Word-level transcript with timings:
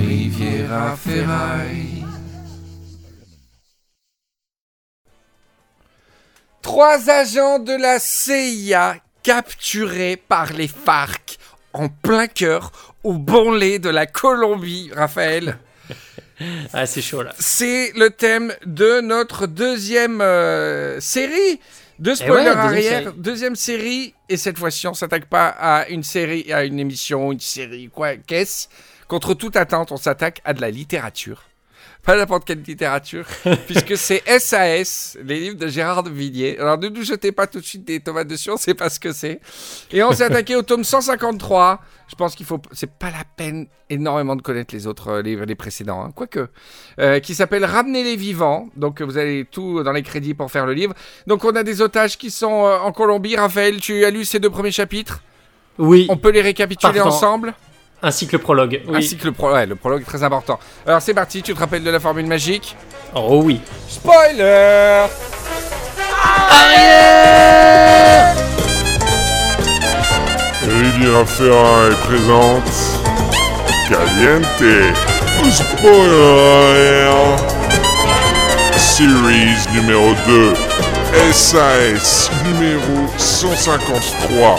Riviera 0.00 0.96
Ferraille. 0.96 2.04
Trois 6.62 7.08
agents 7.10 7.58
de 7.58 7.72
la 7.72 7.98
CIA 7.98 8.96
capturés 9.22 10.16
par 10.16 10.52
les 10.52 10.68
FARC 10.68 11.36
en 11.72 11.88
plein 11.88 12.26
cœur 12.26 12.94
au 13.04 13.14
bon 13.14 13.52
lait 13.52 13.78
de 13.78 13.88
la 13.90 14.06
Colombie, 14.06 14.90
Raphaël. 14.94 15.58
Ah, 16.72 16.86
c'est 16.86 17.02
chaud 17.02 17.22
là. 17.22 17.34
C'est 17.38 17.92
le 17.96 18.08
thème 18.08 18.54
de 18.64 19.02
notre 19.02 19.46
deuxième 19.46 20.22
euh, 20.22 20.98
série 20.98 21.60
de 21.98 22.14
spoiler 22.14 22.32
Eh 22.32 22.32
ouais, 22.32 22.44
deuxième 22.46 22.58
arrière, 22.58 23.02
série. 23.02 23.14
deuxième 23.18 23.56
série. 23.56 24.14
Et 24.30 24.38
cette 24.38 24.56
fois-ci, 24.56 24.86
on 24.88 24.94
s'attaque 24.94 25.26
pas 25.26 25.48
à 25.48 25.86
une 25.88 26.02
série, 26.02 26.50
à 26.50 26.64
une 26.64 26.78
émission, 26.78 27.30
une 27.30 27.40
série, 27.40 27.90
quoi, 27.92 28.16
qu'est-ce 28.16 28.68
Contre 29.10 29.34
toute 29.34 29.56
attente, 29.56 29.90
on 29.90 29.96
s'attaque 29.96 30.40
à 30.44 30.54
de 30.54 30.60
la 30.60 30.70
littérature. 30.70 31.42
Pas 32.04 32.16
n'importe 32.16 32.44
quelle 32.44 32.62
littérature, 32.62 33.24
puisque 33.66 33.96
c'est 33.96 34.22
SAS, 34.38 35.18
les 35.24 35.40
livres 35.40 35.56
de 35.56 35.66
Gérard 35.66 36.04
de 36.04 36.10
Villiers. 36.10 36.56
Alors 36.60 36.78
ne 36.78 36.88
nous 36.88 37.02
jetez 37.02 37.32
pas 37.32 37.48
tout 37.48 37.58
de 37.58 37.64
suite 37.64 37.84
des 37.84 37.98
tomates 37.98 38.28
dessus, 38.28 38.50
on 38.50 38.56
sait 38.56 38.72
pas 38.72 38.88
ce 38.88 39.00
que 39.00 39.10
c'est. 39.10 39.40
Et 39.90 40.04
on 40.04 40.12
s'est 40.12 40.22
attaqué 40.22 40.54
au 40.54 40.62
tome 40.62 40.84
153. 40.84 41.80
Je 42.06 42.14
pense 42.14 42.36
qu'il 42.36 42.46
faut, 42.46 42.62
c'est 42.70 42.98
pas 43.00 43.10
la 43.10 43.24
peine 43.36 43.66
énormément 43.88 44.36
de 44.36 44.42
connaître 44.42 44.72
les 44.72 44.86
autres 44.86 45.08
euh, 45.08 45.22
livres, 45.22 45.44
les 45.44 45.56
précédents, 45.56 46.04
hein, 46.04 46.12
quoique, 46.14 46.46
euh, 47.00 47.18
qui 47.18 47.34
s'appelle 47.34 47.64
Ramener 47.64 48.04
les 48.04 48.14
vivants. 48.14 48.68
Donc 48.76 49.02
vous 49.02 49.16
avez 49.16 49.44
tout 49.44 49.82
dans 49.82 49.92
les 49.92 50.04
crédits 50.04 50.34
pour 50.34 50.52
faire 50.52 50.66
le 50.66 50.72
livre. 50.72 50.94
Donc 51.26 51.44
on 51.44 51.56
a 51.56 51.64
des 51.64 51.82
otages 51.82 52.16
qui 52.16 52.30
sont 52.30 52.64
euh, 52.64 52.78
en 52.78 52.92
Colombie. 52.92 53.34
Raphaël, 53.34 53.80
tu 53.80 54.04
as 54.04 54.10
lu 54.10 54.24
ces 54.24 54.38
deux 54.38 54.50
premiers 54.50 54.70
chapitres? 54.70 55.20
Oui, 55.78 56.06
On 56.08 56.16
peut 56.16 56.30
les 56.30 56.42
récapituler 56.42 57.00
ensemble? 57.00 57.54
Ainsi 58.02 58.26
que 58.26 58.32
le 58.32 58.42
prologue. 58.42 58.82
Oui. 58.88 58.98
Ainsi 58.98 59.16
que 59.16 59.24
le, 59.26 59.32
pro- 59.32 59.52
ouais, 59.52 59.66
le 59.66 59.76
prologue 59.76 60.02
est 60.02 60.04
très 60.04 60.22
important. 60.22 60.58
Alors 60.86 61.00
c'est 61.02 61.14
parti, 61.14 61.42
tu 61.42 61.54
te 61.54 61.58
rappelles 61.60 61.84
de 61.84 61.90
la 61.90 62.00
formule 62.00 62.26
magique? 62.26 62.76
Oh 63.14 63.40
oui. 63.44 63.60
Spoiler 63.88 65.06
Riviera 70.62 71.24
Ferraille 71.24 71.94
présente 72.04 72.70
Caliente 73.88 74.92
Spoiler 75.50 77.10
Series 78.76 79.66
numéro 79.74 80.14
2 80.26 80.54
SAS 81.32 82.30
numéro 82.44 83.08
153 83.16 84.58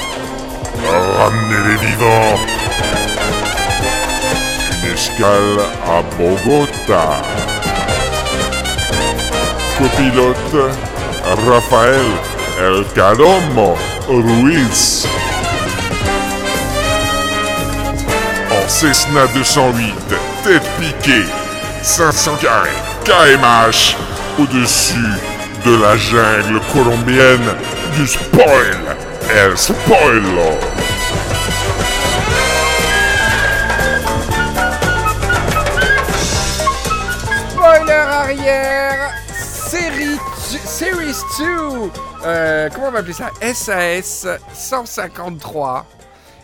Ramenez 1.17 1.69
les 1.69 1.87
vivants 1.87 2.35
escale 4.93 5.59
à 5.87 6.01
Bogota 6.17 7.21
Copilote 9.77 10.71
Rafael 11.47 12.05
El 12.59 12.85
Cadomo 12.93 13.77
Ruiz 14.07 15.07
En 18.51 18.67
Cessna 18.67 19.27
208, 19.33 19.93
tête 20.43 20.61
piquée, 20.79 21.25
500 21.81 22.31
carrés, 22.41 22.69
KMH, 23.05 23.95
au-dessus 24.39 24.95
de 25.65 25.81
la 25.81 25.95
jungle 25.97 26.59
colombienne 26.73 27.55
du 27.95 28.07
spoil, 28.07 28.77
El 29.33 29.57
Spoiler. 29.57 30.80
Série 39.33 40.17
Series 40.37 41.21
2 41.39 41.45
Euh, 42.25 42.69
Comment 42.73 42.87
on 42.87 42.91
va 42.91 42.99
appeler 42.99 43.13
ça? 43.13 43.29
SAS 43.53 44.27
153 44.53 45.85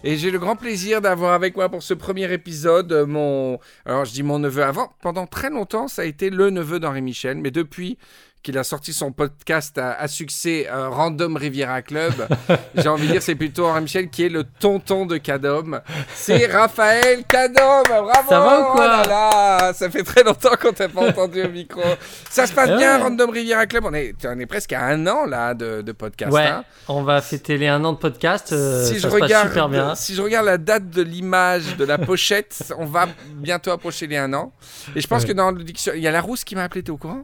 et 0.04 0.16
j'ai 0.16 0.30
le 0.32 0.38
grand 0.40 0.56
plaisir 0.56 1.02
d'avoir 1.02 1.34
avec 1.34 1.56
moi 1.58 1.70
pour 1.70 1.82
ce 1.84 1.94
premier 1.96 2.32
épisode 2.32 2.92
euh, 2.94 3.06
mon... 3.08 3.60
Alors 3.86 4.06
je 4.06 4.14
dis 4.14 4.22
mon 4.24 4.38
neveu 4.40 4.64
avant, 4.64 4.92
pendant 5.02 5.26
très 5.26 5.50
longtemps 5.50 5.88
ça 5.88 6.04
a 6.04 6.06
été 6.06 6.30
le 6.30 6.50
neveu 6.52 6.80
d'Henri 6.80 7.02
Michel, 7.02 7.38
mais 7.38 7.52
depuis 7.52 7.98
qu'il 8.48 8.58
a 8.58 8.64
sorti 8.64 8.94
son 8.94 9.12
podcast 9.12 9.78
à, 9.78 9.92
à 10.00 10.08
succès 10.08 10.70
euh, 10.72 10.88
Random 10.88 11.36
Riviera 11.36 11.82
Club, 11.82 12.14
j'ai 12.76 12.88
envie 12.88 13.06
de 13.08 13.12
dire 13.12 13.22
c'est 13.22 13.36
plutôt 13.36 13.66
Henri 13.68 13.82
Michel 13.82 14.10
qui 14.10 14.24
est 14.24 14.30
le 14.30 14.46
tonton 14.46 15.06
de 15.06 15.18
Cadom. 15.18 15.82
C'est 16.16 16.46
Raphaël 16.52 17.26
Cadom, 17.28 17.84
bravo 17.86 18.30
Ça 18.30 18.40
va 18.40 18.60
ou 18.62 18.64
quoi? 18.72 18.86
Oh 18.86 18.88
là 18.88 19.04
là, 19.06 19.74
Ça 19.74 19.90
fait 19.90 20.04
très 20.04 20.24
longtemps 20.24 20.56
qu'on 20.62 20.72
t'a 20.72 20.88
pas 20.88 21.02
entendu 21.10 21.44
au 21.44 21.50
micro. 21.50 21.82
Ça 22.30 22.48
se 22.48 22.54
passe 22.54 22.70
Ah 22.72 22.78
bien. 22.78 22.98
Random 23.00 23.30
Riviera 23.30 23.66
Club, 23.66 23.84
on 23.84 23.94
est, 23.94 24.16
on 24.26 24.40
est 24.40 24.46
presque 24.46 24.72
à 24.72 24.86
un 24.86 25.06
an 25.08 25.26
là 25.26 25.54
de, 25.54 25.82
de 25.82 25.92
podcast. 25.92 26.32
Ouais, 26.32 26.48
hein. 26.48 26.64
on 26.88 27.04
va 27.04 27.20
fêter 27.20 27.58
les 27.58 27.68
un 27.68 27.84
an 27.84 27.92
de 27.92 27.98
podcast. 27.98 28.54
euh, 28.54 28.86
si, 28.86 28.94
ça 28.94 28.96
je 28.96 29.00
se 29.00 29.08
passe 29.08 29.22
regarde, 29.24 29.48
super 29.50 29.68
bien. 29.68 29.94
si 29.96 30.16
je 30.16 30.22
regarde 30.22 30.46
la 30.46 30.58
date 30.58 30.90
de 30.90 31.02
l'image 31.02 31.76
de 31.76 31.84
la 31.84 31.98
pochette, 31.98 32.74
on 32.78 32.86
va 32.86 33.08
bientôt 33.34 33.72
approcher 33.72 34.08
les 34.08 34.16
un 34.16 34.34
an. 34.34 34.54
Et 34.96 35.02
je 35.02 35.08
pense 35.08 35.24
Ouais. 35.24 35.28
que 35.28 35.34
dans 35.34 35.52
le 35.52 35.64
dictionnaire, 35.66 35.98
il 36.00 36.04
y 36.04 36.08
a 36.08 36.12
la 36.12 36.22
rousse 36.22 36.46
qui 36.46 36.56
m'a 36.56 36.64
appelé, 36.64 36.82
t'es 36.82 36.92
au 36.92 36.98
courant? 36.98 37.24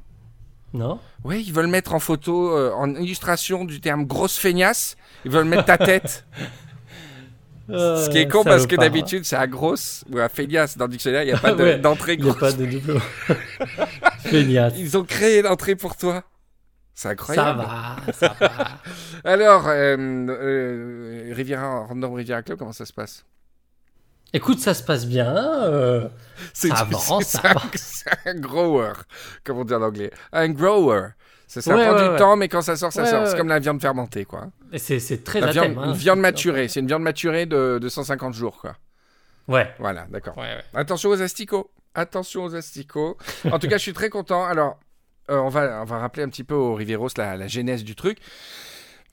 Non 0.74 1.00
Oui, 1.24 1.44
ils 1.46 1.54
veulent 1.54 1.68
mettre 1.68 1.94
en 1.94 2.00
photo, 2.00 2.58
euh, 2.58 2.72
en 2.74 2.96
illustration 2.96 3.64
du 3.66 3.80
terme 3.80 4.06
grosse 4.06 4.38
feignasse, 4.38 4.96
ils 5.26 5.32
veulent 5.32 5.46
mettre 5.46 5.66
ta 5.66 5.78
tête. 5.78 6.26
Ce 7.70 8.10
qui 8.10 8.18
est 8.18 8.28
con 8.28 8.44
parce 8.44 8.68
que 8.68 8.76
d'habitude 8.76 9.24
c'est 9.24 9.38
à 9.38 9.48
grosse 9.48 10.04
ou 10.12 10.18
à 10.20 10.28
feignasse 10.28 10.78
dans 10.78 10.86
le 10.86 10.92
dictionnaire, 10.92 11.22
il 11.24 11.28
n'y 11.28 11.32
a 11.32 11.38
pas 11.38 11.52
de- 11.54 11.64
Ouais, 11.64 11.80
d'entrée 11.80 12.16
Il 12.16 12.24
n'y 12.24 12.30
a 12.30 12.34
grosse. 12.34 12.52
pas 12.52 12.58
de 12.58 12.66
doublon. 12.66 13.00
Feignasse. 14.20 14.74
Ils 14.78 14.98
ont 14.98 15.04
créé 15.06 15.42
l'entrée 15.42 15.76
pour 15.76 15.96
toi. 15.96 16.24
C'est 16.94 17.04
Ça 17.04 17.10
incroyable. 17.12 17.60
va, 17.62 17.96
ça 18.14 18.36
va. 18.40 18.52
Alors, 19.24 19.68
euh, 19.68 19.96
euh, 19.98 21.34
Riviera, 21.34 21.86
Random 21.88 22.14
Riviera 22.14 22.44
Club, 22.44 22.60
comment 22.60 22.74
ça 22.74 22.86
se 22.86 22.94
passe? 22.94 23.26
Écoute, 24.34 24.60
ça 24.60 24.74
se 24.74 24.84
passe 24.84 25.06
bien. 25.06 25.34
euh, 25.36 26.08
C'est 26.54 26.70
Ça 26.70 26.76
avance, 26.78 27.24
c'est 27.26 27.38
ça 27.38 27.42
un, 27.44 27.50
avance. 27.52 27.66
c'est 27.76 28.30
un 28.30 28.36
grower, 28.36 28.94
comme 29.44 29.60
on 29.60 29.64
dit 29.66 29.74
en 29.74 29.82
anglais. 29.82 30.12
Un 30.32 30.50
grower. 30.50 31.10
Ça, 31.48 31.62
ça 31.62 31.76
Ouais, 31.76 31.86
prend 31.86 31.96
ouais, 31.96 32.04
du 32.04 32.10
ouais. 32.10 32.18
temps, 32.18 32.36
mais 32.36 32.48
quand 32.48 32.62
ça 32.64 32.76
sort, 32.76 32.92
ça 32.92 33.04
Ouais, 33.04 33.10
sort. 33.10 33.20
ouais, 33.22 33.26
C'est 33.28 33.32
ouais. 33.34 33.38
comme 33.38 33.48
la 33.50 33.60
viande 33.60 33.80
fermentée, 33.80 34.26
quoi. 34.26 34.48
et 34.72 34.80
c'est 34.80 35.00
c'est 35.00 35.24
très 35.24 35.40
La 35.40 35.48
à 35.50 35.52
viande, 35.52 35.66
thème, 35.68 35.78
hein. 35.78 35.86
une 35.90 35.94
viande 35.94 36.20
maturée. 36.20 36.68
C'est 36.68 36.80
une 36.80 36.88
viande 36.88 37.04
maturée 37.04 37.46
de, 37.46 37.78
de 37.80 37.90
150 37.90 38.34
jours, 38.34 38.58
quoi. 38.60 38.76
Ouais. 39.48 39.72
Voilà, 39.78 40.08
d'accord. 40.10 40.36
Ouais, 40.38 40.44
ouais. 40.56 40.64
Attention 40.74 41.10
aux 41.12 41.22
asticots. 41.22 41.70
Attention 41.96 42.44
aux 42.46 42.56
asticots. 42.56 43.18
En 43.52 43.60
tout 43.60 43.68
cas, 43.68 43.78
je 43.78 43.84
suis 43.84 43.94
très 43.94 44.10
content. 44.10 44.44
Alors, 44.46 44.80
euh, 45.30 45.38
on, 45.38 45.50
va, 45.50 45.82
on 45.82 45.86
va 45.86 46.00
rappeler 46.00 46.24
un 46.24 46.30
petit 46.30 46.44
peu 46.44 46.56
aux 46.56 46.74
Riveros 46.74 47.10
la, 47.18 47.38
la 47.38 47.48
genèse 47.48 47.84
du 47.84 47.94
truc. 47.96 48.18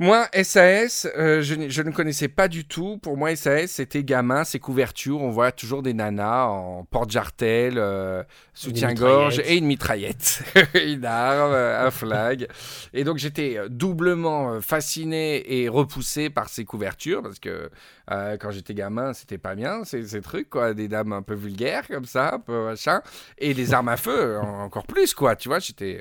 Moi, 0.03 0.27
SAS, 0.43 1.06
euh, 1.19 1.43
je, 1.43 1.83
ne 1.83 1.91
connaissais 1.91 2.28
pas 2.28 2.49
du 2.49 2.65
tout. 2.65 2.97
Pour 2.97 3.19
moi, 3.19 3.37
SAS, 3.37 3.66
c'était 3.72 4.03
gamin, 4.03 4.44
c'est 4.44 4.59
couverture. 4.59 5.21
On 5.21 5.28
voit 5.28 5.53
toujours 5.53 5.83
des 5.83 5.93
nanas 5.93 6.47
en 6.47 6.84
porte-jartel, 6.84 7.75
euh, 7.77 8.22
soutien-gorge 8.55 9.41
et 9.44 9.59
une 9.59 9.66
mitraillette, 9.66 10.43
une 10.75 11.05
arme, 11.05 11.53
euh, 11.53 11.87
un 11.87 11.91
flag. 11.91 12.49
Et 12.94 13.05
donc, 13.05 13.19
j'étais 13.19 13.59
doublement 13.69 14.62
fasciné 14.62 15.61
et 15.61 15.69
repoussé 15.69 16.31
par 16.31 16.49
ces 16.49 16.65
couvertures 16.65 17.22
parce 17.22 17.38
que 17.38 17.69
euh, 18.11 18.38
quand 18.38 18.53
j'étais 18.53 18.72
gamin, 18.72 19.12
c'était 19.12 19.37
pas 19.37 19.55
bien 19.55 19.84
ces, 19.84 20.06
ces 20.06 20.22
trucs, 20.22 20.49
quoi. 20.49 20.72
Des 20.72 20.88
dames 20.88 21.12
un 21.12 21.21
peu 21.21 21.34
vulgaires 21.34 21.87
comme 21.87 22.06
ça, 22.06 22.37
un 22.37 22.38
peu 22.38 22.65
machin. 22.65 23.03
Et 23.37 23.53
les 23.53 23.75
armes 23.75 23.91
à 23.91 23.99
feu, 23.99 24.38
en- 24.38 24.62
encore 24.62 24.87
plus, 24.87 25.12
quoi. 25.12 25.37
Tu 25.37 25.50
vois, 25.50 25.59
j'étais. 25.59 26.00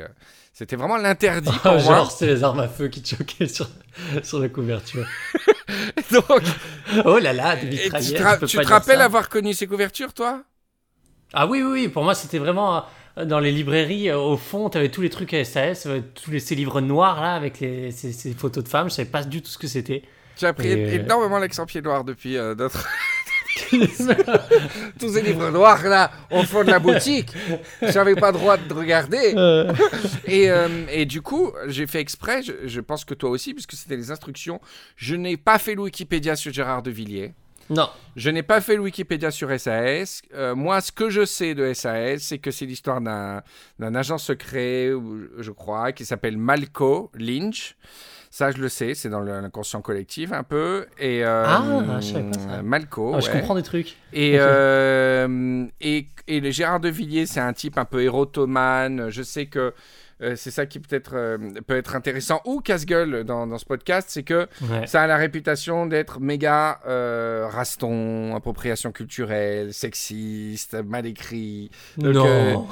C'était 0.53 0.75
vraiment 0.75 0.97
l'interdit 0.97 1.57
pour 1.63 1.79
moi. 1.79 1.79
Genre, 1.79 2.11
c'est 2.11 2.25
les 2.27 2.43
armes 2.43 2.59
à 2.59 2.67
feu 2.67 2.87
qui 2.89 3.01
te 3.01 3.15
choquaient 3.15 3.47
sur, 3.47 3.69
sur 4.23 4.39
la 4.39 4.49
couverture. 4.49 5.05
Donc, 6.11 6.43
Oh 7.05 7.19
là 7.19 7.33
là, 7.33 7.55
des 7.55 7.67
et 7.67 7.91
tu 7.93 8.07
mitraillettes. 8.07 8.39
te, 8.39 8.45
tu 8.45 8.59
te 8.59 8.67
rappelles 8.67 8.97
ça. 8.99 9.05
avoir 9.05 9.29
connu 9.29 9.53
ces 9.53 9.67
couvertures, 9.67 10.13
toi? 10.13 10.43
Ah 11.33 11.47
oui, 11.47 11.61
oui, 11.61 11.71
oui. 11.71 11.87
Pour 11.89 12.03
moi, 12.03 12.15
c'était 12.15 12.39
vraiment 12.39 12.85
euh, 13.17 13.25
dans 13.25 13.39
les 13.39 13.51
librairies. 13.51 14.09
euh, 14.09 14.17
au 14.17 14.37
fond, 14.37 14.69
t'avais 14.69 14.89
tous 14.89 15.01
les 15.01 15.09
trucs 15.09 15.33
à 15.33 15.43
SAS, 15.45 15.85
euh, 15.85 16.01
tous 16.15 16.31
les, 16.31 16.39
ces 16.39 16.55
livres 16.55 16.81
noirs 16.81 17.21
là 17.21 17.35
avec 17.35 17.59
les, 17.59 17.91
ces, 17.91 18.11
ces 18.13 18.33
photos 18.33 18.63
de 18.63 18.69
femmes. 18.69 18.89
Je 18.89 18.95
savais 18.95 19.09
pas 19.09 19.23
du 19.23 19.41
tout 19.41 19.49
ce 19.49 19.57
que 19.57 19.67
c'était. 19.67 20.03
Tu 20.35 20.45
as 20.45 20.53
pris 20.53 20.69
Et, 20.69 20.95
énormément 20.95 21.37
l'accent 21.37 21.65
pied 21.65 21.81
noir 21.81 22.03
depuis 22.03 22.37
euh, 22.37 22.55
notre. 22.55 22.87
Tous 24.99 25.09
ces 25.13 25.21
livres 25.21 25.49
noirs 25.51 25.83
là, 25.83 26.11
au 26.31 26.43
fond 26.43 26.63
de 26.63 26.69
la 26.71 26.79
boutique. 26.79 27.31
J'avais 27.81 28.15
pas 28.15 28.31
droit 28.31 28.57
de 28.57 28.73
regarder. 28.73 29.33
Euh, 29.39 29.73
Et, 30.25 30.49
euh, 30.51 30.67
et 30.91 31.05
du 31.05 31.21
coup, 31.21 31.51
j'ai 31.67 31.87
fait 31.87 31.99
exprès, 31.99 32.41
je, 32.43 32.51
je 32.65 32.81
pense 32.81 33.05
que 33.05 33.13
toi 33.13 33.29
aussi, 33.29 33.53
puisque 33.53 33.73
c'était 33.73 33.95
les 33.95 34.11
instructions. 34.11 34.59
Je 34.95 35.15
n'ai 35.15 35.37
pas 35.37 35.57
fait 35.59 35.75
le 35.75 35.81
Wikipédia 35.81 36.35
sur 36.35 36.51
Gérard 36.53 36.83
de 36.83 36.91
Villiers. 36.91 37.33
Non. 37.69 37.89
Je 38.15 38.29
n'ai 38.29 38.43
pas 38.43 38.61
fait 38.61 38.75
le 38.75 38.81
Wikipédia 38.81 39.31
sur 39.31 39.49
SAS. 39.59 40.21
Euh, 40.33 40.55
moi, 40.55 40.81
ce 40.81 40.91
que 40.91 41.09
je 41.09 41.23
sais 41.25 41.53
de 41.53 41.73
SAS, 41.73 42.21
c'est 42.21 42.39
que 42.39 42.51
c'est 42.51 42.65
l'histoire 42.65 42.99
d'un 43.01 43.95
agent 43.95 44.17
secret, 44.17 44.91
je 45.37 45.51
crois, 45.51 45.91
qui 45.91 46.05
s'appelle 46.05 46.37
Malco 46.37 47.11
Lynch. 47.15 47.75
Ça, 48.31 48.51
je 48.51 48.57
le 48.59 48.69
sais, 48.69 48.93
c'est 48.93 49.09
dans 49.09 49.21
le- 49.21 49.41
l'inconscient 49.41 49.81
collectif 49.81 50.31
un 50.31 50.43
peu. 50.43 50.85
Et, 50.99 51.25
euh, 51.25 51.43
Ah, 51.47 51.97
je 51.99 52.13
savais 52.13 52.29
pas 52.29 52.39
ça. 52.39 52.61
Malco. 52.61 53.13
Ah, 53.15 53.19
Je 53.21 53.31
comprends 53.31 53.55
des 53.55 53.63
trucs. 53.63 53.95
Et, 54.13 54.35
euh, 54.37 55.65
et, 55.81 56.07
et 56.27 56.39
le 56.39 56.51
Gérard 56.51 56.79
de 56.79 56.89
Villiers, 56.89 57.25
c'est 57.25 57.39
un 57.39 57.53
type 57.53 57.77
un 57.77 57.85
peu 57.85 58.03
érotomane. 58.03 59.09
Je 59.09 59.23
sais 59.23 59.47
que 59.47 59.73
euh, 60.21 60.35
c'est 60.35 60.51
ça 60.51 60.65
qui 60.65 60.79
peut-être 60.79 61.11
euh, 61.15 61.37
peut 61.65 61.77
être 61.77 61.95
intéressant 61.95 62.41
ou 62.45 62.59
casse-gueule 62.59 63.23
dans, 63.23 63.47
dans 63.47 63.57
ce 63.57 63.63
podcast, 63.65 64.09
c'est 64.11 64.23
que 64.23 64.47
Ouais. 64.69 64.85
ça 64.85 65.01
a 65.03 65.07
la 65.07 65.15
réputation 65.15 65.85
d'être 65.85 66.19
méga 66.19 66.81
euh, 66.87 67.47
raston, 67.49 68.35
appropriation 68.35 68.91
culturelle, 68.91 69.73
sexiste, 69.73 70.75
mal 70.85 71.05
écrit. 71.05 71.71
Donc, 71.97 72.13
non. 72.15 72.67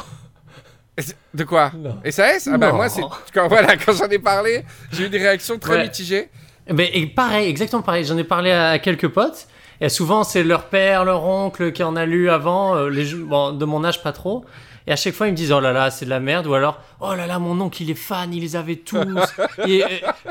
De 1.34 1.44
quoi 1.44 1.72
Non. 1.76 1.98
SAS 2.10 2.50
Ah 2.52 2.58
bah 2.58 2.70
Non. 2.72 2.76
moi, 2.78 2.90
c'est 2.90 3.02
quand, 3.34 3.48
voilà, 3.50 3.78
quand 3.78 3.94
j'en 3.94 4.08
ai 4.10 4.20
parlé, 4.20 4.64
j'ai 4.92 5.06
eu 5.06 5.10
des 5.10 5.20
réactions 5.20 5.60
très 5.60 5.76
Ouais. 5.76 5.84
mitigées. 5.84 6.30
Mais 6.74 6.90
et 6.94 7.06
pareil, 7.08 7.48
exactement 7.50 7.82
pareil. 7.82 8.04
J'en 8.04 8.18
ai 8.18 8.24
parlé 8.24 8.52
à 8.52 8.80
quelques 8.80 9.08
potes. 9.08 9.48
Et 9.80 9.90
souvent, 9.90 10.24
c'est 10.24 10.44
leur 10.44 10.66
père, 10.66 11.06
leur 11.06 11.24
oncle 11.24 11.72
qui 11.72 11.84
en 11.84 11.96
a 11.96 12.06
lu 12.06 12.30
avant, 12.32 12.76
euh, 12.76 12.90
les 12.90 13.14
bon, 13.14 13.52
de 13.52 13.64
mon 13.64 13.84
âge 13.86 14.02
pas 14.02 14.12
trop. 14.12 14.44
Et 14.90 14.92
à 14.94 14.96
chaque 14.96 15.14
fois, 15.16 15.28
ils 15.28 15.32
me 15.32 15.36
disent 15.36 15.52
Oh 15.52 15.60
là 15.60 15.74
là, 15.74 15.92
c'est 15.92 16.06
de 16.06 16.10
la 16.10 16.22
merde. 16.22 16.48
Ou 16.48 16.54
alors 16.54 16.80
Oh 17.02 17.14
là 17.14 17.28
là, 17.28 17.40
mon 17.40 17.60
oncle, 17.60 17.82
il 17.84 17.90
est 17.92 17.94
fan, 17.96 18.34
il 18.34 18.42
les 18.42 18.56
avait 18.56 18.78
tous. 18.78 19.06
et, 19.68 19.80
et 19.80 19.84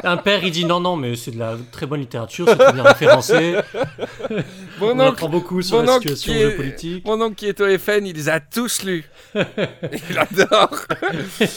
un 0.03 0.17
père, 0.17 0.43
il 0.45 0.51
dit 0.51 0.65
Non, 0.65 0.81
non, 0.81 0.97
mais 0.97 1.15
c'est 1.15 1.33
de 1.33 1.39
la 1.39 1.57
très 1.73 1.85
bonne 1.87 2.01
littérature, 2.01 2.47
c'est 2.49 2.57
très 2.57 2.73
bien 2.73 2.83
référencé. 2.83 3.57
Mon 4.81 4.89
On 4.89 4.93
oncle, 4.93 5.03
apprend 5.09 5.29
beaucoup 5.29 5.61
sur 5.63 5.83
la 5.83 5.95
situation 5.95 6.33
est- 6.33 6.39
géopolitique. 6.39 7.05
mon 7.07 7.21
oncle 7.23 7.35
qui 7.35 7.47
est 7.47 7.61
au 7.61 7.79
FN, 7.79 8.05
il 8.07 8.15
les 8.15 8.29
a 8.29 8.41
tous 8.41 8.83
lus. 8.83 9.05
il 9.35 10.19
adore. 10.19 10.71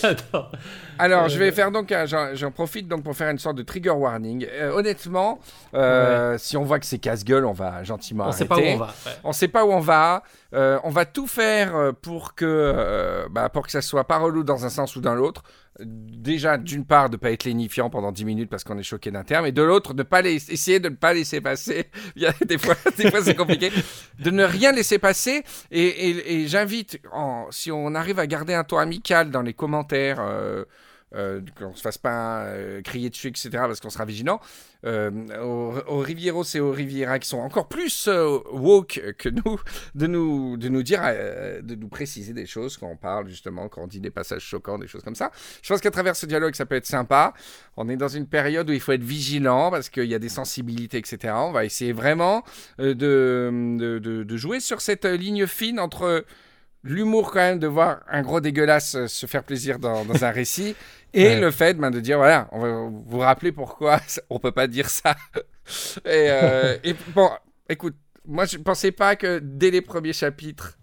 Attends. 0.04 0.50
Alors, 1.00 1.24
Euh, 1.24 1.28
je 1.30 1.40
vais 1.40 1.52
faire 1.52 1.72
donc, 1.72 1.94
j'en 2.34 2.52
profite 2.52 2.88
donc 2.88 3.04
pour 3.04 3.16
faire 3.16 3.30
une 3.30 3.40
sorte 3.40 3.56
de 3.58 3.64
trigger 3.64 3.90
warning. 3.92 4.46
Euh, 4.52 4.72
honnêtement, 4.72 5.40
euh, 5.74 6.38
si 6.38 6.58
on 6.58 6.64
voit 6.64 6.80
que 6.80 6.86
c'est 6.86 7.00
casse-gueule, 7.00 7.46
on 7.46 7.54
va 7.54 7.84
gentiment 7.84 8.26
On 8.26 8.28
arrêter. 8.28 8.40
sait 8.44 8.48
pas 8.48 8.58
où 8.58 8.66
on 8.74 8.78
va. 8.78 8.86
ouais. 8.86 9.12
On 9.24 9.32
sait 9.34 9.48
pas 9.48 9.66
où 9.66 9.72
on 9.72 9.80
va. 9.80 10.24
Euh, 10.54 10.80
on 10.84 10.90
va 10.90 11.06
tout 11.06 11.28
faire 11.28 11.94
pour 12.02 12.36
que, 12.36 13.26
bah, 13.32 13.50
pour 13.50 13.66
que 13.66 13.72
ça 13.72 13.82
soit 13.82 14.04
pas 14.06 14.18
relou 14.18 14.44
dans 14.44 14.66
un 14.66 14.70
sens 14.70 14.96
ou 14.96 15.02
dans 15.02 15.16
l'autre. 15.16 15.44
Déjà, 15.82 16.58
d'une 16.58 16.84
part, 16.86 17.10
de 17.10 17.16
pas 17.16 17.32
être 17.32 17.46
lénifiant 17.46 17.90
pendant 17.90 18.12
10 18.12 18.26
minutes 18.26 18.50
parce 18.50 18.66
qu'on 18.66 18.78
est 18.78 18.84
choqué 18.84 19.12
d'un 19.12 19.24
terme, 19.24 19.46
et 19.46 19.54
de 19.54 19.62
l'autre, 19.62 19.94
de 19.94 20.04
pas 20.04 20.22
les- 20.22 20.52
essayer 20.52 20.82
de 20.82 20.90
ne 20.90 20.96
pas 20.96 21.14
laisser 21.14 21.40
passer. 21.40 21.86
Des 22.46 22.58
fois, 22.58 22.76
des 22.98 23.10
fois 23.10 23.22
c'est 23.24 23.36
compliqué. 23.36 23.72
De 24.20 24.30
ne 24.32 24.44
rien 24.44 24.74
laisser 24.74 25.00
passer. 25.00 25.44
Et, 25.72 25.82
et- 25.86 26.34
et 26.42 26.48
j'invite, 26.48 27.00
si 27.52 27.72
on 27.72 27.96
arrive 27.96 28.20
à 28.20 28.28
garder 28.28 28.54
un 28.56 28.66
ton 28.66 28.78
amical 28.80 29.32
dans 29.32 29.42
les 29.42 29.54
commentaires. 29.54 30.20
Euh, 31.16 31.42
qu'on 31.58 31.74
se 31.74 31.82
fasse 31.82 31.98
pas 31.98 32.44
euh, 32.44 32.84
crier 32.84 33.10
dessus, 33.10 33.30
etc., 33.30 33.50
parce 33.52 33.80
qu'on 33.80 33.90
sera 33.90 34.06
vigilant. 34.06 34.40
Euh, 34.86 35.10
aux, 35.42 35.74
aux 35.88 36.00
Rivieros 36.00 36.44
et 36.54 36.60
aux 36.60 36.72
Riviera 36.72 37.18
qui 37.18 37.28
sont 37.28 37.40
encore 37.40 37.68
plus 37.68 38.08
euh, 38.08 38.38
woke 38.52 39.02
que 39.18 39.28
nous, 39.28 39.60
de 39.96 40.06
nous, 40.06 40.56
de 40.58 40.70
nous 40.70 40.84
dire, 40.84 41.02
de 41.02 41.76
nous 41.76 41.88
préciser 41.88 42.34
des 42.34 42.46
choses 42.46 42.78
quand 42.78 42.88
on 42.88 42.96
parle 42.96 43.28
justement, 43.28 43.70
quand 43.70 43.82
on 43.82 43.88
dit 43.88 44.00
des 44.00 44.12
passages 44.12 44.44
choquants, 44.44 44.78
des 44.78 44.86
choses 44.88 45.04
comme 45.04 45.16
ça. 45.16 45.32
Je 45.64 45.74
pense 45.74 45.82
qu'à 45.82 45.90
travers 45.90 46.16
ce 46.16 46.28
dialogue, 46.28 46.54
ça 46.54 46.68
peut 46.68 46.76
être 46.76 46.86
sympa. 46.86 47.34
On 47.76 47.90
est 47.90 47.98
dans 47.98 48.08
une 48.08 48.28
période 48.28 48.70
où 48.70 48.74
il 48.74 48.80
faut 48.80 48.92
être 48.92 49.04
vigilant 49.04 49.72
parce 49.72 49.90
qu'il 49.90 50.06
y 50.06 50.16
a 50.16 50.20
des 50.20 50.30
sensibilités, 50.30 51.00
etc. 51.00 51.34
On 51.38 51.52
va 51.52 51.66
essayer 51.66 51.92
vraiment 51.92 52.44
de, 52.78 52.94
de, 52.94 54.00
de- 54.00 54.38
jouer 54.38 54.60
sur 54.60 54.80
cette 54.80 55.06
ligne 55.06 55.48
fine 55.48 55.80
entre 55.80 56.24
l'humour 56.84 57.32
quand 57.32 57.40
même 57.40 57.60
de 57.60 57.68
voir 57.68 58.00
un 58.10 58.22
gros 58.22 58.40
dégueulasse 58.40 58.96
euh, 58.96 59.08
se 59.08 59.26
faire 59.26 59.44
plaisir 59.44 59.80
dans, 59.80 60.06
dans 60.06 60.24
un 60.24 60.32
récit 60.32 60.76
et 61.14 61.24
Ouais. 61.26 61.40
le 61.40 61.52
fait 61.52 61.74
ben, 61.76 61.92
de 61.92 62.00
dire 62.00 62.18
voilà 62.18 62.48
on 62.52 62.60
va 62.60 62.70
vous 63.08 63.20
rappeler 63.20 63.52
pourquoi 63.52 64.00
on 64.30 64.40
peut 64.40 64.52
pas 64.52 64.68
dire 64.68 64.90
ça 64.90 65.16
et, 66.06 66.28
euh, 66.30 66.78
et 66.84 66.96
bon 67.14 67.30
écoute 67.68 67.96
moi 68.26 68.46
je 68.46 68.58
pensais 68.58 68.92
pas 68.92 69.16
que 69.16 69.40
dès 69.44 69.72
les 69.72 69.82
premiers 69.82 70.14
chapitres 70.14 70.76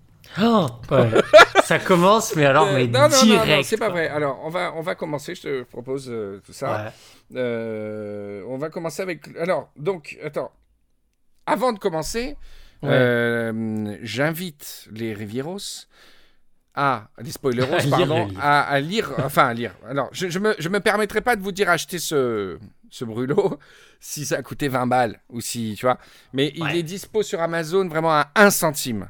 Oh, 0.43 0.67
ouais. 0.91 1.09
Ça 1.65 1.79
commence, 1.79 2.35
mais 2.37 2.45
alors, 2.45 2.67
Euh, 2.67 2.75
mais 2.75 2.87
non, 2.89 3.09
non, 3.09 3.25
non, 3.47 3.63
c'est 3.63 3.77
pas 3.79 3.89
vrai. 3.89 4.09
Alors, 4.09 4.41
on 4.45 4.51
va, 4.51 4.75
on 4.77 4.83
va 4.83 4.95
commencer. 4.97 5.35
Je 5.37 5.43
te 5.43 5.63
propose 5.63 6.11
euh, 6.11 6.43
tout 6.45 6.53
ça. 6.53 6.93
Ouais. 7.31 7.39
Euh, 7.41 8.43
on 8.49 8.59
va 8.59 8.69
commencer 8.69 9.01
avec. 9.03 9.29
Alors, 9.39 9.71
donc, 9.77 10.19
attends. 10.23 10.51
Avant 11.47 11.73
de 11.73 11.79
commencer, 11.79 12.37
Ouais. 12.83 12.89
euh, 12.93 13.97
j'invite 14.03 14.89
les 14.93 15.15
Rivieros 15.15 15.59
à 16.75 17.09
les 17.23 17.31
spoileros, 17.33 17.73
À 17.79 17.79
lire 17.81 17.91
pardon, 17.91 18.25
le 18.27 18.31
livre. 18.31 18.41
à, 18.45 18.61
à 18.63 18.81
lire, 18.81 19.13
enfin 19.19 19.47
à 19.47 19.55
lire. 19.55 19.73
Alors, 19.89 20.09
je, 20.13 20.29
je 20.29 20.39
me, 20.39 20.55
je 20.59 20.69
me 20.69 20.81
permettrai 20.81 21.21
pas 21.23 21.35
de 21.37 21.43
vous 21.43 21.53
dire 21.53 21.71
acheter 21.71 21.99
ce, 21.99 22.59
ce 22.91 23.05
brûlot 23.05 23.59
si 24.01 24.27
ça 24.27 24.43
coûté 24.43 24.69
20 24.69 24.87
balles 24.87 25.21
ou 25.31 25.41
si, 25.41 25.75
tu 25.79 25.87
vois. 25.87 25.99
Mais 26.35 26.53
il 26.55 26.77
est 26.77 26.83
dispo 26.83 27.23
sur 27.23 27.41
Amazon 27.41 27.89
vraiment 27.89 28.13
à 28.13 28.31
1 28.35 28.51
centime. 28.51 29.09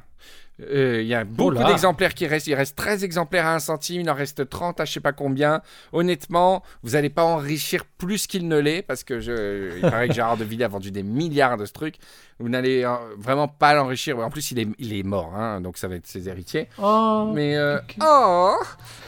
Euh, 0.61 1.01
Il 1.01 1.07
y 1.07 1.13
a 1.13 1.23
beaucoup 1.23 1.51
là. 1.51 1.65
d'exemplaires 1.65 2.13
qui 2.13 2.25
restent. 2.27 2.47
Il 2.47 2.55
reste 2.55 2.75
13 2.75 3.03
exemplaires 3.03 3.45
à 3.45 3.53
1 3.55 3.59
centime. 3.59 4.01
Il 4.01 4.09
en 4.09 4.13
reste 4.15 4.49
30 4.49 4.79
à 4.79 4.85
je 4.85 4.93
sais 4.93 4.99
pas 4.99 5.13
combien. 5.13 5.61
Honnêtement, 5.93 6.63
vous 6.83 6.91
n'allez 6.91 7.09
pas 7.09 7.23
enrichir 7.23 7.85
plus 7.85 8.27
qu'il 8.27 8.47
ne 8.47 8.57
l'est 8.57 8.81
parce 8.81 9.03
que 9.03 9.19
je, 9.19 9.75
il 9.75 9.81
paraît 9.81 10.07
que 10.07 10.13
Gérard 10.13 10.37
de 10.37 10.43
Villiers 10.43 10.65
a 10.65 10.69
vendu 10.69 10.91
des 10.91 11.03
milliards 11.03 11.57
de 11.57 11.65
ce 11.65 11.73
truc. 11.73 11.95
Vous 12.39 12.49
n'allez 12.49 12.83
euh, 12.83 12.93
vraiment 13.17 13.47
pas 13.47 13.73
l'enrichir. 13.73 14.19
En 14.19 14.29
plus, 14.29 14.51
il 14.51 14.59
est, 14.59 14.67
il 14.77 14.95
est 14.97 15.01
mort, 15.03 15.33
hein, 15.35 15.59
donc 15.59 15.77
ça 15.77 15.87
va 15.87 15.95
être 15.95 16.05
ses 16.05 16.29
héritiers. 16.29 16.69
Oh. 16.81 17.31
Mais 17.33 17.55
euh, 17.55 17.79
oh 18.01 18.55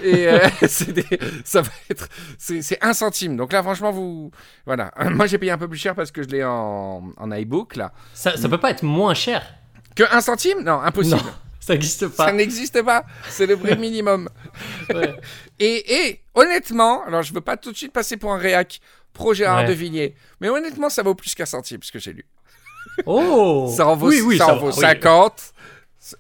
et 0.04 0.28
euh, 0.28 0.40
des- 0.62 1.20
ça 1.46 1.62
va 1.62 1.70
être 1.92 2.08
c'est 2.40 2.62
c'est 2.64 2.84
un 2.84 2.94
centime. 2.94 3.38
Donc 3.38 3.54
là, 3.54 3.62
franchement, 3.62 3.92
vous 3.92 4.32
voilà. 4.66 4.92
Moi, 5.12 5.28
j'ai 5.28 5.38
payé 5.38 5.52
un 5.52 5.58
peu 5.60 5.68
plus 5.68 5.78
cher 5.78 5.94
parce 5.94 6.12
que 6.12 6.24
je 6.24 6.28
l'ai 6.30 6.44
en 6.44 7.04
en 7.18 7.32
iBook 7.32 7.76
là. 7.76 7.92
Ça, 8.14 8.36
ça 8.36 8.50
peut 8.50 8.58
pas 8.60 8.72
être 8.72 8.84
moins 8.84 9.14
cher. 9.14 9.44
Que 10.00 10.16
un 10.16 10.22
centime? 10.22 10.62
Non, 10.64 10.80
impossible. 10.82 11.18
Non, 11.18 11.32
ça 11.60 11.74
n'existe 11.74 12.08
Ça 12.10 12.26
pas. 12.26 12.32
n'existe 12.32 12.82
pas. 12.84 13.04
C'est 13.30 13.46
le 13.46 13.58
prix 13.58 13.78
minimum. 13.78 14.30
Ouais. 14.94 15.16
Et, 15.60 16.08
et 16.08 16.22
honnêtement, 16.34 17.04
alors 17.06 17.22
je 17.22 17.32
veux 17.34 17.42
pas 17.42 17.58
tout 17.58 17.72
de 17.72 17.78
suite 17.78 17.92
passer 17.94 18.18
pour 18.18 18.32
un 18.34 18.38
réac 18.38 18.80
pro 19.14 19.34
Gérard 19.34 19.60
Ouais. 19.64 19.68
de 19.68 19.74
Villiers, 19.74 20.16
mais 20.42 20.50
honnêtement, 20.50 20.90
ça 20.90 21.04
vaut 21.04 21.14
plus 21.16 21.36
qu'un 21.36 21.46
centime 21.46 21.84
ce 21.84 21.92
que 21.92 22.00
j'ai 22.00 22.14
lu. 22.14 22.26
Oh 23.06 23.72
Ça 23.76 23.86
en 23.88 23.96
vaut, 23.96 24.08
oui, 24.08 24.22
oui, 24.22 24.38
ça 24.38 24.46
ça 24.46 24.54
en 24.54 24.56
va, 24.56 24.62
vaut 24.62 24.68
oui. 24.72 24.82
50. 24.82 25.54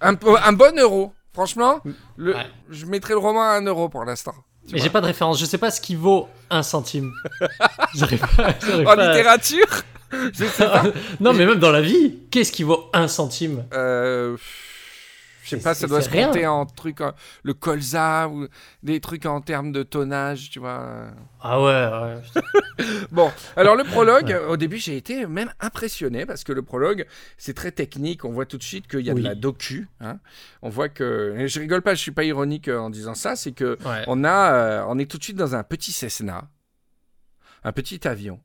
Un, 0.01 0.13
bon 0.53 0.77
euro. 0.77 1.13
Franchement, 1.33 1.79
le, 2.17 2.35
Ouais. 2.35 2.45
je 2.69 2.85
mettrais 2.85 3.13
le 3.13 3.19
roman 3.19 3.41
à 3.43 3.53
un 3.53 3.61
euro 3.65 3.87
pour 3.89 4.03
l'instant. 4.05 4.35
Mais 4.71 4.77
j'ai 4.79 4.89
pas 4.89 5.01
de 5.01 5.07
référence, 5.07 5.39
je 5.39 5.45
sais 5.45 5.57
pas 5.57 5.71
ce 5.71 5.79
qui 5.81 5.95
vaut 5.95 6.27
un 6.49 6.61
centime. 6.63 7.11
Pas. 7.57 8.53
En 8.81 8.83
pas 8.83 8.95
littérature? 9.07 9.65
Je 10.33 10.45
sais 10.45 10.65
pas. 10.65 10.83
non, 11.19 11.33
mais 11.33 11.45
même 11.45 11.59
dans 11.59 11.71
la 11.71 11.81
vie, 11.81 12.19
qu'est-ce 12.31 12.51
qui 12.51 12.63
vaut 12.63 12.89
un 12.93 13.07
centime? 13.07 13.65
Euh, 13.73 14.37
je 15.43 15.55
sais 15.55 15.63
pas, 15.63 15.73
ça 15.73 15.87
doit 15.87 16.01
se 16.01 16.09
rien. 16.11 16.27
compter 16.27 16.45
en 16.45 16.65
trucs, 16.67 16.99
le 17.41 17.53
colza 17.55 18.27
ou 18.29 18.47
des 18.83 18.99
trucs 18.99 19.25
en 19.25 19.41
termes 19.41 19.71
de 19.71 19.81
tonnage, 19.81 20.51
tu 20.51 20.59
vois. 20.59 21.07
Ah 21.41 21.59
ouais, 21.61 21.89
ouais. 22.35 22.43
Bon, 23.11 23.31
alors 23.55 23.75
le 23.75 23.83
prologue, 23.83 24.39
au 24.47 24.55
début 24.57 24.77
j'ai 24.77 24.95
été 24.95 25.25
même 25.25 25.51
impressionné 25.59 26.25
parce 26.27 26.43
que 26.43 26.53
le 26.53 26.61
prologue 26.61 27.05
c'est 27.37 27.53
très 27.55 27.71
technique, 27.71 28.23
on 28.25 28.31
voit 28.31 28.45
tout 28.45 28.57
de 28.57 28.63
suite 28.63 28.87
qu'il 28.87 29.01
y 29.01 29.09
a 29.09 29.13
Oui. 29.13 29.21
de 29.21 29.27
la 29.27 29.35
docu. 29.35 29.87
hein. 29.99 30.19
On 30.61 30.69
voit 30.69 30.87
que, 30.87 31.35
et 31.37 31.47
je 31.47 31.59
rigole 31.59 31.81
pas, 31.81 31.93
je 31.95 31.99
suis 32.01 32.11
pas 32.11 32.23
ironique 32.23 32.67
en 32.69 32.89
disant 32.91 33.15
ça, 33.15 33.35
c'est 33.35 33.51
que 33.51 33.77
ouais. 33.85 34.03
on 34.07 34.23
a, 34.23 34.53
euh, 34.53 34.83
on 34.87 34.97
est 34.99 35.09
tout 35.09 35.17
de 35.17 35.23
suite 35.23 35.35
dans 35.37 35.55
un 35.55 35.63
petit 35.63 35.91
Cessna, 35.91 36.47
un 37.63 37.71
petit 37.71 38.07
avion. 38.07 38.39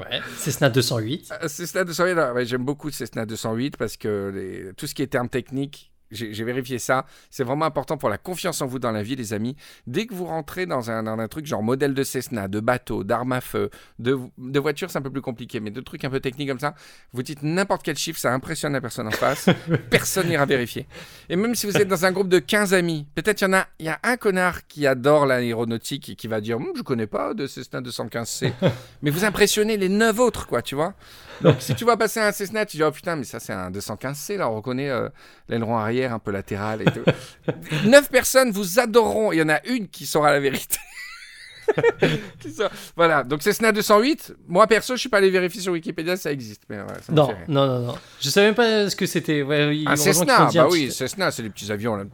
Ouais. 0.00 0.20
Cessna 0.36 0.70
208. 0.70 1.32
Euh, 1.42 1.48
Cessna 1.48 1.84
208, 1.84 2.10
alors, 2.12 2.34
ouais, 2.34 2.44
j'aime 2.46 2.64
beaucoup 2.64 2.90
Cessna 2.90 3.26
208 3.26 3.76
parce 3.76 3.96
que 3.96 4.30
les- 4.34 4.72
tout 4.74 4.86
ce 4.86 4.94
qui 4.94 5.02
est 5.02 5.06
termes 5.08 5.28
techniques, 5.28 5.89
j'ai 6.10 6.44
vérifié 6.44 6.78
ça, 6.78 7.06
c'est 7.30 7.44
vraiment 7.44 7.64
important 7.64 7.96
pour 7.96 8.08
la 8.08 8.18
confiance 8.18 8.60
en 8.62 8.66
vous 8.66 8.78
dans 8.78 8.92
la 8.92 9.02
vie, 9.02 9.16
les 9.16 9.32
amis. 9.32 9.56
Dès 9.86 10.06
que 10.06 10.14
vous 10.14 10.26
rentrez 10.26 10.66
dans 10.66 10.90
un, 10.90 11.02
dans 11.02 11.18
un 11.18 11.28
truc 11.28 11.46
genre 11.46 11.62
modèle 11.62 11.94
de 11.94 12.02
Cessna, 12.02 12.48
de 12.48 12.60
bateau, 12.60 13.04
d'armes 13.04 13.32
à 13.32 13.40
feu, 13.40 13.70
de, 13.98 14.18
de 14.38 14.60
voiture, 14.60 14.90
c'est 14.90 14.98
un 14.98 15.02
peu 15.02 15.10
plus 15.10 15.22
compliqué, 15.22 15.60
mais 15.60 15.70
de 15.70 15.80
trucs 15.80 16.04
un 16.04 16.10
peu 16.10 16.20
techniques 16.20 16.48
comme 16.48 16.60
ça, 16.60 16.74
vous 17.12 17.22
dites 17.22 17.42
n'importe 17.42 17.82
quel 17.82 17.96
chiffre, 17.96 18.18
ça 18.18 18.32
impressionne 18.32 18.72
la 18.72 18.80
personne 18.80 19.06
en 19.06 19.12
face, 19.12 19.48
personne 19.90 20.28
n'ira 20.28 20.46
vérifier. 20.46 20.86
Et 21.28 21.36
même 21.36 21.54
si 21.54 21.66
vous 21.66 21.76
êtes 21.76 21.88
dans 21.88 22.04
un 22.04 22.12
groupe 22.12 22.28
de 22.28 22.38
15 22.38 22.74
amis, 22.74 23.06
peut-être 23.14 23.40
il 23.40 23.44
y 23.44 23.46
en 23.46 23.52
a, 23.52 23.66
il 23.78 23.86
y 23.86 23.88
a 23.88 23.98
un 24.02 24.16
connard 24.16 24.66
qui 24.66 24.86
adore 24.86 25.26
l'aéronautique 25.26 26.10
et 26.10 26.14
qui 26.16 26.28
va 26.28 26.40
dire 26.40 26.56
Hum, 26.56 26.72
je 26.76 26.82
connais 26.82 27.06
pas 27.06 27.34
de 27.34 27.46
Cessna 27.46 27.80
215C, 27.80 28.52
mais 29.02 29.10
vous 29.10 29.24
impressionnez 29.24 29.76
les 29.76 29.88
9 29.88 30.18
autres, 30.18 30.46
quoi, 30.46 30.62
tu 30.62 30.74
vois. 30.74 30.94
Donc 31.40 31.56
si 31.60 31.74
tu 31.74 31.84
vas 31.84 31.96
passer 31.96 32.20
un 32.20 32.32
Cessna, 32.32 32.66
tu 32.66 32.76
dis 32.76 32.82
oh 32.82 32.90
putain, 32.90 33.16
mais 33.16 33.24
ça 33.24 33.40
c'est 33.40 33.52
un 33.52 33.70
215C, 33.70 34.36
là 34.36 34.50
on 34.50 34.56
reconnaît 34.56 34.90
euh, 34.90 35.08
l'aileron 35.48 35.78
arrière 35.78 35.99
un 36.06 36.18
peu 36.18 36.30
latéral 36.30 36.82
et. 36.82 37.86
9 37.86 38.08
personnes 38.10 38.50
vous 38.50 38.78
adoreront, 38.78 39.32
il 39.32 39.38
y 39.38 39.42
en 39.42 39.48
a 39.48 39.64
une 39.66 39.88
qui 39.88 40.06
saura 40.06 40.32
la 40.32 40.40
vérité. 40.40 40.78
Voilà, 42.96 43.22
donc 43.24 43.42
Cessna 43.42 43.72
208. 43.72 44.34
Moi, 44.48 44.66
perso, 44.66 44.94
je 44.94 45.00
suis 45.00 45.08
pas 45.08 45.18
allé 45.18 45.30
vérifier 45.30 45.60
sur 45.60 45.72
Wikipédia 45.72 46.16
ça 46.16 46.32
existe. 46.32 46.62
Mais 46.68 46.78
ouais, 46.78 46.86
ça 47.02 47.12
me 47.12 47.16
Non, 47.16 47.28
non, 47.48 47.66
non, 47.66 47.78
non. 47.86 47.94
Je 48.20 48.28
savais 48.28 48.46
même 48.46 48.54
pas 48.54 48.88
ce 48.90 48.96
que 48.96 49.06
c'était. 49.06 49.42
Ouais, 49.42 49.70
dit 49.74 49.84
un 49.86 49.94
bah 49.94 50.46
petit- 50.48 50.58
oui, 50.70 50.90
Cessna, 50.92 51.30
c'est 51.30 51.42
les 51.42 51.50
petits 51.50 51.70
avions. 51.70 51.96
là. 51.96 52.04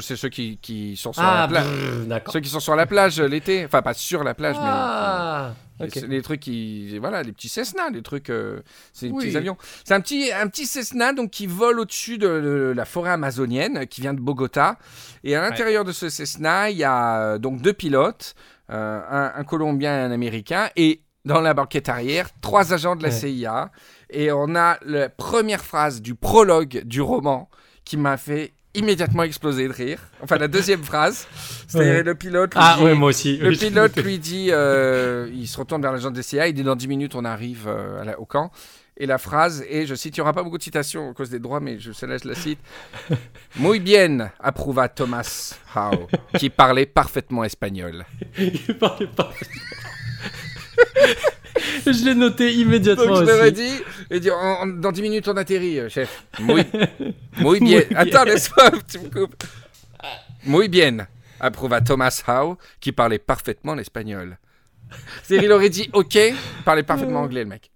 C'est 0.00 0.16
ceux 0.16 0.28
qui, 0.28 0.58
qui 0.60 0.96
sont 0.96 1.12
sur 1.12 1.22
Ah, 1.22 1.42
la 1.42 1.48
plage. 1.48 1.66
brrr. 2.08 2.32
Ceux 2.32 2.40
qui 2.40 2.48
sont 2.48 2.60
sur 2.60 2.76
la 2.76 2.86
plage 2.86 3.20
l'été. 3.20 3.64
Enfin, 3.64 3.82
pas 3.82 3.94
sur 3.94 4.24
la 4.24 4.34
plage, 4.34 4.56
Ah, 4.58 5.52
mais. 5.78 5.86
Les, 5.94 6.06
les 6.08 6.22
trucs 6.22 6.40
qui. 6.40 6.98
Voilà, 6.98 7.22
les 7.22 7.32
petits 7.32 7.48
Cessna, 7.48 7.88
les 7.90 8.02
trucs. 8.02 8.28
euh, 8.28 8.60
c'est 8.92 9.06
les 9.06 9.12
Oui. 9.12 9.24
petits 9.26 9.36
avions. 9.38 9.56
C'est 9.84 9.94
un 9.94 10.00
petit, 10.02 10.30
un 10.30 10.46
petit 10.48 10.66
Cessna 10.66 11.14
donc, 11.14 11.30
qui 11.30 11.46
vole 11.46 11.80
au-dessus 11.80 12.18
de, 12.18 12.26
de 12.28 12.72
la 12.76 12.84
forêt 12.84 13.10
amazonienne, 13.10 13.86
qui 13.86 14.02
vient 14.02 14.12
de 14.12 14.20
Bogota. 14.20 14.76
Et 15.24 15.34
à 15.36 15.40
l'intérieur 15.42 15.84
de 15.84 15.92
ce 15.92 16.10
Cessna, 16.10 16.68
il 16.70 16.76
y 16.76 16.84
a 16.84 17.16
euh, 17.34 17.38
donc 17.38 17.62
deux 17.62 17.72
pilotes, 17.72 18.34
euh, 18.70 19.00
un, 19.10 19.32
un 19.40 19.44
Colombien 19.44 19.96
et 19.98 20.00
un 20.02 20.10
Américain. 20.10 20.68
Et 20.76 21.02
dans 21.24 21.40
la 21.40 21.54
banquette 21.54 21.88
arrière, 21.88 22.28
trois 22.40 22.72
agents 22.72 22.96
de 22.96 23.02
la 23.02 23.08
Ouais. 23.10 23.14
CIA. 23.14 23.70
Et 24.10 24.32
on 24.32 24.54
a 24.56 24.78
la 24.86 25.08
première 25.08 25.64
phrase 25.64 26.00
du 26.00 26.14
prologue 26.14 26.82
du 26.84 27.00
roman 27.00 27.48
qui 27.84 27.96
m'a 27.96 28.16
fait 28.16 28.52
immédiatement 28.74 29.24
exploser 29.24 29.66
de 29.66 29.72
rire. 29.72 29.98
Enfin, 30.22 30.36
la 30.36 30.46
deuxième 30.46 30.84
phrase, 30.84 31.26
c'est-à-dire 31.66 31.92
Ouais. 31.94 32.02
le 32.04 32.14
pilote. 32.14 32.54
lui 32.54 32.60
Ah 32.62 32.76
dit- 32.78 32.84
ouais, 32.84 32.94
moi 32.94 33.08
aussi. 33.08 33.36
le 33.38 33.50
pilote 33.50 33.96
lui 33.96 34.18
dit, 34.20 34.48
euh, 34.52 35.28
il 35.32 35.48
se 35.48 35.58
retourne 35.58 35.82
vers 35.82 35.90
l'agent 35.92 36.12
des 36.12 36.22
CIA, 36.22 36.46
il 36.46 36.54
dit 36.54 36.62
dans 36.62 36.76
10 36.76 36.86
minutes 36.86 37.16
on 37.16 37.24
arrive 37.24 37.66
euh, 37.66 38.00
à 38.00 38.04
la- 38.04 38.20
au 38.20 38.24
camp. 38.26 38.52
Et 38.96 39.06
la 39.06 39.16
phrase 39.18 39.64
est, 39.68 39.86
je 39.86 39.94
cite, 39.94 40.16
il 40.16 40.20
n'y 40.20 40.22
aura 40.22 40.32
pas 40.34 40.42
beaucoup 40.42 40.58
de 40.58 40.62
citations 40.62 41.10
à 41.10 41.14
cause 41.14 41.30
des 41.30 41.38
droits, 41.38 41.60
mais 41.60 41.78
je, 41.78 41.92
celle-là 41.92 42.18
je 42.22 42.28
la 42.28 42.34
cite. 42.34 42.58
Muy 43.56 43.80
bien, 43.80 44.30
approuva 44.38 44.88
Thomas 44.88 45.54
Howe, 45.74 46.06
qui 46.38 46.50
parlait 46.50 46.86
parfaitement 46.86 47.44
espagnol. 47.44 48.04
Il 48.38 48.76
parlait 48.78 49.06
pas. 49.06 49.32
je 51.86 52.04
l'ai 52.04 52.14
noté 52.14 52.52
immédiatement 52.54 53.06
Donc 53.06 53.16
je 53.20 53.24
leur 53.24 53.38
ai 53.44 53.52
aussi. 53.52 53.52
dit, 53.52 53.82
et 54.10 54.20
dit, 54.20 54.30
En- 54.30 54.36
en- 54.62 54.66
dans 54.66 54.92
10 54.92 55.02
minutes 55.02 55.28
on 55.28 55.36
atterrit, 55.36 55.78
euh, 55.80 55.88
chef. 55.88 56.24
Muy, 56.40 56.64
muy 57.38 57.60
bien. 57.60 57.82
Attends, 57.94 58.24
laisse-moi, 58.24 58.70
tu 58.90 58.98
me 58.98 59.08
coupes. 59.08 59.42
Muy 60.44 60.68
bien, 60.68 61.06
approuva 61.38 61.80
Thomas 61.80 62.22
Howe, 62.26 62.56
qui 62.80 62.92
parlait 62.92 63.18
parfaitement 63.18 63.74
l'espagnol. 63.74 64.38
C'est-à-dire, 65.22 65.48
il 65.50 65.52
aurait 65.52 65.68
dit 65.70 65.88
OK, 65.92 66.18
parlait 66.64 66.82
parfaitement 66.82 67.20
anglais, 67.20 67.44
le 67.44 67.48
mec. 67.50 67.70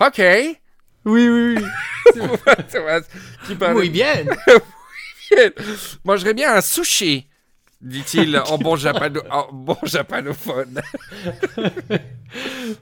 OK. 0.00 0.18
Oui, 1.04 1.28
oui, 1.28 1.56
oui. 1.56 2.20
Muy 3.74 3.88
bien. 3.90 4.24
bien. 5.30 5.50
Mangerait 6.04 6.34
bien 6.34 6.54
un 6.54 6.60
sushi, 6.60 7.26
dit-il 7.80 8.36
en 8.50 8.58
bon, 8.58 8.76
japano- 8.76 9.22
en 9.30 9.52
bon 9.52 9.76
japanophone. 9.84 10.80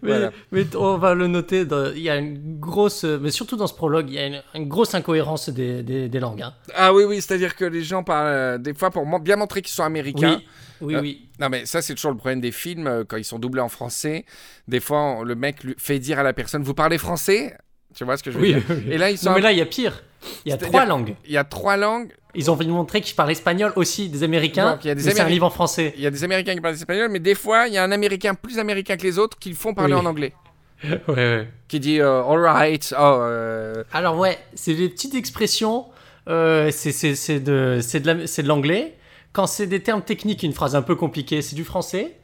Mais, 0.03 0.09
Voilà. 0.09 0.31
mais 0.51 0.65
t- 0.65 0.77
on 0.77 0.97
va 0.97 1.15
le 1.15 1.27
noter. 1.29 1.65
dans- 1.67 1.93
Il 1.93 2.01
y 2.01 2.11
a 2.11 2.17
une 2.17 2.59
grosse, 2.59 3.05
mais 3.05 3.31
surtout 3.31 3.57
dans 3.57 3.67
ce 3.67 3.75
prologue, 3.75 4.07
il 4.09 4.15
y 4.15 4.19
a 4.19 4.27
une, 4.27 4.43
une 4.55 4.69
grosse 4.69 4.95
incohérence 4.95 5.49
des, 5.51 5.83
des, 5.83 6.09
des 6.09 6.19
langues. 6.19 6.43
hein. 6.43 6.55
Ah 6.75 6.93
oui, 6.95 7.05
oui, 7.05 7.17
c'est-à-dire 7.21 7.55
que 7.55 7.65
les 7.67 7.83
gens 7.85 8.03
parlent 8.03 8.27
euh, 8.29 8.59
des 8.59 8.73
fois 8.75 8.91
pour 8.91 9.05
bien 9.21 9.37
montrer 9.37 9.61
qu'ils 9.63 9.75
sont 9.75 9.85
américains. 9.85 10.41
Oui, 10.81 10.95
oui, 10.95 10.95
Euh, 10.97 11.01
oui. 11.03 11.24
Non, 11.41 11.49
mais 11.49 11.67
ça, 11.67 11.83
c'est 11.83 11.95
toujours 11.95 12.13
le 12.13 12.17
problème 12.17 12.41
des 12.41 12.53
films 12.53 12.87
euh, 12.87 13.05
quand 13.07 13.17
ils 13.17 13.25
sont 13.25 13.39
doublés 13.39 13.61
en 13.61 13.69
français. 13.69 14.25
Des 14.69 14.81
fois, 14.81 15.01
on- 15.01 15.23
le 15.23 15.35
mec 15.35 15.65
lui 15.65 15.75
fait 15.79 15.99
dire 15.99 16.19
à 16.19 16.23
la 16.23 16.33
personne 16.33 16.63
Vous 16.63 16.75
parlez 16.75 16.99
français? 16.99 17.57
Tu 17.95 18.05
vois 18.05 18.17
ce 18.17 18.23
que 18.23 18.31
je 18.31 18.39
veux 18.39 18.43
Oui, 18.43 18.55
dire? 18.55 18.63
Et 18.93 18.99
là, 18.99 19.11
ils 19.11 19.19
sont. 19.19 19.31
Non, 19.31 19.37
mais 19.37 19.41
là, 19.43 19.53
il 19.53 19.59
y 19.59 19.61
a 19.61 19.67
pire. 19.67 20.03
Il 20.45 20.51
y 20.51 20.53
a 20.53 20.57
trois 20.57 20.85
langues. 20.85 21.15
Il 21.27 21.33
y 21.33 21.37
a 21.37 21.45
trois 21.45 21.77
langues. 21.77 22.13
Ils 22.35 22.51
ont 22.51 22.55
voulu 22.57 22.71
montrer 22.71 23.01
qu'ils 23.01 23.15
parlent 23.15 23.31
espagnol 23.31 23.73
aussi, 23.77 24.09
des 24.09 24.23
Américains. 24.25 24.73
Donc, 24.73 24.85
il 24.85 24.89
y 24.89 24.91
a 24.91 24.95
des 24.97 25.05
mais 25.05 25.11
c'est 25.13 25.21
un 25.21 25.25
Améri- 25.27 25.35
livre 25.35 25.47
en 25.47 25.51
français. 25.51 25.93
Il 25.97 26.03
y 26.03 26.07
a 26.07 26.11
des 26.11 26.25
Américains 26.25 26.55
qui 26.55 26.61
parlent 26.61 26.75
espagnol, 26.75 27.09
mais 27.11 27.21
des 27.21 27.35
fois, 27.37 27.69
il 27.69 27.75
y 27.75 27.79
a 27.79 27.85
un 27.85 27.93
Américain 27.93 28.35
plus 28.35 28.59
américain 28.59 28.97
que 28.97 29.03
les 29.05 29.19
autres 29.19 29.39
qui 29.39 29.49
le 29.51 29.55
font 29.55 29.75
parler 29.75 29.95
Oui. 29.95 30.01
en 30.01 30.07
anglais. 30.07 30.33
ouais, 30.85 30.99
ouais. 31.09 31.49
Qui 31.69 31.79
dit 31.79 32.01
euh, 32.01 32.23
All 32.25 32.41
right, 32.41 32.93
oh, 32.99 33.03
euh, 33.03 33.85
Alors 33.93 34.19
ouais, 34.19 34.39
c'est 34.55 34.75
des 34.75 34.89
petites 34.89 35.15
expressions. 35.15 35.87
euh, 36.29 36.71
c'est 36.73 37.39
de, 37.41 37.79
la- 38.05 38.15
de 38.15 38.49
l'anglais. 38.49 38.95
Quand 39.35 39.47
c'est 39.47 39.67
des 39.67 39.83
termes 39.83 40.01
techniques, 40.03 40.43
une 40.43 40.55
phrase 40.55 40.75
un 40.75 40.83
peu 40.83 40.95
compliquée, 40.97 41.43
c'est 41.43 41.57
du 41.57 41.65
français. 41.65 42.17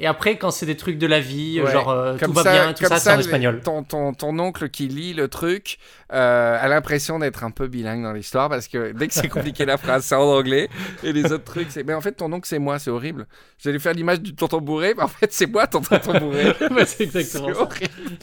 Et 0.00 0.06
après, 0.06 0.38
quand 0.38 0.52
c'est 0.52 0.64
des 0.66 0.76
trucs 0.76 0.96
de 0.96 1.08
la 1.08 1.18
vie, 1.18 1.60
Ouais. 1.60 1.72
genre 1.72 1.90
euh, 1.90 2.12
tout 2.12 2.26
Comme 2.26 2.32
va 2.34 2.44
bien, 2.44 2.72
tout 2.72 2.84
ça, 2.84 3.00
c'est 3.00 3.10
en 3.10 3.18
espagnol. 3.18 3.60
Ton, 3.64 3.82
ton, 3.82 4.14
ton 4.14 4.38
oncle 4.38 4.68
qui 4.68 4.86
lit 4.86 5.12
le 5.12 5.26
truc 5.26 5.78
euh, 6.12 6.56
a 6.60 6.68
l'impression 6.68 7.18
d'être 7.18 7.42
un 7.42 7.50
peu 7.50 7.66
bilingue 7.66 8.04
dans 8.04 8.12
l'histoire 8.12 8.48
parce 8.48 8.68
que 8.68 8.92
dès 8.92 9.08
que 9.08 9.14
c'est 9.14 9.26
compliqué 9.28 9.64
la 9.64 9.76
phrase, 9.76 10.04
c'est 10.04 10.14
en 10.14 10.22
anglais 10.22 10.68
et 11.02 11.12
les 11.12 11.32
autres 11.32 11.42
trucs, 11.42 11.72
c'est. 11.72 11.82
Mais 11.82 11.94
en 11.94 12.00
fait, 12.00 12.12
ton 12.12 12.32
oncle, 12.32 12.46
c'est 12.46 12.60
moi, 12.60 12.78
c'est 12.78 12.90
horrible. 12.90 13.26
J'allais 13.58 13.80
faire 13.80 13.92
l'image 13.94 14.20
du 14.20 14.36
tonton 14.36 14.60
bourré, 14.60 14.94
mais 14.96 15.02
en 15.02 15.08
fait, 15.08 15.32
c'est 15.32 15.46
moi, 15.48 15.66
ton 15.66 15.80
tonton 15.80 16.16
bourré. 16.20 16.52
Ouais, 16.70 16.84
c'est 16.86 17.02
exactement 17.02 17.52
ça. 17.54 17.62
horrible. 17.62 18.18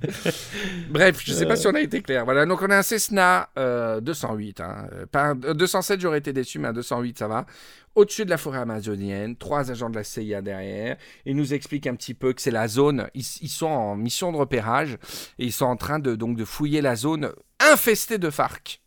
Bref, 0.90 1.20
je 1.24 1.32
sais 1.32 1.46
pas 1.46 1.56
si 1.56 1.66
on 1.66 1.74
a 1.74 1.80
été 1.80 2.02
clair. 2.02 2.24
Voilà, 2.24 2.46
donc 2.46 2.62
on 2.62 2.70
a 2.70 2.78
un 2.78 2.82
Cessna 2.82 3.48
euh, 3.58 4.00
208. 4.00 4.60
Hein. 4.60 4.88
Euh, 4.92 5.06
Pas 5.06 5.30
un- 5.30 5.40
euh, 5.42 5.54
207, 5.54 6.00
j'aurais 6.00 6.18
été 6.18 6.32
déçu, 6.32 6.58
mais 6.58 6.68
un 6.68 6.72
208, 6.72 7.18
ça 7.18 7.28
va. 7.28 7.46
Au-dessus 7.94 8.24
de 8.24 8.30
la 8.30 8.38
forêt 8.38 8.58
amazonienne, 8.58 9.36
trois 9.36 9.70
agents 9.72 9.90
de 9.90 9.96
la 9.96 10.04
CIA 10.04 10.40
derrière. 10.40 10.96
Ils 11.26 11.34
nous 11.34 11.52
expliquent 11.52 11.88
un 11.88 11.96
petit 11.96 12.14
peu 12.14 12.32
que 12.32 12.40
c'est 12.40 12.52
la 12.52 12.68
zone. 12.68 13.08
Ils, 13.14 13.24
sont 13.24 13.66
en 13.66 13.96
mission 13.96 14.30
de 14.30 14.36
repérage 14.36 14.98
et 15.38 15.46
ils 15.46 15.52
sont 15.52 15.66
en 15.66 15.76
train 15.76 15.98
de, 15.98 16.14
donc, 16.14 16.36
de 16.36 16.44
fouiller 16.44 16.80
la 16.80 16.94
zone 16.94 17.32
infestée 17.58 18.18
de 18.18 18.30
FARC. 18.30 18.80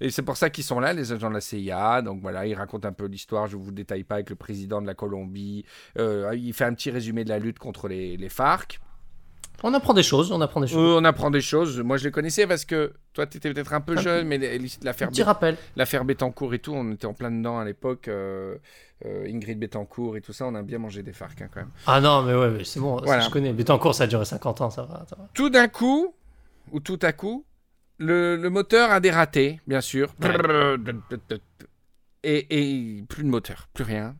Et 0.00 0.10
c'est 0.10 0.22
pour 0.22 0.36
ça 0.36 0.50
qu'ils 0.50 0.64
sont 0.64 0.80
là, 0.80 0.92
les 0.92 1.12
agents 1.12 1.28
de 1.28 1.34
la 1.34 1.40
CIA. 1.40 2.02
Donc 2.02 2.22
voilà, 2.22 2.44
ils 2.46 2.54
racontent 2.54 2.88
un 2.88 2.92
peu 2.92 3.06
l'histoire. 3.06 3.46
Je 3.46 3.56
ne 3.56 3.62
vous 3.62 3.70
détaille 3.70 4.02
pas 4.02 4.16
avec 4.16 4.30
le 4.30 4.36
président 4.36 4.82
de 4.82 4.86
la 4.88 4.94
Colombie. 4.94 5.64
Euh, 5.98 6.34
il 6.36 6.52
fait 6.54 6.64
un 6.64 6.74
petit 6.74 6.90
résumé 6.90 7.22
de 7.22 7.28
la 7.28 7.38
lutte 7.38 7.60
contre 7.60 7.86
les 7.86 8.28
FARC. 8.28 8.80
On 9.62 9.72
apprend 9.72 9.94
des 9.94 10.02
choses, 10.02 10.30
on 10.32 10.40
apprend 10.40 10.60
des 10.60 10.66
choses. 10.66 10.76
Euh, 10.96 11.00
on 11.00 11.04
apprend 11.04 11.30
des 11.30 11.40
choses. 11.40 11.80
Moi, 11.80 11.96
je 11.96 12.04
les 12.04 12.10
connaissais 12.10 12.46
parce 12.46 12.64
que 12.64 12.92
toi, 13.14 13.26
tu 13.26 13.38
étais 13.38 13.52
peut-être 13.52 13.72
un 13.72 13.80
peu 13.80 13.96
jeune, 13.96 14.26
mais 14.26 14.38
l'affaire 14.82 15.08
Petit 15.08 15.22
rappel. 15.22 15.56
l'affaire 15.76 16.04
Bettencourt 16.04 16.52
et 16.54 16.58
tout, 16.58 16.72
on 16.74 16.92
était 16.92 17.06
en 17.06 17.14
plein 17.14 17.30
dedans 17.30 17.58
à 17.58 17.64
l'époque. 17.64 18.08
euh, 18.08 18.56
euh, 19.06 19.26
Ingrid 19.26 19.58
Bettencourt 19.58 20.16
et 20.16 20.20
tout 20.20 20.32
ça, 20.32 20.46
on 20.46 20.54
a 20.54 20.62
bien 20.62 20.78
mangé 20.78 21.02
des 21.02 21.12
FARC 21.12 21.40
hein, 21.42 21.48
quand 21.52 21.60
même. 21.60 21.70
Ah 21.86 22.00
non, 22.00 22.22
mais 22.22 22.34
ouais, 22.34 22.62
c'est 22.64 22.80
bon, 22.80 23.04
ça, 23.06 23.20
je 23.20 23.30
connais. 23.30 23.52
Mais 23.52 23.70
en 23.70 23.78
cours, 23.78 23.94
ça 23.94 24.04
a 24.04 24.06
duré 24.06 24.24
50 24.24 24.60
ans, 24.60 24.70
ça 24.70 24.82
va. 24.82 25.04
ça 25.08 25.16
va. 25.16 25.28
Tout 25.34 25.50
d'un 25.50 25.68
coup, 25.68 26.14
ou 26.72 26.80
tout 26.80 26.98
à 27.02 27.12
coup, 27.12 27.44
le, 27.98 28.36
le 28.36 28.50
moteur 28.50 28.90
a 28.90 29.00
dératé, 29.00 29.60
bien 29.66 29.80
sûr. 29.80 30.14
Et, 32.22 32.46
et 32.98 33.02
plus 33.02 33.22
de 33.24 33.28
moteur, 33.28 33.68
plus 33.74 33.84
rien. 33.84 34.16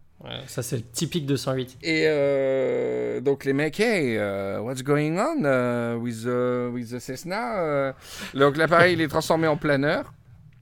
Ça, 0.47 0.63
c'est 0.63 0.77
le 0.77 0.83
typique 0.83 1.27
208. 1.27 1.79
Et 1.83 2.05
euh, 2.07 3.21
donc 3.21 3.45
les 3.45 3.53
mecs, 3.53 3.79
hey, 3.79 4.17
uh, 4.17 4.61
what's 4.61 4.83
going 4.83 5.19
on 5.19 5.45
uh, 5.45 5.99
with, 5.99 6.25
the, 6.25 6.71
with 6.73 6.91
the 6.91 6.99
Cessna 6.99 7.91
uh 7.91 7.93
Donc 8.39 8.57
l'appareil, 8.57 8.95
il 8.95 9.01
est 9.01 9.09
transformé 9.09 9.47
en 9.47 9.57
planeur. 9.57 10.13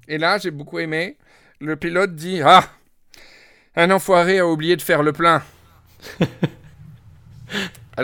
Et 0.08 0.18
là, 0.18 0.38
j'ai 0.38 0.50
beaucoup 0.50 0.78
aimé. 0.78 1.16
Le 1.60 1.76
pilote 1.76 2.14
dit, 2.14 2.40
ah, 2.44 2.64
un 3.76 3.90
enfoiré 3.90 4.40
a 4.40 4.46
oublié 4.46 4.76
de 4.76 4.82
faire 4.82 5.02
le 5.02 5.12
plein. 5.12 5.42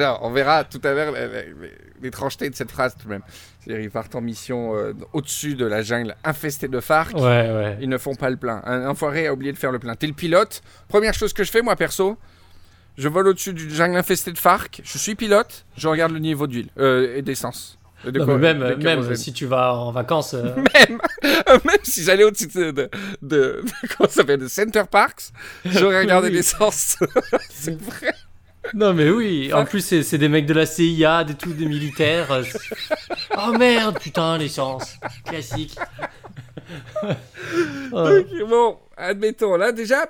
Alors, 0.02 0.20
on 0.22 0.30
verra 0.30 0.64
tout 0.64 0.80
à 0.84 0.92
l'heure 0.92 1.14
l'étrangeté 2.00 2.48
de 2.50 2.54
cette 2.54 2.70
phrase 2.70 2.94
tout 2.96 3.04
de 3.04 3.10
même. 3.10 3.22
C'est-à-dire, 3.60 3.82
ils 3.84 3.90
partent 3.90 4.14
en 4.14 4.20
mission 4.20 4.76
euh, 4.76 4.92
au-dessus 5.12 5.54
de 5.54 5.66
la 5.66 5.82
jungle 5.82 6.14
infestée 6.24 6.68
de 6.68 6.80
FARC. 6.80 7.14
Ouais, 7.14 7.20
ouais. 7.22 7.78
Ils 7.80 7.88
ne 7.88 7.98
font 7.98 8.14
pas 8.14 8.30
le 8.30 8.36
plein. 8.36 8.62
Un 8.64 8.86
enfoiré 8.88 9.26
a 9.26 9.32
oublié 9.32 9.52
de 9.52 9.58
faire 9.58 9.72
le 9.72 9.78
plein. 9.78 9.94
T'es 9.94 10.06
le 10.06 10.12
pilote. 10.12 10.62
Première 10.88 11.14
chose 11.14 11.32
que 11.32 11.44
je 11.44 11.50
fais, 11.50 11.62
moi, 11.62 11.74
perso, 11.76 12.16
je 12.96 13.08
vole 13.08 13.28
au-dessus 13.28 13.52
du 13.52 13.70
jungle 13.70 13.96
infesté 13.96 14.32
de 14.32 14.38
FARC. 14.38 14.80
Je 14.84 14.98
suis 14.98 15.14
pilote. 15.14 15.64
Je 15.76 15.88
regarde 15.88 16.12
le 16.12 16.18
niveau 16.20 16.46
d'huile 16.46 16.68
euh, 16.78 17.16
et 17.16 17.22
d'essence. 17.22 17.74
Non, 18.04 18.24
quoi- 18.24 18.38
même, 18.38 18.60
de 18.60 18.64
même 18.64 18.78
kérosène. 18.78 19.16
si 19.16 19.32
tu 19.32 19.46
vas 19.46 19.74
en 19.74 19.90
vacances, 19.90 20.32
euh, 20.34 20.54
Même, 20.74 21.00
même 21.64 21.76
si 21.82 22.04
j'allais 22.04 22.22
au-dessus 22.22 22.46
de, 22.46 22.70
de, 22.70 22.70
de- 22.70 22.88
de- 23.22 23.62
comment 23.96 24.08
ça 24.08 24.16
s'appelle, 24.16 24.38
de 24.38 24.46
Center 24.46 24.84
Parks, 24.88 25.30
j'aurais 25.64 26.00
regardé 26.02 26.28
Oui. 26.28 26.34
l'essence. 26.34 26.96
C'est 27.50 27.76
vrai. 27.82 28.14
Non 28.74 28.92
mais 28.94 29.08
oui, 29.10 29.52
en 29.52 29.64
plus 29.64 30.02
c'est 30.02 30.18
des 30.18 30.28
mecs 30.28 30.46
de 30.46 30.54
la 30.54 30.66
CIA, 30.66 31.24
des 31.24 31.34
tout 31.34 31.52
des 31.52 31.66
militaires. 31.66 32.30
euh, 32.32 32.42
Oh 33.36 33.52
merde, 33.58 33.98
putain, 33.98 34.36
l'essence. 34.38 34.96
Classique. 35.24 35.76
Donc, 37.90 38.26
bon, 38.48 38.78
admettons, 38.96 39.56
là 39.56 39.72
déjà, 39.72 40.06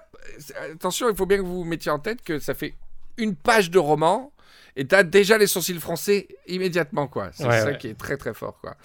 attention, 0.72 1.08
il 1.08 1.16
faut 1.16 1.26
bien 1.26 1.38
que 1.38 1.42
vous 1.42 1.58
vous 1.58 1.64
mettiez 1.64 1.90
en 1.90 1.98
tête 1.98 2.22
que 2.22 2.38
ça 2.38 2.54
fait 2.54 2.74
une 3.16 3.34
page 3.36 3.70
de 3.70 3.78
roman 3.78 4.32
et 4.76 4.86
t'as 4.86 5.02
déjà 5.02 5.38
les 5.38 5.46
sourcils 5.46 5.74
français 5.78 6.28
immédiatement, 6.46 7.06
quoi. 7.08 7.30
C'est 7.32 7.46
Ouais, 7.46 7.58
ça 7.60 7.66
ouais. 7.66 7.78
qui 7.78 7.88
est 7.88 7.98
très 7.98 8.16
très 8.16 8.34
fort, 8.34 8.58
quoi. 8.60 8.76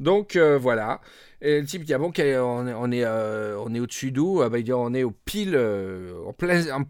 Donc 0.00 0.36
euh, 0.36 0.58
voilà. 0.58 1.00
Et 1.42 1.60
le 1.60 1.66
type 1.66 1.84
dit 1.84 1.92
ah 1.94 1.98
bon, 1.98 2.12
on 2.16 2.18
est, 2.18 2.36
on 2.38 2.90
est, 2.92 3.04
euh, 3.04 3.56
on 3.64 3.74
est 3.74 3.80
au-dessus 3.80 4.10
d'où? 4.10 4.40
Ah 4.42 4.48
bah, 4.48 4.58
il 4.58 4.64
dit 4.64 4.72
on 4.72 4.94
est 4.94 5.02
au 5.04 5.10
pile, 5.10 5.54
euh, 5.54 6.14
en 6.26 6.32
plein, 6.32 6.70
en 6.72 6.82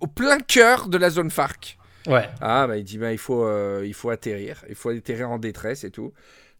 au 0.00 0.06
plein 0.06 0.38
cœur 0.40 0.88
de 0.88 0.98
la 0.98 1.10
zone 1.10 1.30
FARC. 1.30 1.78
Ouais. 2.06 2.28
Ah 2.40 2.66
bah 2.66 2.76
il 2.76 2.84
dit 2.84 2.98
bah 2.98 3.12
il 3.12 3.18
faut, 3.18 3.44
euh, 3.44 3.82
il 3.84 3.94
faut 3.94 4.10
atterrir, 4.10 4.62
il 4.68 4.74
faut 4.76 4.90
atterrir 4.90 5.30
en 5.30 5.38
détresse 5.38 5.82
et 5.84 5.90
tout. 5.90 6.12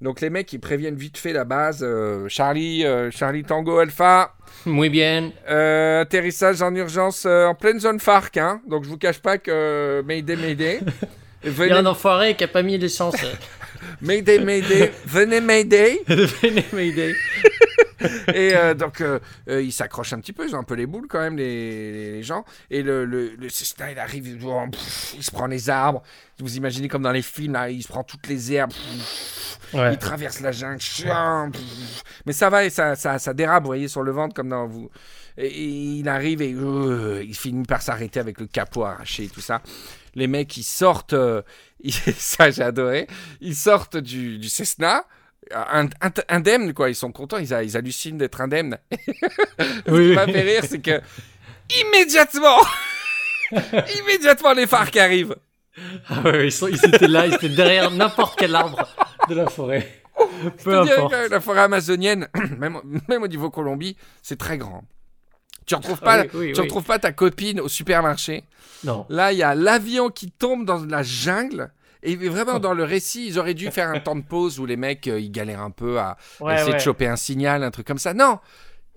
Donc 0.02 0.21
les 0.21 0.28
mecs, 0.28 0.52
ils 0.52 0.59
préviennent 0.59 0.97
vite 0.97 1.16
fait 1.16 1.33
la 1.33 1.45
base. 1.45 1.81
euh, 1.83 2.26
Charlie, 2.28 2.85
euh, 2.85 3.11
Charlie 3.11 3.45
Tango 3.45 3.78
Alpha, 3.78 4.35
Muy 4.66 4.90
bien. 4.90 5.31
atterrissage 5.49 6.61
en 6.62 6.75
urgence 6.75 7.25
en 7.26 7.55
pleine 7.55 7.81
zone 7.81 8.00
FARC. 8.00 8.37
Hein. 8.37 8.61
Donc 8.69 8.85
je 8.85 8.88
vous 8.90 8.99
cache 8.99 9.21
pas 9.21 9.38
que 9.38 10.02
Mayday, 10.05 10.37
Mayday. 10.37 10.81
Il 11.45 11.52
y 11.57 11.71
a 11.71 11.78
un 11.78 11.87
enfoiré 11.87 12.35
qui 12.35 12.43
a 12.45 12.49
pas 12.49 12.62
mis 12.62 12.76
l'essence. 12.76 13.14
Mayday, 14.00 14.40
Mayday. 14.40 14.90
Venez, 15.07 15.40
Mayday. 15.40 16.00
Venez 16.09 16.64
m'aider. 16.73 17.14
Et 18.34 18.54
euh, 18.56 18.75
donc, 18.75 19.00
euh, 19.00 19.18
euh, 19.48 19.62
ils 19.62 19.72
s'accrochent 19.72 20.12
un 20.12 20.20
petit 20.20 20.32
peu, 20.32 20.46
ils 20.48 20.54
ont 20.54 20.58
un 20.60 20.64
peu 20.64 20.75
les 20.75 20.86
boules 20.86 21.06
quand 21.08 21.20
même, 21.20 21.36
les, 21.36 21.92
les- 21.92 22.10
les 22.12 22.22
gens. 22.22 22.44
Et 22.70 22.82
le, 22.82 23.04
le, 23.04 23.34
le 23.36 23.48
Cessna, 23.48 23.90
il 23.92 23.98
arrive, 23.98 24.26
il, 24.28 24.38
pff, 24.38 25.14
il 25.16 25.22
se 25.22 25.30
prend 25.30 25.46
les 25.46 25.68
arbres. 25.70 26.02
Vous 26.38 26.56
imaginez 26.56 26.88
comme 26.88 27.02
dans 27.02 27.12
les 27.12 27.22
films, 27.22 27.54
là, 27.54 27.70
il 27.70 27.82
se 27.82 27.88
prend 27.88 28.02
toutes 28.04 28.26
les 28.28 28.52
herbes. 28.52 28.72
pff, 28.72 29.58
Ouais. 29.72 29.92
Il 29.94 29.98
traverse 29.98 30.38
la 30.40 30.52
jungle. 30.52 30.78
pff. 30.78 32.02
Mais 32.25 32.32
ça 32.32 32.48
va, 32.50 32.64
et 32.64 32.70
ça, 32.70 32.94
ça, 32.94 33.18
ça 33.18 33.34
dérape, 33.34 33.64
vous 33.64 33.68
voyez, 33.68 33.88
sur 33.88 34.02
le 34.04 34.12
ventre, 34.12 34.32
comme 34.34 34.48
dans 34.50 34.66
vous. 34.68 34.88
Et, 35.36 35.46
et 35.48 35.64
il 35.98 36.08
arrive 36.08 36.40
et 36.40 36.54
euh, 36.54 37.22
il 37.26 37.34
finit 37.36 37.64
par 37.64 37.82
s'arrêter 37.82 38.20
avec 38.20 38.38
le 38.40 38.46
capot 38.46 38.84
arraché 38.84 39.25
et 39.25 39.28
tout 39.28 39.40
ça. 39.40 39.60
Les 40.14 40.28
mecs, 40.28 40.56
ils 40.56 40.62
sortent, 40.62 41.14
euh, 41.14 41.42
ça 42.16 42.50
j'ai 42.50 42.62
adoré, 42.62 43.06
ils 43.40 43.56
sortent 43.56 43.96
du, 43.96 44.38
du 44.38 44.48
Cessna, 44.48 45.04
indemnes 46.28 46.74
quoi, 46.74 46.88
ils 46.88 46.94
sont 46.94 47.12
contents, 47.12 47.38
ils, 47.38 47.54
hallucinent 47.54 48.18
d'être 48.18 48.40
indemnes. 48.40 48.78
Ce 48.92 49.66
Oui, 49.66 49.84
qui 49.86 49.90
oui. 49.90 50.14
m'a 50.14 50.26
fait 50.26 50.40
rire, 50.42 50.62
c'est 50.68 50.80
que 50.80 51.00
immédiatement, 51.80 52.58
immédiatement 54.00 54.52
les 54.52 54.66
phares 54.66 54.90
qui 54.90 55.00
arrivent. 55.00 55.36
Ah 56.08 56.20
ouais, 56.24 56.48
ils, 56.48 56.84
étaient 56.86 57.08
là, 57.08 57.26
ils 57.26 57.34
étaient 57.34 57.48
derrière 57.50 57.90
n'importe 57.90 58.38
quel 58.38 58.54
arbre 58.54 58.88
de 59.28 59.34
la 59.34 59.46
forêt. 59.48 59.86
Peu 60.64 60.78
importe. 60.78 61.12
que 61.12 61.30
la 61.30 61.40
forêt 61.40 61.60
amazonienne, 61.60 62.28
même, 62.58 62.80
même 63.08 63.22
au 63.22 63.28
niveau 63.28 63.50
Colombie, 63.50 63.96
c'est 64.22 64.38
très 64.38 64.56
grand. 64.56 64.84
Tu 65.66 65.74
retrouves 65.74 66.00
pas, 66.00 66.20
Ah 66.20 66.22
oui, 66.22 66.28
oui, 66.32 66.52
tu 66.52 66.60
oui. 66.60 66.66
retrouves 66.66 66.84
pas 66.84 66.98
ta 66.98 67.12
copine 67.12 67.60
au 67.60 67.68
supermarché. 67.68 68.44
Non. 68.84 69.04
Là, 69.08 69.32
il 69.32 69.38
y 69.38 69.42
a 69.42 69.54
l'avion 69.54 70.10
qui 70.10 70.30
tombe 70.30 70.64
dans 70.64 70.84
la 70.84 71.02
jungle. 71.02 71.70
Et 72.06 72.14
vraiment, 72.16 72.58
dans 72.60 72.72
le 72.75 72.84
récit, 72.84 73.26
ils 73.26 73.38
auraient 73.38 73.54
dû 73.54 73.70
faire 73.70 73.88
un 73.90 74.00
temps 74.00 74.16
de 74.16 74.22
pause 74.22 74.58
où 74.60 74.64
les 74.66 74.76
mecs, 74.76 75.08
euh, 75.08 75.20
ils 75.20 75.30
galèrent 75.30 75.62
un 75.62 75.70
peu 75.70 75.98
à 75.98 76.16
Ouais, 76.40 76.54
essayer 76.54 76.70
ouais. 76.70 76.78
de 76.78 76.82
choper 76.82 77.06
un 77.06 77.16
signal, 77.16 77.62
un 77.64 77.70
truc 77.70 77.86
comme 77.86 77.98
ça. 77.98 78.14
Non, 78.14 78.38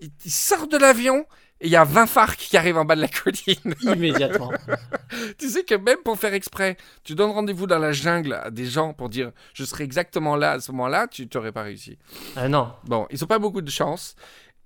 ils, 0.00 0.10
ils 0.24 0.30
sortent 0.30 0.70
de 0.70 0.78
l'avion 0.78 1.26
et 1.60 1.66
il 1.66 1.70
y 1.70 1.76
a 1.76 1.84
20 1.84 2.06
phares 2.06 2.36
qui 2.36 2.56
arrivent 2.56 2.78
en 2.78 2.84
bas 2.86 2.96
de 2.96 3.02
la 3.02 3.08
colline. 3.08 3.74
Immédiatement. 3.82 4.50
tu 5.38 5.48
sais 5.50 5.64
que 5.64 5.74
même 5.74 5.98
pour 6.04 6.18
faire 6.18 6.32
exprès, 6.32 6.76
tu 7.04 7.14
donnes 7.14 7.32
rendez-vous 7.32 7.66
dans 7.66 7.78
la 7.78 7.92
jungle 7.92 8.32
à 8.32 8.50
des 8.50 8.64
gens 8.64 8.94
pour 8.94 9.08
dire 9.10 9.32
je 9.52 9.64
serai 9.64 9.84
exactement 9.84 10.36
là 10.36 10.52
à 10.52 10.60
ce 10.60 10.70
moment-là, 10.72 11.06
tu 11.08 11.28
t'aurais 11.28 11.52
pas 11.52 11.62
réussi. 11.62 11.98
Ah 12.36 12.48
non. 12.48 12.72
Bon, 12.84 13.06
ils 13.10 13.22
ont 13.22 13.26
pas 13.26 13.38
beaucoup 13.38 13.60
de 13.60 13.70
chance. 13.70 14.14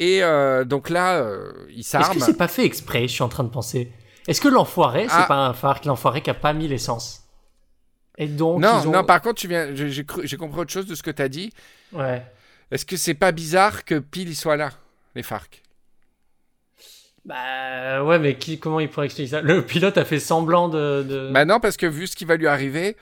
Et 0.00 0.22
euh, 0.22 0.64
donc 0.64 0.90
là, 0.90 1.14
euh, 1.16 1.52
ils 1.70 1.80
Est-ce 1.80 1.88
s'arment. 1.90 2.14
que 2.18 2.20
c'est 2.20 2.36
pas 2.36 2.48
fait 2.48 2.64
exprès 2.64 3.02
Je 3.08 3.12
suis 3.14 3.22
en 3.22 3.28
train 3.28 3.44
de 3.44 3.48
penser? 3.48 3.90
Est-ce 4.28 4.40
que 4.40 4.48
l'enfoiré, 4.48 5.04
c'est 5.08 5.14
Ah. 5.16 5.24
pas 5.26 5.36
un 5.46 5.52
phare, 5.52 5.80
l'enfoiré 5.84 6.20
qui 6.20 6.30
a 6.30 6.34
pas 6.34 6.52
mis 6.52 6.68
l'essence? 6.68 7.23
Et 8.18 8.26
donc 8.28 8.60
Non, 8.60 8.80
ils 8.82 8.88
ont... 8.88 8.92
non, 8.92 9.04
par 9.04 9.20
contre, 9.20 9.40
tu 9.40 9.48
viens, 9.48 9.74
j'ai- 9.74 9.90
j'ai 9.90 10.04
cru- 10.04 10.26
j'ai 10.26 10.36
compris 10.36 10.60
autre 10.60 10.72
chose 10.72 10.86
de 10.86 10.94
ce 10.94 11.02
que 11.02 11.10
tu 11.10 11.20
as 11.22 11.28
dit. 11.28 11.52
Ouais. 11.92 12.22
Est-ce 12.70 12.84
que 12.86 12.96
c'est 12.96 13.14
pas 13.14 13.32
bizarre 13.32 13.84
que 13.84 13.98
pile 13.98 14.28
ils 14.28 14.34
soient 14.36 14.56
là, 14.56 14.70
les 15.14 15.22
FARC? 15.22 15.62
Bah 17.24 18.04
ouais, 18.04 18.18
mais 18.18 18.36
qui, 18.36 18.58
comment 18.58 18.80
il 18.80 18.88
pourrait 18.88 19.06
expliquer 19.06 19.30
ça? 19.30 19.40
Le 19.40 19.62
pilote 19.62 19.96
a 19.96 20.04
fait 20.04 20.20
semblant 20.20 20.68
de. 20.68 21.02
de... 21.08 21.30
Bah 21.32 21.44
non, 21.46 21.58
parce 21.58 21.76
que 21.76 21.86
vu 21.86 22.06
ce 22.06 22.14
qui 22.16 22.26
va 22.26 22.36
lui 22.36 22.46
arriver, 22.46 22.96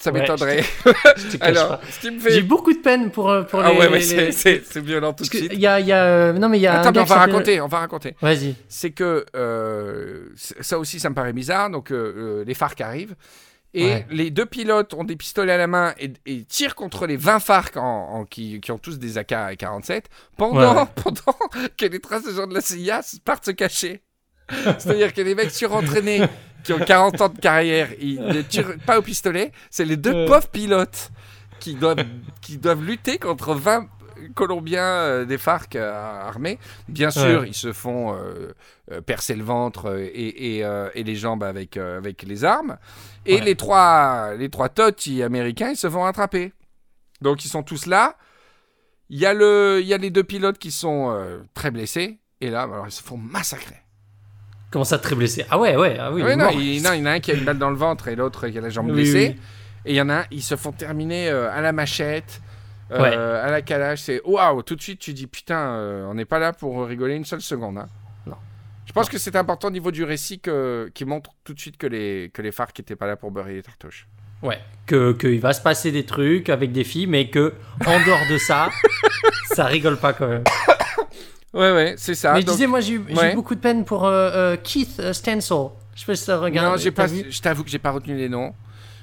ça 0.00 0.12
Ouais, 0.12 0.20
m'étonnerait. 0.20 0.62
Alors, 1.40 1.80
me 2.04 2.20
J'ai 2.20 2.36
fait. 2.36 2.42
beaucoup 2.42 2.72
de 2.72 2.78
peine 2.78 3.10
pour, 3.10 3.30
euh, 3.30 3.42
pour 3.42 3.60
Ah 3.60 3.72
les. 3.72 3.78
ouais, 3.78 3.88
ouais, 3.88 3.98
les- 3.98 4.30
c'est- 4.32 4.78
violent 4.78 5.12
tout 5.12 5.24
Parce 5.24 5.30
de 5.30 5.36
suite. 5.38 5.50
il 5.52 5.58
y 5.58 5.66
a, 5.66 5.80
y 5.80 5.90
a, 5.90 6.04
euh, 6.04 6.32
non 6.34 6.48
mais 6.48 6.58
il 6.58 6.62
y 6.62 6.68
a. 6.68 6.74
un 6.74 6.80
Attends, 6.82 6.92
mais 6.92 7.00
on 7.00 7.04
va 7.04 7.16
raconter, 7.16 7.60
on 7.60 7.66
va 7.66 7.80
raconter. 7.80 8.14
Vas-y. 8.22 8.54
C'est 8.68 8.92
que 8.92 9.26
euh, 9.34 10.28
ça 10.36 10.78
aussi, 10.78 11.00
ça 11.00 11.10
me 11.10 11.14
paraît 11.16 11.32
bizarre. 11.32 11.68
Donc, 11.68 11.90
euh, 11.90 12.44
les 12.46 12.54
FARC 12.54 12.80
arrivent. 12.80 13.16
Et 13.76 13.84
Ouais. 13.86 14.06
les 14.10 14.30
deux 14.30 14.46
pilotes 14.46 14.94
ont 14.94 15.02
des 15.04 15.16
pistolets 15.16 15.52
à 15.52 15.56
la 15.58 15.66
main 15.66 15.94
et, 15.98 16.12
et 16.26 16.44
tirent 16.44 16.74
contre 16.76 17.06
les 17.06 17.16
20 17.16 17.40
FARC 17.40 17.76
en, 17.76 17.82
en- 17.82 18.24
qui, 18.24 18.60
qui 18.60 18.70
ont 18.70 18.78
tous 18.78 18.98
des 19.00 19.18
AK-47 19.18 20.04
pendant, 20.36 20.76
Ouais, 20.82 20.88
pendant 21.02 21.36
que 21.76 21.84
les 21.86 21.98
traces 22.00 22.24
de 22.24 22.32
gens 22.32 22.46
de 22.46 22.54
la 22.54 22.60
CIA 22.60 23.00
partent 23.24 23.46
se 23.46 23.50
cacher. 23.50 24.00
C'est-à-dire 24.78 25.12
que 25.12 25.22
les 25.22 25.34
mecs 25.34 25.50
surentraînés 25.50 26.22
qui 26.62 26.72
ont 26.72 26.78
40 26.78 27.20
ans 27.20 27.28
de 27.30 27.38
carrière, 27.38 27.88
ils 28.00 28.20
ne 28.20 28.42
tirent 28.42 28.76
pas 28.86 28.98
au 28.98 29.02
pistolet. 29.02 29.52
C'est 29.70 29.84
les 29.84 29.96
deux 29.96 30.26
pauvres 30.26 30.48
pilotes 30.48 31.10
qui 31.60 31.74
doivent, 31.74 32.04
qui 32.42 32.58
doivent 32.58 32.82
lutter 32.84 33.18
contre 33.18 33.54
20 33.54 33.88
Colombiens 34.34 34.82
euh, 34.84 35.24
des 35.24 35.38
FARC 35.38 35.76
euh, 35.76 35.92
armés. 36.28 36.58
Bien 36.88 37.10
sûr, 37.10 37.40
Ouais. 37.42 37.48
ils 37.48 37.54
se 37.54 37.72
font 37.72 38.14
euh, 38.16 39.00
percer 39.00 39.34
le 39.34 39.44
ventre 39.44 39.96
et, 39.98 40.58
et, 40.58 40.64
et 40.94 41.02
les 41.04 41.16
jambes 41.16 41.42
avec, 41.44 41.76
avec 41.76 42.22
les 42.22 42.44
armes. 42.44 42.76
Et 43.26 43.36
Ouais. 43.36 43.40
les 43.40 43.54
trois, 43.56 44.34
les 44.34 44.48
trois 44.50 44.68
totis 44.68 45.22
américains, 45.22 45.70
ils 45.70 45.76
se 45.76 45.88
font 45.88 46.02
rattraper. 46.02 46.52
Donc 47.20 47.44
ils 47.44 47.48
sont 47.48 47.62
tous 47.62 47.86
là. 47.86 48.16
Il 49.10 49.18
y, 49.18 49.26
a 49.26 49.34
le, 49.34 49.78
il 49.82 49.86
y 49.86 49.94
a 49.94 49.98
les 49.98 50.10
deux 50.10 50.24
pilotes 50.24 50.58
qui 50.58 50.70
sont 50.70 51.10
euh, 51.10 51.38
très 51.52 51.70
blessés. 51.70 52.18
Et 52.40 52.50
là, 52.50 52.62
alors, 52.62 52.86
ils 52.86 52.92
se 52.92 53.02
font 53.02 53.16
massacrer. 53.18 53.76
Comment 54.70 54.84
ça, 54.84 54.98
très 54.98 55.14
blessé 55.14 55.46
Ah 55.50 55.58
ouais, 55.58 55.76
ouais, 55.76 55.96
ah 56.00 56.10
oui. 56.10 56.20
il 56.22 56.24
Ouais, 56.24 56.32
est 56.32 56.36
non, 56.36 56.48
il, 56.50 56.82
non, 56.82 56.92
il 56.94 56.98
y 56.98 57.02
en 57.02 57.06
a 57.06 57.10
un 57.12 57.20
qui 57.20 57.30
a 57.30 57.34
une 57.34 57.44
balle 57.44 57.58
dans 57.58 57.70
le 57.70 57.76
ventre 57.76 58.08
et 58.08 58.16
l'autre 58.16 58.48
qui 58.48 58.58
a 58.58 58.60
la 58.60 58.70
jambe 58.70 58.86
Oui, 58.88 58.92
blessée. 58.94 59.36
oui. 59.36 59.40
Et 59.86 59.92
il 59.92 59.96
y 59.96 60.00
en 60.00 60.08
a 60.08 60.20
un, 60.20 60.24
ils 60.30 60.42
se 60.42 60.56
font 60.56 60.72
terminer 60.72 61.28
euh, 61.28 61.50
à 61.52 61.60
la 61.60 61.72
machette, 61.72 62.40
euh, 62.90 63.00
Ouais. 63.02 63.14
à 63.14 63.50
la 63.50 63.62
calage. 63.62 64.02
C'est 64.02 64.20
waouh, 64.24 64.62
tout 64.62 64.76
de 64.76 64.82
suite 64.82 64.98
tu 65.00 65.12
dis 65.12 65.26
putain, 65.26 65.58
euh, 65.76 66.06
on 66.06 66.14
n'est 66.14 66.24
pas 66.24 66.38
là 66.38 66.52
pour 66.52 66.86
rigoler 66.86 67.14
une 67.14 67.24
seule 67.24 67.40
seconde. 67.40 67.78
hein. 67.78 67.88
Non. 68.26 68.36
Je 68.86 68.92
pense 68.92 69.08
que 69.08 69.18
c'est 69.18 69.36
important 69.36 69.68
au 69.68 69.72
niveau 69.72 69.90
du 69.90 70.04
récit 70.04 70.38
que, 70.40 70.90
qui 70.94 71.04
montre 71.04 71.30
tout 71.44 71.54
de 71.54 71.60
suite 71.60 71.76
que 71.76 71.86
les, 71.86 72.30
que 72.34 72.42
les 72.42 72.52
FARC 72.52 72.78
n'étaient 72.78 72.96
pas 72.96 73.06
là 73.06 73.16
pour 73.16 73.30
beurrer 73.30 73.54
les 73.54 73.62
tartoches. 73.62 74.06
Ouais. 74.42 74.58
Que 74.86 75.12
qu'il 75.12 75.40
va 75.40 75.52
se 75.54 75.62
passer 75.62 75.90
des 75.90 76.04
trucs 76.04 76.50
avec 76.50 76.70
des 76.72 76.84
filles, 76.84 77.06
mais 77.06 77.30
que 77.30 77.54
en 77.86 78.04
dehors 78.04 78.26
de 78.30 78.36
ça, 78.36 78.68
ça 79.54 79.64
rigole 79.64 79.96
pas 79.96 80.12
quand 80.12 80.28
même. 80.28 80.44
Ouais, 81.54 81.72
ouais, 81.72 81.94
c'est 81.96 82.14
ça. 82.16 82.34
mais 82.34 82.40
je 82.42 82.46
disais, 82.46 82.66
moi, 82.66 82.80
j'ai 82.80 82.94
eu, 82.94 83.04
beaucoup 83.34 83.54
de 83.54 83.60
peine 83.60 83.84
pour 83.84 84.06
euh, 84.06 84.56
Keith 84.62 85.12
Stencil. 85.12 85.68
Je 85.94 86.00
sais 86.00 86.06
pas 86.06 86.16
si 86.16 86.24
ça 86.24 86.36
regarde. 86.36 86.66
non, 86.84 86.90
pas, 86.92 87.06
je 87.06 87.40
t'avoue 87.40 87.62
que 87.62 87.70
j'ai 87.70 87.78
pas 87.78 87.92
retenu 87.92 88.16
les 88.16 88.28
noms. 88.28 88.52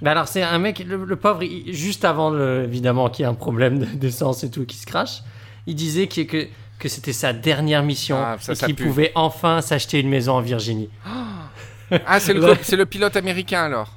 Bah 0.01 0.11
alors 0.11 0.27
c'est 0.27 0.41
un 0.41 0.57
mec, 0.59 0.79
le, 0.79 1.03
le 1.05 1.15
pauvre, 1.15 1.43
il- 1.43 1.73
juste 1.73 2.05
avant 2.05 2.29
le, 2.31 2.63
évidemment 2.63 3.09
qu'il 3.09 3.23
y 3.23 3.25
a 3.25 3.29
un 3.29 3.33
problème 3.35 3.79
de- 3.79 3.85
d'essence 3.85 4.43
et 4.43 4.49
tout 4.49 4.65
qui 4.65 4.77
se 4.77 4.85
crache, 4.85 5.21
il 5.67 5.75
disait 5.75 6.07
que, 6.07 6.47
que 6.79 6.89
c'était 6.89 7.13
sa 7.13 7.33
dernière 7.33 7.83
mission 7.83 8.17
Ah, 8.19 8.37
ça, 8.39 8.53
et 8.53 8.55
qu'il 8.55 8.75
pouvait 8.75 9.11
enfin 9.15 9.61
s'acheter 9.61 9.99
une 9.99 10.09
maison 10.09 10.33
en 10.33 10.41
Virginie. 10.41 10.89
Ah, 12.07 12.21
c'est 12.21 12.33
le, 12.33 12.39
le 12.77 12.85
pilote 12.85 13.15
américain 13.17 13.63
alors. 13.63 13.91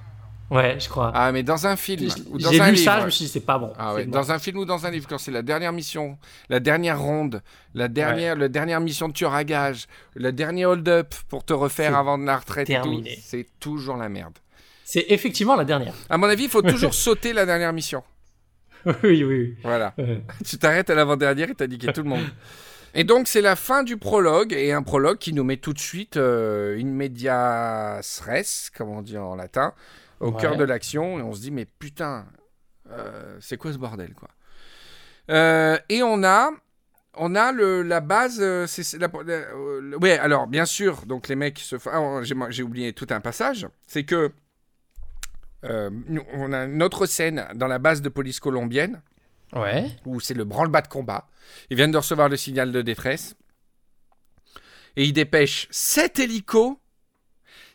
Ouais, 0.50 0.76
je 0.80 0.88
crois. 0.88 1.12
Ah, 1.14 1.30
mais 1.32 1.42
dans 1.42 1.66
un 1.66 1.76
film 1.76 2.08
ou 2.30 2.38
dans 2.38 2.50
J'ai 2.50 2.60
un 2.60 2.66
lu 2.70 2.74
livre. 2.74 2.84
ça, 2.84 3.00
je 3.00 3.04
me 3.06 3.10
suis 3.10 3.24
dit 3.24 3.30
c'est 3.30 3.40
pas 3.40 3.56
bon. 3.58 3.72
Ah 3.78 3.94
ouais, 3.94 4.04
bon. 4.04 4.10
dans 4.10 4.30
un 4.32 4.38
film 4.38 4.58
ou 4.58 4.64
dans 4.64 4.84
un 4.84 4.90
livre, 4.90 5.06
quand 5.08 5.16
c'est 5.18 5.30
la 5.30 5.42
dernière 5.42 5.72
mission, 5.72 6.18
la 6.48 6.58
dernière 6.60 7.00
ronde, 7.00 7.40
la 7.74 7.88
dernière, 7.88 8.36
la 8.36 8.48
dernière 8.48 8.80
mission 8.80 9.08
de 9.08 9.12
tueur 9.14 9.32
à 9.32 9.42
gage, 9.44 9.86
le 10.14 10.32
dernier 10.32 10.66
hold-up 10.66 11.14
pour 11.28 11.44
te 11.44 11.52
refaire 11.52 11.96
avant 11.96 12.18
de 12.18 12.24
la 12.24 12.36
retraite, 12.36 12.68
c'est 13.22 13.46
toujours 13.60 13.96
la 13.96 14.08
merde. 14.08 14.34
C'est 14.84 15.06
effectivement 15.08 15.56
la 15.56 15.64
dernière. 15.64 15.94
À 16.10 16.18
mon 16.18 16.26
avis, 16.28 16.44
il 16.44 16.50
faut 16.50 16.62
toujours 16.62 16.94
sauter 17.06 17.32
la 17.32 17.46
dernière 17.46 17.72
mission. 17.72 18.02
oui, 18.86 18.94
oui, 19.02 19.24
oui. 19.24 19.56
Voilà. 19.62 19.94
Tu 20.44 20.58
t'arrêtes 20.58 20.90
à 20.90 20.94
l'avant-dernière 20.94 21.48
et 21.50 21.54
t'as 21.54 21.66
niqué 21.66 21.92
tout 21.92 22.02
le 22.02 22.08
monde. 22.08 22.24
Et 22.96 23.02
donc, 23.02 23.26
c'est 23.26 23.40
la 23.40 23.56
fin 23.56 23.82
du 23.82 23.96
prologue, 23.96 24.52
et 24.52 24.70
un 24.72 24.84
prologue 24.84 25.18
qui 25.18 25.32
nous 25.32 25.42
met 25.42 25.56
tout 25.56 25.72
de 25.72 25.80
suite 25.80 26.16
euh, 26.16 26.78
in 26.80 26.84
medias 26.84 28.20
res, 28.24 28.70
comme 28.76 28.88
on 28.90 29.02
dit 29.02 29.18
en 29.18 29.34
latin, 29.34 29.72
au 30.20 30.30
Ouais. 30.30 30.40
cœur 30.40 30.56
de 30.56 30.62
l'action, 30.62 31.18
et 31.18 31.22
on 31.22 31.32
se 31.34 31.40
dit, 31.40 31.50
mais 31.50 31.64
putain, 31.64 32.24
euh, 32.92 33.36
c'est 33.40 33.56
quoi 33.56 33.72
ce 33.72 33.78
bordel, 33.78 34.14
quoi? 34.14 34.28
Euh, 35.30 35.76
Et 35.88 36.04
on 36.04 36.22
a, 36.22 36.50
on 37.14 37.34
a 37.34 37.50
le, 37.50 37.82
la 37.82 38.00
base, 38.00 38.38
euh, 38.40 38.68
c'est 38.68 38.84
c'est 38.84 38.98
la, 38.98 39.08
la- 39.26 39.40
le- 39.80 39.98
ouais, 40.00 40.16
alors, 40.18 40.46
bien 40.46 40.64
sûr, 40.64 41.04
donc 41.06 41.26
les 41.26 41.34
mecs 41.34 41.58
se 41.58 41.78
font, 41.78 41.90
ah, 41.92 42.20
j'ai 42.50 42.62
oublié 42.62 42.92
tout 42.92 43.08
un 43.10 43.20
passage, 43.20 43.66
c'est 43.88 44.04
que 44.04 44.30
nous, 46.08 46.22
on 46.34 46.52
a 46.52 46.64
une 46.64 46.82
autre 46.82 47.06
scène 47.06 47.46
dans 47.54 47.66
la 47.66 47.78
base 47.78 48.02
de 48.02 48.08
police 48.08 48.40
colombienne, 48.40 49.00
Ouais. 49.54 49.86
où 50.04 50.20
c'est 50.20 50.34
le 50.34 50.44
branle-bas 50.44 50.82
de 50.82 50.88
combat. 50.88 51.28
Ils 51.70 51.76
viennent 51.76 51.92
de 51.92 51.96
recevoir 51.98 52.28
le 52.28 52.36
signal 52.36 52.72
de 52.72 52.82
détresse. 52.82 53.36
Et 54.96 55.04
ils 55.04 55.12
dépêchent 55.12 55.66
7 55.70 56.18
hélicos 56.20 56.76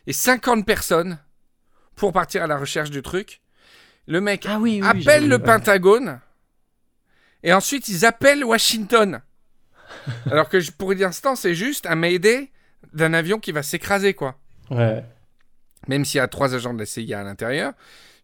et 0.06 0.12
50 0.12 0.64
personnes 0.66 1.18
pour 1.96 2.12
partir 2.12 2.42
à 2.42 2.46
la 2.46 2.56
recherche 2.58 2.90
du 2.90 3.02
truc. 3.02 3.40
Le 4.06 4.20
mec 4.20 4.46
Ah 4.48 4.58
oui, 4.58 4.80
oui. 4.82 4.88
oui, 4.92 5.00
appelle 5.02 5.28
le. 5.28 5.38
Pentagone 5.38 6.20
et 7.42 7.52
ensuite 7.52 7.88
ils 7.88 8.04
appellent 8.04 8.44
Washington. 8.44 9.20
Alors 10.30 10.48
que 10.48 10.58
pour 10.72 10.92
l'instant, 10.92 11.36
c'est 11.36 11.54
juste 11.54 11.86
un 11.86 11.94
mayday 11.94 12.50
d'un 12.92 13.12
avion 13.14 13.38
qui 13.38 13.52
va 13.52 13.62
s'écraser, 13.62 14.14
quoi 14.14 14.38
Ouais. 14.70 15.04
Même 15.88 16.04
s'il 16.04 16.18
y 16.18 16.20
a 16.20 16.28
trois 16.28 16.54
agents 16.54 16.74
de 16.74 16.78
la 16.78 16.86
CIA 16.86 17.20
à 17.20 17.22
l'intérieur. 17.24 17.72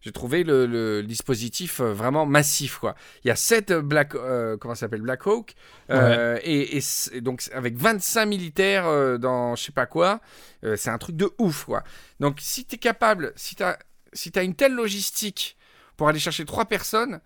j'ai 0.01 0.11
trouvé 0.11 0.43
le, 0.43 0.65
le 0.67 1.03
dispositif 1.03 1.79
euh, 1.81 1.91
vraiment 1.91 2.25
massif 2.25 2.77
quoi. 2.77 2.95
Il 3.23 3.27
y 3.27 3.31
a 3.31 3.35
7 3.35 3.73
Black 3.73 4.15
euh, 4.15 4.55
comment 4.57 4.75
s'appelle 4.75 5.01
Black 5.01 5.25
Hawk 5.25 5.55
euh, 5.89 6.37
et, 6.43 6.77
et 6.77 6.81
c- 6.81 7.09
et 7.13 7.21
donc 7.21 7.41
avec 7.53 7.75
25 7.77 8.25
militaires 8.27 8.85
euh, 8.87 9.17
dans 9.17 9.55
je 9.55 9.63
sais 9.65 9.71
pas 9.71 9.85
quoi, 9.87 10.21
euh, 10.63 10.75
c'est 10.77 10.91
un 10.91 10.97
truc 10.99 11.15
de 11.15 11.29
ouf 11.39 11.65
quoi. 11.65 11.83
Donc 12.19 12.37
si 12.39 12.63
tu 12.65 12.75
es 12.75 12.77
capable, 12.77 13.33
si 13.35 13.55
tu 13.55 13.63
as 13.63 13.77
si 14.13 14.31
une 14.43 14.55
telle 14.55 14.73
logistique 14.73 15.57
pour 15.97 16.07
aller 16.07 16.19
chercher 16.19 16.45
trois 16.45 16.65
personnes, 16.65 17.19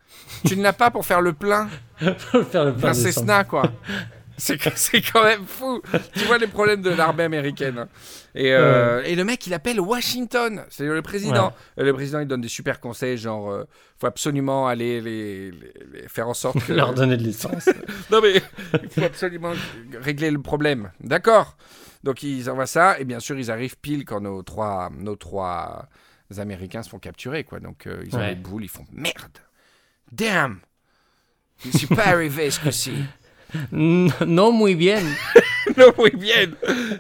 tu 0.46 0.56
ne 0.56 0.64
l'as 0.64 0.74
pas 0.74 0.90
pour 0.92 1.06
faire 1.06 1.22
le 1.22 1.34
plein 1.34 1.70
Faut 2.18 2.44
faire 2.44 2.64
le 2.66 2.74
plein 2.74 2.94
quoi. 3.44 3.64
C'est 4.42 5.02
quand 5.02 5.24
même 5.24 5.46
fou. 5.46 5.82
Tu 6.14 6.26
vois 6.26 6.38
les 6.40 6.48
problèmes 6.48 6.82
de 6.82 6.90
l'armée 6.90 7.24
américaine. 7.24 7.88
Et, 8.34 8.54
euh, 8.54 9.04
et 9.04 9.16
le 9.16 9.24
mec, 9.24 9.46
il 9.46 9.54
appelle 9.54 9.80
Washington. 9.80 10.64
C'est 10.70 10.86
le 10.86 11.02
président. 11.02 11.54
Le 11.78 11.94
président, 11.94 12.20
il 12.20 12.28
donne 12.28 12.42
des 12.42 12.48
super 12.48 12.80
conseils, 12.80 13.18
genre, 13.18 13.52
euh, 13.52 13.66
faut 14.00 14.08
absolument 14.08 14.68
aller 14.68 15.00
les, 15.02 15.52
les- 15.52 15.74
les 15.94 16.08
faire 16.08 16.28
en 16.28 16.34
sorte 16.34 16.58
que. 16.66 16.74
Leur 16.74 16.94
donner 16.94 17.18
de 17.18 17.24
l'essence. 17.24 17.70
non 18.12 18.20
mais, 18.22 18.42
il 18.82 18.90
faut 18.90 19.04
absolument 19.04 19.52
régler 20.02 20.32
le 20.32 20.42
problème. 20.42 20.92
D'accord. 21.02 21.56
Donc 22.04 22.24
ils 22.24 22.50
envoient 22.50 22.66
ça, 22.66 23.00
et 23.00 23.06
bien 23.06 23.20
sûr, 23.20 23.38
ils 23.38 23.52
arrivent 23.52 23.78
pile 23.78 24.06
quand 24.06 24.22
nos 24.22 24.42
trois, 24.42 24.90
nos 24.98 25.16
trois 25.16 25.88
Américains 26.40 26.82
se 26.82 26.90
font 26.90 26.98
capturer, 27.00 27.44
quoi. 27.44 27.60
Donc 27.60 27.86
euh, 27.86 28.02
ils 28.06 28.16
ont 28.16 28.20
Ouais. 28.20 28.30
les 28.30 28.36
boules, 28.36 28.64
ils 28.64 28.70
font 28.70 28.86
merde. 28.92 29.38
Damn. 30.12 30.62
Je 31.64 31.78
suis 31.78 31.88
pas 31.88 32.08
arrivé 32.08 32.50
ce 32.50 32.60
coup-ci. 32.60 32.94
non, 33.72 34.52
muy 34.52 34.76
bien. 34.76 35.02
Non, 35.78 35.94
oui, 36.00 36.10
bien. 36.14 36.50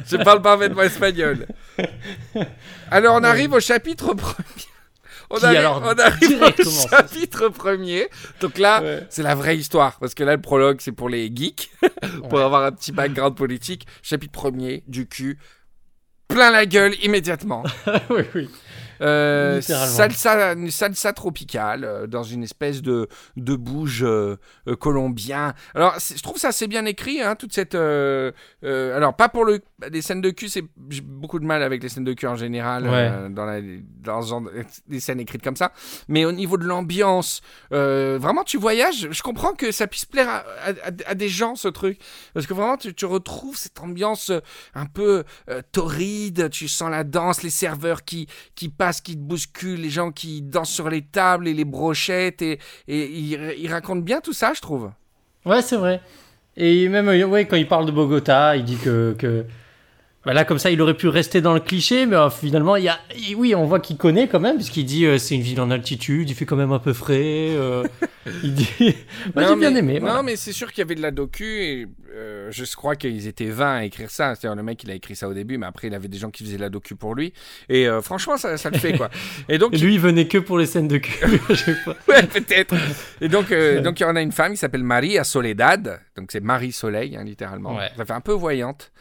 Je 0.07 0.15
parle 0.17 0.41
parfaitement 0.41 0.83
espagnol. 0.83 1.45
Alors, 2.89 3.15
on 3.15 3.23
arrive 3.23 3.53
au 3.53 3.59
chapitre 3.59 4.13
premier. 4.13 4.45
On 5.29 5.37
arrive, 5.43 5.57
alors, 5.59 5.81
on 5.83 5.97
arrive 5.99 6.27
direct 6.37 6.59
au 6.65 6.87
chapitre 6.89 7.49
premier. 7.49 8.07
Donc 8.39 8.57
là, 8.57 8.81
Ouais. 8.81 9.07
c'est 9.09 9.23
la 9.23 9.35
vraie 9.35 9.57
histoire. 9.57 9.97
Parce 9.99 10.13
que 10.13 10.23
là, 10.23 10.35
le 10.35 10.41
prologue, 10.41 10.77
c'est 10.79 10.91
pour 10.93 11.09
les 11.09 11.29
geeks. 11.33 11.69
pour 12.29 12.33
Ouais. 12.33 12.43
avoir 12.43 12.63
un 12.63 12.71
petit 12.71 12.91
background 12.91 13.35
politique. 13.35 13.87
Chapitre 14.03 14.31
premier, 14.31 14.83
du 14.87 15.05
cul. 15.07 15.37
Plein 16.27 16.51
la 16.51 16.65
gueule 16.65 16.93
immédiatement. 17.03 17.63
oui, 18.09 18.23
oui. 18.35 18.49
Euh, 19.01 19.61
salsa, 19.61 20.53
une 20.53 20.69
salsa 20.71 21.11
tropicale 21.13 21.83
euh, 21.83 22.07
dans 22.07 22.23
une 22.23 22.43
espèce 22.43 22.81
de, 22.81 23.07
de 23.35 23.55
bouge 23.55 24.03
euh, 24.03 24.37
colombien. 24.79 25.53
Alors, 25.73 25.95
je 25.99 26.21
trouve 26.21 26.37
ça 26.37 26.49
assez 26.49 26.67
bien 26.67 26.85
écrit, 26.85 27.21
hein, 27.21 27.35
toute 27.35 27.53
cette. 27.53 27.73
euh, 27.75 28.31
alors, 28.63 29.15
pas 29.15 29.27
pour 29.29 29.43
le, 29.45 29.61
les 29.91 30.01
scènes 30.01 30.21
de 30.21 30.29
cul, 30.29 30.49
c'est 30.49 30.63
j'ai 30.89 31.01
beaucoup 31.01 31.39
de 31.39 31.45
mal 31.45 31.63
avec 31.63 31.81
les 31.81 31.89
scènes 31.89 32.03
de 32.03 32.13
cul 32.13 32.27
en 32.27 32.35
général 32.35 32.85
dans, 33.33 33.45
la, 33.45 33.59
dans 33.61 34.43
des 34.87 34.99
scènes 34.99 35.19
écrites 35.19 35.43
comme 35.43 35.55
ça. 35.55 35.71
Mais 36.07 36.25
au 36.25 36.31
niveau 36.31 36.57
de 36.57 36.65
l'ambiance, 36.65 37.41
vraiment, 37.71 38.43
tu 38.43 38.57
voyages. 38.57 39.07
Je 39.11 39.23
comprends 39.23 39.53
que 39.53 39.71
ça 39.71 39.87
puisse 39.87 40.05
plaire 40.05 40.29
à, 40.29 40.43
à- 40.83 40.91
à 41.11 41.15
des 41.15 41.29
gens 41.29 41.55
ce 41.55 41.67
truc, 41.69 41.97
parce 42.33 42.45
que 42.45 42.53
vraiment, 42.53 42.77
tu, 42.77 42.93
tu 42.93 43.05
retrouves 43.05 43.57
cette 43.57 43.79
ambiance 43.79 44.31
un 44.75 44.85
peu 44.85 45.23
torride. 45.71 46.49
Tu 46.51 46.67
sens 46.67 46.89
la 46.91 47.03
danse, 47.03 47.43
les 47.43 47.49
serveurs 47.49 48.03
qui 48.03 48.27
qui 48.55 48.69
passent, 48.69 48.90
qui 48.99 49.13
te 49.13 49.21
bousculent, 49.21 49.79
les 49.79 49.89
gens 49.89 50.11
qui 50.11 50.41
dansent 50.41 50.71
sur 50.71 50.89
les 50.89 51.03
tables 51.03 51.47
et 51.47 51.53
les 51.53 51.63
brochettes, 51.63 52.41
et, 52.41 52.59
et 52.87 53.05
ils 53.07 53.71
racontent 53.71 54.01
bien 54.01 54.19
tout 54.19 54.33
ça, 54.33 54.51
je 54.53 54.59
trouve. 54.59 54.91
Ouais, 55.45 55.61
c'est 55.61 55.77
vrai. 55.77 56.01
Et 56.57 56.89
même, 56.89 57.07
ouais, 57.07 57.45
quand 57.45 57.55
il 57.55 57.67
parle 57.67 57.85
de 57.85 57.91
Bogota, 57.91 58.57
il 58.57 58.65
dit 58.65 58.77
que... 58.77 59.45
bah 60.25 60.33
là, 60.33 60.45
comme 60.45 60.59
ça, 60.59 60.69
il 60.69 60.81
aurait 60.81 60.95
pu 60.95 61.07
rester 61.07 61.41
dans 61.41 61.53
le 61.53 61.59
cliché, 61.59 62.05
mais 62.05 62.15
euh, 62.15 62.29
finalement, 62.29 62.75
il 62.75 62.83
y 62.83 62.89
a... 62.89 62.99
oui, 63.35 63.55
on 63.55 63.65
voit 63.65 63.79
qu'il 63.79 63.97
connaît 63.97 64.27
quand 64.27 64.39
même, 64.39 64.57
puisqu'il 64.57 64.85
dit 64.85 65.05
euh, 65.05 65.17
c'est 65.17 65.35
une 65.35 65.41
ville 65.41 65.59
en 65.61 65.71
altitude, 65.71 66.29
il 66.29 66.35
fait 66.35 66.45
quand 66.45 66.55
même 66.55 66.71
un 66.71 66.79
peu 66.79 66.93
frais. 66.93 67.49
euh, 67.51 67.83
il 68.43 68.53
dit. 68.53 68.95
Moi, 69.35 69.45
j'ai 69.47 69.55
bien 69.55 69.75
aimé. 69.75 69.95
Non, 69.95 70.07
voilà. 70.07 70.23
mais 70.23 70.35
c'est 70.35 70.51
sûr 70.53 70.71
qu'il 70.71 70.79
y 70.79 70.81
avait 70.83 70.95
de 70.95 71.01
la 71.01 71.11
docu, 71.11 71.63
et 71.63 71.87
euh, 72.13 72.49
je 72.51 72.63
crois 72.75 72.95
qu'ils 72.95 73.27
étaient 73.27 73.45
20 73.45 73.75
à 73.77 73.83
écrire 73.85 74.09
ça. 74.09 74.35
C'est-à-dire, 74.35 74.55
le 74.55 74.63
mec, 74.63 74.83
il 74.83 74.91
a 74.91 74.93
écrit 74.93 75.15
ça 75.15 75.27
au 75.27 75.33
début, 75.33 75.57
mais 75.57 75.65
après, 75.65 75.87
il 75.87 75.93
avait 75.95 76.07
des 76.07 76.17
gens 76.17 76.29
qui 76.29 76.43
faisaient 76.43 76.57
de 76.57 76.61
la 76.61 76.69
docu 76.69 76.95
pour 76.95 77.15
lui. 77.15 77.33
Et 77.69 77.87
euh, 77.87 78.01
franchement, 78.01 78.37
ça, 78.37 78.57
ça 78.57 78.69
le 78.69 78.77
fait, 78.77 78.93
quoi. 78.93 79.09
Et 79.49 79.57
donc, 79.57 79.73
Et 79.73 79.77
lui, 79.77 79.95
il 79.95 79.99
venait 79.99 80.27
que 80.27 80.37
pour 80.37 80.57
les 80.57 80.65
scènes 80.65 80.87
de 80.87 80.97
cul. 80.97 81.39
chaque 81.55 81.77
fois. 81.83 81.95
Ouais, 82.07 82.23
peut-être. 82.23 82.75
Et 83.21 83.27
donc, 83.27 83.51
euh, 83.51 83.81
donc, 83.81 83.99
il 83.99 84.03
y 84.03 84.05
en 84.05 84.15
a 84.15 84.21
une 84.21 84.31
femme 84.31 84.51
qui 84.51 84.57
s'appelle 84.57 84.83
Maria 84.83 85.23
Soledad. 85.23 85.99
Donc, 86.17 86.31
c'est 86.31 86.41
Marie 86.41 86.71
Soleil, 86.71 87.15
hein, 87.15 87.23
littéralement. 87.23 87.75
Ouais. 87.77 87.89
Ça 87.95 88.05
fait 88.05 88.13
un 88.13 88.21
peu 88.21 88.33
voyante. 88.33 88.91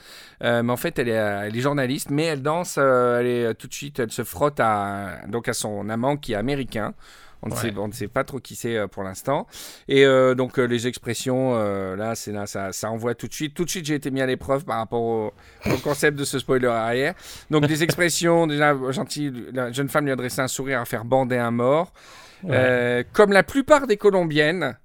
Euh, 0.42 0.62
mais 0.62 0.72
en 0.72 0.76
fait, 0.76 0.98
elle 0.98 1.08
est, 1.08 1.18
euh, 1.18 1.46
elle 1.46 1.56
est 1.56 1.60
journaliste, 1.60 2.10
mais 2.10 2.24
elle 2.24 2.42
danse. 2.42 2.76
euh, 2.78 3.20
elle 3.20 3.26
est 3.26 3.54
tout 3.54 3.66
de 3.66 3.74
suite, 3.74 3.98
elle 3.98 4.12
se 4.12 4.24
frotte 4.24 4.60
à, 4.60 5.18
donc 5.28 5.48
à 5.48 5.52
son 5.52 5.88
amant 5.88 6.16
qui 6.16 6.32
est 6.32 6.36
américain. 6.36 6.94
On 7.42 7.48
ne, 7.48 7.54
sait, 7.54 7.72
on 7.78 7.88
ne 7.88 7.92
sait 7.92 8.06
pas 8.06 8.22
trop 8.22 8.38
qui 8.38 8.54
c'est 8.54 8.86
pour 8.88 9.02
l'instant. 9.02 9.46
Et 9.88 10.04
euh, 10.04 10.34
donc, 10.34 10.58
euh, 10.58 10.64
les 10.66 10.86
expressions, 10.86 11.52
euh, 11.54 11.96
là, 11.96 12.14
c'est 12.14 12.32
là, 12.32 12.46
ça, 12.46 12.70
ça 12.72 12.90
envoie 12.90 13.14
tout 13.14 13.28
de 13.28 13.32
suite. 13.32 13.54
Tout 13.54 13.64
de 13.64 13.70
suite, 13.70 13.86
j'ai 13.86 13.94
été 13.94 14.10
mis 14.10 14.20
à 14.20 14.26
l'épreuve 14.26 14.66
par 14.66 14.76
rapport 14.76 15.00
au, 15.00 15.32
au 15.64 15.76
concept 15.82 16.18
de 16.18 16.24
ce 16.24 16.38
spoiler 16.38 16.66
arrière. 16.66 17.14
Donc, 17.48 17.64
des 17.66 17.82
expressions, 17.82 18.46
déjà, 18.46 18.76
gentil, 18.90 19.32
la 19.54 19.72
jeune 19.72 19.88
femme 19.88 20.04
lui 20.04 20.12
adressait 20.12 20.42
un 20.42 20.48
sourire 20.48 20.82
à 20.82 20.84
faire 20.84 21.06
bander 21.06 21.38
un 21.38 21.50
mort. 21.50 21.94
Ouais. 22.42 23.06
Comme 23.14 23.32
la 23.32 23.42
plupart 23.42 23.86
des 23.86 23.96
Colombiennes, 23.96 24.76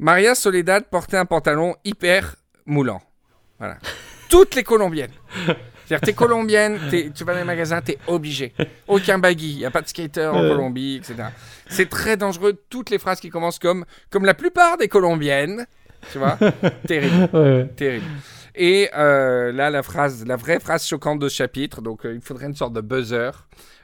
Maria 0.00 0.34
Soledad 0.34 0.84
portait 0.90 1.18
un 1.18 1.26
pantalon 1.26 1.76
hyper 1.84 2.34
moulant. 2.64 3.02
Voilà. 3.58 3.76
Toutes 4.30 4.54
les 4.54 4.62
Colombiennes. 4.64 5.12
C'est-à-dire, 5.84 6.06
t'es 6.06 6.12
colombienne, 6.14 6.78
tu 7.14 7.24
vas 7.24 7.32
dans 7.32 7.40
les 7.40 7.44
magasins, 7.44 7.80
t'es 7.82 7.98
obligé. 8.06 8.54
Aucun 8.86 9.18
baggy, 9.18 9.50
il 9.54 9.58
n'y 9.58 9.64
a 9.64 9.72
pas 9.72 9.82
de 9.82 9.88
skater 9.88 10.26
en. 10.26 10.34
Colombie, 10.40 10.96
etc. 10.96 11.16
C'est 11.68 11.88
très 11.90 12.16
dangereux, 12.16 12.62
toutes 12.70 12.90
les 12.90 12.98
phrases 13.00 13.18
qui 13.18 13.28
commencent 13.28 13.58
comme 13.58 13.84
«comme 14.10 14.24
la 14.24 14.34
plupart 14.34 14.78
des 14.78 14.86
Colombiennes», 14.86 15.66
tu 16.12 16.18
vois? 16.18 16.38
Terrible, 16.86 17.28
Ouais, 17.32 17.40
ouais. 17.40 17.66
terrible. 17.76 18.06
Et 18.54 18.88
euh, 18.96 19.50
là, 19.50 19.68
la 19.68 19.82
phrase, 19.82 20.24
la 20.26 20.36
vraie 20.36 20.60
phrase 20.60 20.86
choquante 20.86 21.18
de 21.18 21.28
ce 21.28 21.34
chapitre, 21.36 21.82
donc 21.82 22.06
euh, 22.06 22.14
il 22.14 22.20
faudrait 22.20 22.46
une 22.46 22.54
sorte 22.54 22.72
de 22.72 22.80
buzzer. 22.80 23.32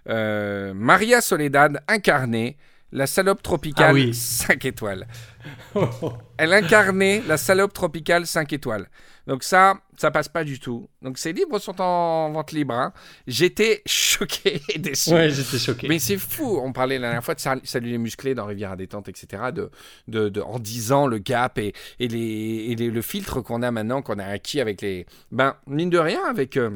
Euh, 0.09 0.73
Maria 0.75 1.21
Soledad 1.21 1.83
incarnait 1.89 2.57
la 2.93 3.07
salope 3.07 3.43
tropicale 3.43 3.91
Ah 3.91 3.95
oui. 3.95 4.15
5 4.15 4.65
étoiles. 4.65 5.07
Elle 6.39 6.53
incarnait 6.53 7.23
la 7.27 7.37
salope 7.37 7.73
tropicale 7.73 8.27
5 8.27 8.53
étoiles. 8.53 8.89
Donc 9.27 9.43
ça, 9.43 9.75
ça 9.97 10.11
passe 10.13 10.29
pas 10.29 10.45
du 10.45 10.61
tout. 10.61 10.89
Donc 11.03 11.19
ces 11.19 11.33
livres 11.33 11.59
sont 11.59 11.81
en 11.81 12.31
vente 12.31 12.53
libre. 12.53 12.75
hein. 12.75 12.93
J'étais 13.27 13.83
choqué 13.85 14.61
et 14.75 14.79
déçu. 14.79 15.11
Ouais, 15.13 15.31
j'étais 15.31 15.59
choqué. 15.59 15.89
Mais 15.89 15.99
c'est 15.99 16.17
fou, 16.17 16.61
on 16.63 16.73
parlait 16.73 16.97
la 16.99 17.09
dernière 17.09 17.25
fois 17.25 17.35
de 17.35 17.41
Sal- 17.41 17.61
Salut 17.65 17.91
les 17.91 17.99
musclés 17.99 18.35
dans 18.35 18.47
Rivière 18.47 18.71
à 18.73 18.77
détente, 18.77 19.09
etc. 19.09 19.45
De, 19.53 19.71
de, 20.07 20.29
de- 20.29 20.41
en 20.41 20.59
10 20.61 20.93
ans, 20.93 21.07
le 21.09 21.19
gap 21.19 21.59
et, 21.59 21.75
et, 21.99 22.07
les, 22.09 22.67
et 22.71 22.77
les- 22.77 22.91
le 22.91 23.03
filtre 23.03 23.41
qu'on 23.41 23.63
a 23.63 23.71
maintenant, 23.73 24.01
qu'on 24.01 24.19
a 24.21 24.27
acquis 24.27 24.61
avec 24.61 24.81
les... 24.81 25.07
Ben, 25.33 25.57
mine 25.67 25.91
de 25.91 25.99
rien, 25.99 26.21
avec... 26.29 26.57
euh, 26.57 26.71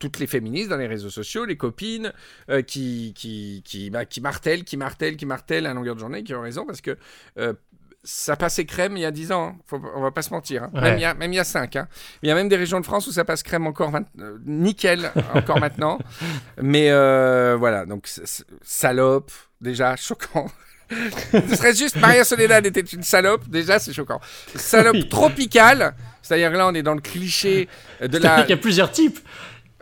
toutes 0.00 0.18
les 0.18 0.26
féministes 0.26 0.70
dans 0.70 0.76
les 0.78 0.88
réseaux 0.88 1.10
sociaux, 1.10 1.44
les 1.44 1.56
copines 1.56 2.12
euh, 2.50 2.62
qui, 2.62 3.12
qui, 3.16 3.62
qui, 3.64 3.90
bah, 3.90 4.04
qui 4.06 4.20
martèlent, 4.20 4.64
qui 4.64 4.76
martèlent, 4.76 5.16
qui 5.16 5.26
martèlent 5.26 5.66
à 5.66 5.74
longueur 5.74 5.94
de 5.94 6.00
journée, 6.00 6.24
qui 6.24 6.34
ont 6.34 6.40
raison 6.42 6.66
parce 6.66 6.80
que 6.80 6.96
euh, 7.38 7.52
ça 8.02 8.34
passait 8.34 8.64
crème 8.64 8.96
il 8.96 9.00
y 9.00 9.04
a 9.04 9.10
10 9.10 9.30
ans. 9.30 9.48
hein. 9.48 9.56
Faut, 9.66 9.78
on 9.94 10.00
va 10.00 10.10
pas 10.10 10.22
se 10.22 10.30
mentir. 10.30 10.64
hein. 10.64 10.70
Ouais. 10.72 10.80
Même, 10.80 10.98
il 10.98 11.02
y 11.02 11.04
a, 11.04 11.12
même 11.14 11.32
il 11.32 11.36
y 11.36 11.38
a 11.38 11.44
5. 11.44 11.76
hein. 11.76 11.86
Il 12.22 12.28
y 12.30 12.32
a 12.32 12.34
même 12.34 12.48
des 12.48 12.56
régions 12.56 12.80
de 12.80 12.86
France 12.86 13.06
où 13.06 13.12
ça 13.12 13.24
passe 13.26 13.42
crème 13.42 13.66
encore 13.66 13.90
vingt- 13.90 14.06
euh, 14.20 14.38
nickel 14.46 15.12
encore 15.34 15.60
maintenant. 15.60 15.98
Mais 16.62 16.90
euh, 16.90 17.56
voilà, 17.58 17.84
donc 17.84 18.08
salope, 18.62 19.30
déjà 19.60 19.96
choquant. 19.96 20.50
Ce 20.90 21.54
serait 21.56 21.74
juste 21.74 21.96
Maria 22.00 22.24
Soledad 22.24 22.66
était 22.66 22.80
une 22.80 23.02
salope, 23.04 23.48
déjà 23.48 23.78
c'est 23.78 23.92
choquant. 23.92 24.20
Salope 24.56 25.08
tropicale, 25.08 25.94
c'est-à-dire 26.20 26.50
là 26.50 26.66
on 26.66 26.74
est 26.74 26.82
dans 26.82 26.94
le 26.94 27.00
cliché 27.00 27.68
de 28.00 28.18
la, 28.18 28.40
qu'il 28.40 28.50
y 28.50 28.54
a 28.54 28.56
plusieurs 28.56 28.90
types. 28.90 29.20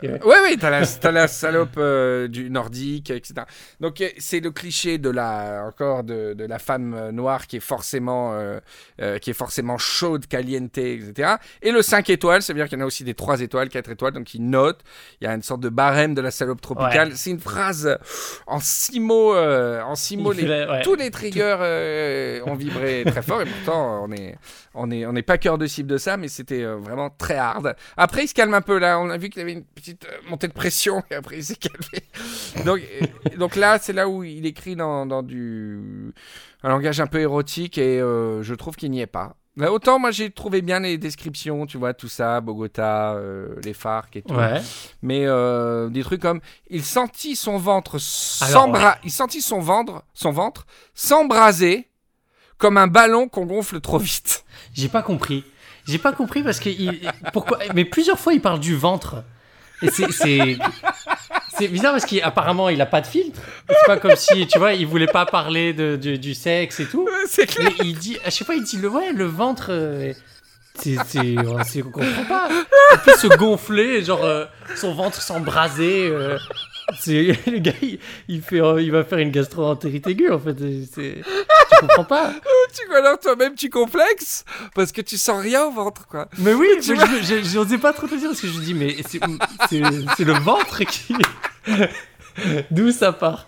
Ouais, 0.02 0.36
oui, 0.44 0.56
t'as 0.60 0.70
la, 0.70 0.86
t'as 0.86 1.10
la 1.10 1.28
salope 1.28 1.76
euh, 1.78 2.28
du 2.28 2.50
nordique, 2.50 3.10
etc. 3.10 3.34
Donc, 3.80 4.00
euh, 4.00 4.08
c'est 4.18 4.40
le 4.40 4.50
cliché 4.50 4.98
de 4.98 5.10
la, 5.10 5.64
encore, 5.66 6.04
de, 6.04 6.34
de 6.34 6.44
la 6.44 6.58
femme 6.58 6.94
euh, 6.94 7.12
noire 7.12 7.46
qui 7.46 7.56
est 7.56 7.60
forcément, 7.60 8.32
euh, 8.34 8.60
euh, 9.00 9.18
qui 9.18 9.30
est 9.30 9.34
forcément 9.34 9.78
chaude, 9.78 10.26
caliente, 10.26 10.76
etc. 10.78 11.34
Et 11.62 11.70
le 11.72 11.82
5 11.82 12.08
étoiles, 12.10 12.42
ça 12.42 12.52
veut 12.52 12.58
dire 12.58 12.68
qu'il 12.68 12.78
y 12.78 12.80
en 12.80 12.84
a 12.84 12.86
aussi 12.86 13.04
des 13.04 13.14
3 13.14 13.40
étoiles, 13.40 13.68
4 13.68 13.90
étoiles, 13.90 14.12
donc 14.12 14.34
ils 14.34 14.42
notent. 14.48 14.80
Il 15.20 15.24
y 15.24 15.26
a 15.26 15.34
une 15.34 15.42
sorte 15.42 15.60
de 15.60 15.68
barème 15.68 16.14
de 16.14 16.20
la 16.20 16.30
salope 16.30 16.60
tropicale. 16.60 17.12
C'est 17.16 17.30
une 17.30 17.40
phrase 17.40 17.98
en 18.46 18.60
six 18.60 19.00
mots, 19.00 19.34
en 19.36 19.94
six 19.94 20.16
mots, 20.16 20.32
les- 20.32 20.42
ouais. 20.66 20.82
tous 20.82 20.94
les 20.94 21.10
triggers 21.10 22.42
ont 22.46 22.54
vibré 22.54 23.04
très 23.06 23.22
fort 23.22 23.40
et 23.42 23.46
pourtant 23.46 24.04
on 24.04 24.12
est 24.12 24.36
on 24.74 24.90
est 24.90 25.06
on 25.06 25.12
n'est 25.12 25.22
pas 25.22 25.38
cœur 25.38 25.58
de 25.58 25.66
cible 25.66 25.88
de 25.88 25.98
ça 25.98 26.16
mais 26.16 26.28
c'était 26.28 26.64
vraiment 26.64 27.10
très 27.10 27.36
hard. 27.36 27.74
Après 27.96 28.24
il 28.24 28.28
se 28.28 28.34
calme 28.34 28.54
un 28.54 28.60
peu 28.60 28.78
là, 28.78 28.98
on 29.00 29.10
a 29.10 29.16
vu 29.18 29.28
qu'il 29.30 29.40
avait 29.42 29.52
une 29.52 29.64
petite 29.64 29.87
euh, 29.92 30.30
montée 30.30 30.48
de 30.48 30.52
pression 30.52 31.02
et 31.10 31.14
après 31.14 31.36
il 31.38 31.44
s'est 31.44 31.56
calmé. 31.56 32.64
Donc 32.64 32.80
donc 33.36 33.56
là 33.56 33.78
c'est 33.80 33.92
là 33.92 34.08
où 34.08 34.24
il 34.24 34.46
écrit 34.46 34.76
dans, 34.76 35.06
dans 35.06 35.22
du 35.22 36.12
un 36.62 36.68
langage 36.70 37.00
un 37.00 37.06
peu 37.06 37.20
érotique 37.20 37.78
et 37.78 38.00
euh, 38.00 38.42
je 38.42 38.54
trouve 38.54 38.76
qu'il 38.76 38.90
n'y 38.90 39.00
est 39.00 39.06
pas. 39.06 39.36
Bah, 39.56 39.72
autant 39.72 39.98
moi 39.98 40.12
j'ai 40.12 40.30
trouvé 40.30 40.62
bien 40.62 40.78
les 40.78 40.98
descriptions, 40.98 41.66
tu 41.66 41.78
vois, 41.78 41.92
tout 41.92 42.08
ça, 42.08 42.40
Bogota, 42.40 43.14
euh, 43.14 43.56
les 43.64 43.74
FARC 43.74 44.14
et 44.14 44.22
tout. 44.22 44.34
Ouais. 44.34 44.60
Mais 45.02 45.26
euh, 45.26 45.88
des 45.88 46.04
trucs 46.04 46.22
comme 46.22 46.40
il 46.70 46.84
sentit 46.84 47.34
son 47.34 47.58
ventre 47.58 47.96
Alors, 48.40 48.52
s'embra- 48.52 48.98
il 49.02 49.10
sentit 49.10 49.42
son 49.42 49.58
ventre, 49.58 50.04
son 50.14 50.30
ventre 50.30 50.64
s'embraser 50.94 51.88
comme 52.56 52.76
un 52.76 52.86
ballon 52.86 53.28
qu'on 53.28 53.46
gonfle 53.46 53.80
trop 53.80 53.98
vite. 53.98 54.44
J'ai 54.74 54.88
pas 54.88 55.02
compris. 55.02 55.44
J'ai 55.86 55.98
pas 55.98 56.12
compris 56.12 56.42
parce 56.42 56.60
que 56.60 56.68
il... 56.68 57.10
pourquoi. 57.32 57.58
Mais 57.74 57.84
plusieurs 57.84 58.18
fois 58.18 58.34
il 58.34 58.40
parle 58.40 58.60
du 58.60 58.76
ventre. 58.76 59.24
Et 59.82 59.90
c'est 59.90 60.58
c'est 61.56 61.68
bizarre 61.68 61.92
parce 61.92 62.04
qu'apparemment 62.06 62.68
il 62.68 62.80
a 62.80 62.86
pas 62.86 63.00
de 63.00 63.06
filtre. 63.06 63.40
C'est 63.68 63.86
pas 63.86 63.96
comme 63.96 64.16
si 64.16 64.46
tu 64.46 64.58
vois 64.58 64.72
il 64.74 64.86
voulait 64.86 65.06
pas 65.06 65.26
parler 65.26 65.72
de, 65.72 65.96
du, 65.96 66.18
du 66.18 66.34
sexe 66.34 66.80
et 66.80 66.86
tout. 66.86 67.08
C'est 67.28 67.46
clair. 67.46 67.70
Mais 67.78 67.86
il 67.86 67.98
dit 67.98 68.18
à 68.24 68.30
chaque 68.30 68.46
fois 68.46 68.54
il 68.56 68.62
dit 68.64 68.76
le 68.78 68.88
ouais 68.88 69.12
le 69.12 69.24
ventre. 69.24 69.68
euh, 69.70 70.12
c'est 70.74 70.96
on 71.38 71.90
comprend 71.90 72.24
pas. 72.28 72.48
En 72.94 72.98
plus 72.98 73.14
se 73.18 73.26
gonfler 73.36 74.04
genre 74.04 74.24
euh, 74.24 74.44
son 74.76 74.94
ventre 74.94 75.20
s'embraser. 75.20 76.08
euh, 76.08 76.38
le 77.06 77.58
gars 77.58 77.72
il, 77.82 77.98
il 78.28 78.40
fait 78.42 78.60
euh, 78.60 78.80
il 78.80 78.90
va 78.92 79.04
faire 79.04 79.18
une 79.18 79.30
gastro-entérite 79.30 80.06
aiguë 80.06 80.30
en 80.30 80.38
fait. 80.38 80.54
Tu 80.54 81.24
comprends 81.80 82.04
pas. 82.04 82.32
Tu 82.74 82.86
vois 82.88 82.98
alors 82.98 83.18
toi-même 83.18 83.54
tu 83.54 83.70
complexes 83.70 84.44
parce 84.74 84.92
que 84.92 85.00
tu 85.00 85.16
sens 85.18 85.40
rien 85.42 85.64
au 85.64 85.70
ventre 85.72 86.06
quoi. 86.06 86.28
Mais 86.38 86.52
oui, 86.54 86.68
Tu 86.82 86.94
mais 86.94 87.04
je- 87.22 87.42
je- 87.42 87.48
j'osais 87.48 87.78
pas 87.78 87.92
trop 87.92 88.06
te 88.06 88.14
dire 88.14 88.28
parce 88.28 88.40
que 88.40 88.46
je 88.48 88.58
dis, 88.60 88.74
mais 88.74 88.96
c'est 89.08 89.20
le 90.24 90.32
ventre 90.40 90.84
qui. 90.84 91.14
D'où 92.70 92.92
ça 92.92 93.12
part 93.12 93.46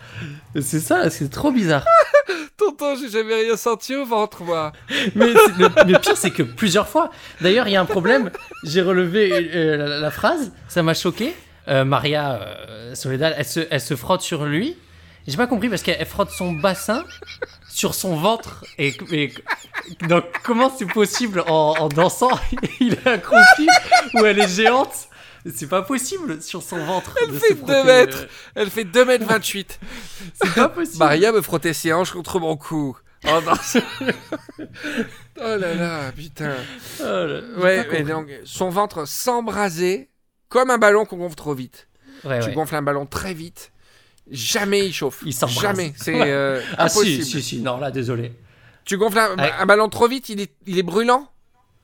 C'est 0.61 0.81
ça, 0.81 1.11
c'est 1.11 1.29
trop 1.31 1.53
bizarre. 1.53 1.85
Tonton, 2.57 2.97
j'ai 3.01 3.09
jamais 3.09 3.35
rien 3.37 3.57
senti 3.57 3.95
au 3.95 4.05
ventre 4.05 4.43
moi. 4.43 4.73
Mais 5.15 5.33
le, 5.59 5.99
pire, 5.99 6.17
c'est 6.17 6.31
que 6.33 6.43
plusieurs 6.43 6.89
fois. 6.89 7.11
D'ailleurs, 7.41 7.69
il 7.69 7.73
y 7.73 7.77
a 7.77 7.81
un 7.81 7.85
problème. 7.87 8.31
J'ai 8.65 8.83
relevé 8.83 9.31
euh, 9.55 9.77
la, 9.77 9.99
la 10.01 10.11
phrase, 10.11 10.53
ça 10.69 10.83
m'a 10.83 10.95
choqué. 10.95 11.35
Euh, 11.69 11.85
Maria 11.85 12.41
euh, 12.43 12.95
Soledad, 12.97 13.35
elle 13.39 13.45
se, 13.47 13.61
elle 13.71 13.81
se 13.81 13.95
frotte 13.95 14.23
sur 14.23 14.45
lui. 14.45 14.77
J'ai 15.27 15.37
pas 15.37 15.47
compris 15.47 15.69
parce 15.69 15.83
qu'elle 15.83 15.97
elle 16.01 16.07
frotte 16.07 16.31
son 16.31 16.53
bassin 16.53 17.05
sur 17.69 17.95
son 17.95 18.17
ventre. 18.17 18.65
Et, 18.79 18.97
et- 19.13 19.33
donc, 20.09 20.25
comment 20.43 20.75
c'est 20.77 20.87
possible 20.87 21.43
en, 21.47 21.75
en 21.79 21.89
dansant 21.89 22.31
Il 22.81 22.95
est 22.95 23.07
accroupi 23.07 23.69
ou 24.15 24.25
elle 24.25 24.39
est 24.39 24.49
géante? 24.49 25.09
C'est 25.55 25.69
pas 25.69 25.83
possible 25.83 26.43
sur 26.43 26.63
son 26.63 26.79
ventre. 26.85 27.17
Elle 27.23 27.35
fait 27.35 27.55
deux 27.55 27.85
mètres. 27.85 28.27
Elle 28.55 28.71
fait 28.71 28.85
2m28. 28.85 29.79
C'est 30.35 30.55
pas 30.55 30.69
possible. 30.69 30.99
Maria 30.99 31.33
me 31.33 31.41
frottait 31.41 31.73
ses 31.73 31.93
hanches 31.93 32.13
contre 32.13 32.39
mon 32.41 32.57
cou. 32.57 32.97
Oh, 33.27 33.39
non, 33.45 33.53
oh 35.41 35.57
là 35.57 35.75
là, 35.75 36.13
putain. 36.13 36.55
Oh 37.01 37.03
là, 37.05 37.41
Ouais, 37.59 37.87
mais 37.93 38.03
donc, 38.03 38.29
son 38.45 38.69
ventre 38.71 39.07
s'embrasait 39.07 40.09
comme 40.49 40.71
un 40.71 40.79
ballon 40.79 41.05
qu'on 41.05 41.17
gonfle 41.19 41.35
trop 41.37 41.55
vite. 41.55 41.89
Ouais, 42.25 42.41
Tu 42.41 42.49
ouais. 42.49 42.55
gonfles 42.55 42.75
un 42.77 42.83
ballon 42.83 43.07
très 43.07 43.35
vite, 43.35 43.73
jamais 44.31 44.87
il 44.87 44.93
chauffe. 44.93 45.23
Il 45.27 45.33
s'embrase. 45.35 45.61
Jamais, 45.61 45.93
c'est 45.97 46.15
euh, 46.21 46.61
Ah 46.79 46.85
impossible. 46.85 47.25
si, 47.25 47.31
si, 47.31 47.43
si, 47.43 47.61
non, 47.61 47.79
là, 47.79 47.91
désolé. 47.91 48.33
Tu 48.85 48.97
gonfles 48.97 49.19
un, 49.19 49.37
Ouais. 49.37 49.51
un 49.59 49.67
ballon 49.67 49.89
trop 49.89 50.09
vite, 50.09 50.29
il 50.29 50.41
est, 50.41 50.53
il 50.67 50.79
est 50.79 50.83
brûlant? 50.83 51.29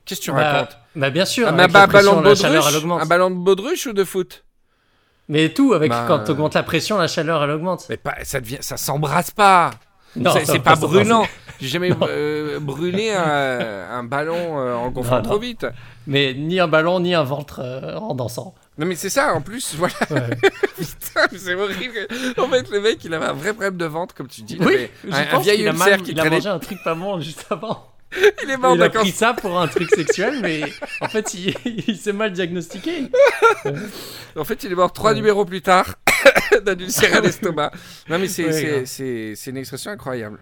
Qu'est-ce 0.05 0.21
que 0.21 0.25
tu 0.25 0.31
Bah, 0.31 0.51
racontes? 0.51 0.77
Bah, 0.95 1.09
bien 1.09 1.25
sûr, 1.25 1.47
avec 1.47 1.71
la 1.71 1.87
pression, 1.87 2.11
ballon 2.11 2.21
de 2.23 2.29
la 2.29 2.35
chaleur, 2.35 2.63
elle 2.67 2.73
baudruche 2.73 2.83
augmente. 2.83 3.01
Un 3.01 3.05
ballon 3.05 3.29
de 3.29 3.35
baudruche 3.35 3.85
ou 3.87 3.93
de 3.93 4.03
foot? 4.03 4.43
Mais 5.29 5.49
tout, 5.49 5.73
avec 5.73 5.89
Bah, 5.91 6.05
quand 6.07 6.23
tu 6.23 6.31
augmentes 6.31 6.53
la 6.55 6.63
pression, 6.63 6.97
la 6.97 7.07
chaleur, 7.07 7.43
elle 7.43 7.51
augmente. 7.51 7.85
Mais 7.89 7.97
pas, 7.97 8.15
ça 8.23 8.39
devient, 8.39 8.57
ça 8.61 8.77
s'embrasse 8.77 9.31
pas. 9.31 9.71
Non, 10.15 10.31
C'est- 10.43 10.59
pas 10.59 10.75
brûlant. 10.75 11.25
J'ai 11.59 11.67
jamais 11.67 11.91
euh, 12.03 12.59
brûlé 12.59 13.11
un, 13.11 13.89
un 13.91 14.03
ballon 14.03 14.59
euh, 14.59 14.73
en 14.75 14.89
gonflant 14.91 15.17
Non, 15.17 15.21
trop 15.23 15.33
non. 15.33 15.39
vite. 15.39 15.65
Mais 16.05 16.33
ni 16.33 16.59
un 16.59 16.67
ballon, 16.67 16.99
ni 16.99 17.13
un 17.13 17.23
ventre 17.23 17.59
euh, 17.63 17.95
en 17.97 18.13
dansant. 18.15 18.55
Non 18.77 18.85
mais 18.85 18.95
c'est 18.95 19.09
ça, 19.09 19.33
en 19.33 19.41
plus, 19.41 19.73
voilà, 19.75 19.95
Ouais. 20.11 20.29
putain, 20.77 21.27
c'est 21.35 21.55
horrible. 21.55 22.07
En 22.37 22.47
fait, 22.47 22.69
le 22.69 22.79
mec, 22.79 23.03
il 23.03 23.13
avait 23.13 23.25
un 23.25 23.33
vrai 23.33 23.53
problème 23.53 23.77
de 23.77 23.85
ventre, 23.85 24.13
comme 24.13 24.27
tu 24.27 24.41
dis. 24.43 24.57
Il 24.59 24.65
oui, 24.65 24.87
je 25.03 25.11
un, 25.13 25.25
un 25.33 25.39
vieil 25.39 25.57
qu'il 25.57 25.67
a, 25.67 25.97
qui 25.97 26.11
il 26.11 26.19
a 26.19 26.29
mangé 26.29 26.49
un 26.49 26.59
truc 26.59 26.77
pas 26.83 26.93
bon 26.95 27.19
juste 27.19 27.45
avant. 27.49 27.91
Il 28.43 28.49
est 28.49 28.55
mort 28.55 28.73
il 28.75 28.81
a 28.81 28.89
pris 28.89 29.11
ça 29.11 29.33
pour 29.33 29.59
un 29.59 29.67
truc 29.67 29.89
sexuel, 29.93 30.39
mais 30.41 30.61
en 31.01 31.09
fait, 31.09 31.33
il, 31.33 31.53
il 31.87 31.97
s'est 31.97 32.13
mal 32.13 32.31
diagnostiqué. 32.31 33.11
En 34.37 34.45
fait, 34.45 34.63
il 34.63 34.71
est 34.71 34.75
mort 34.75 34.93
trois 34.93 35.09
Ouais. 35.11 35.17
numéros 35.17 35.43
plus 35.43 35.61
tard 35.61 35.95
d'un 36.63 36.77
ulcère 36.77 37.15
à 37.17 37.19
l'estomac. 37.19 37.71
Non 38.09 38.17
mais 38.17 38.27
Ouais, 38.41 38.83
c'est 38.85 39.47
une 39.47 39.57
expression 39.57 39.91
incroyable. 39.91 40.39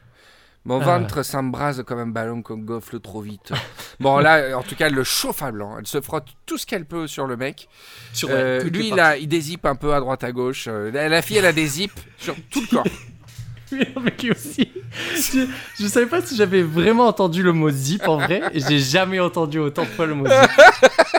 Mon 0.66 0.82
Ah. 0.82 0.98
ventre 0.98 1.24
s'embrase 1.24 1.84
comme 1.86 2.00
un 2.00 2.08
ballon 2.08 2.42
qu'on 2.42 2.58
gonfle 2.58 3.00
trop 3.00 3.22
vite. 3.22 3.52
bon 4.00 4.18
là, 4.18 4.58
en 4.58 4.64
tout 4.64 4.76
cas, 4.76 4.88
elle 4.88 4.94
le 4.96 5.04
chauffe 5.04 5.44
à 5.44 5.52
blanc. 5.52 5.78
Elle 5.80 5.86
se 5.88 6.02
frotte 6.02 6.28
tout 6.48 6.58
ce 6.58 6.66
qu'elle 6.66 6.86
peut 6.86 7.06
sur 7.08 7.28
le 7.28 7.38
mec. 7.38 7.70
Sur, 8.14 8.30
Euh, 8.32 8.64
lui, 8.64 8.88
il, 8.90 9.00
a, 9.00 9.18
il 9.18 9.28
dézippe 9.28 9.66
un 9.66 9.76
peu 9.76 9.94
à 9.94 10.00
droite 10.00 10.24
à 10.24 10.32
gauche. 10.32 10.66
Euh, 10.68 10.90
la, 10.92 11.08
la 11.08 11.22
fille, 11.22 11.38
elle 11.38 11.46
a 11.46 11.54
des 11.54 11.68
zips 11.68 11.94
sur 12.18 12.36
tout 12.50 12.62
le 12.62 12.68
corps. 12.68 12.84
Mais 13.72 13.88
lui 14.22 14.32
aussi. 14.32 14.72
Je, 15.16 15.48
je 15.80 15.88
savais 15.88 16.06
pas 16.06 16.22
si 16.22 16.36
j'avais 16.36 16.62
vraiment 16.62 17.08
entendu 17.08 17.42
le 17.44 17.52
mot 17.52 17.70
zip 17.72 18.08
en 18.08 18.18
vrai. 18.18 18.42
et 18.54 18.60
J'ai 18.60 18.80
jamais 18.80 19.20
entendu 19.20 19.58
autant 19.60 19.84
de 19.84 19.88
fois 19.90 20.06
le 20.06 20.16
mot 20.16 20.26
zip. 20.28 20.36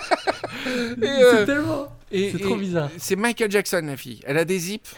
Euh, 1.03 1.33
C'est 1.39 1.47
tellement. 1.47 1.89
C'est 2.13 2.41
trop 2.43 2.57
bizarre. 2.57 2.91
C'est 2.99 3.17
Michael 3.17 3.51
Jackson, 3.51 3.83
la 3.85 3.97
fille. 3.97 4.21
Elle 4.27 4.39
a 4.39 4.45
des 4.45 4.59
zips 4.59 4.95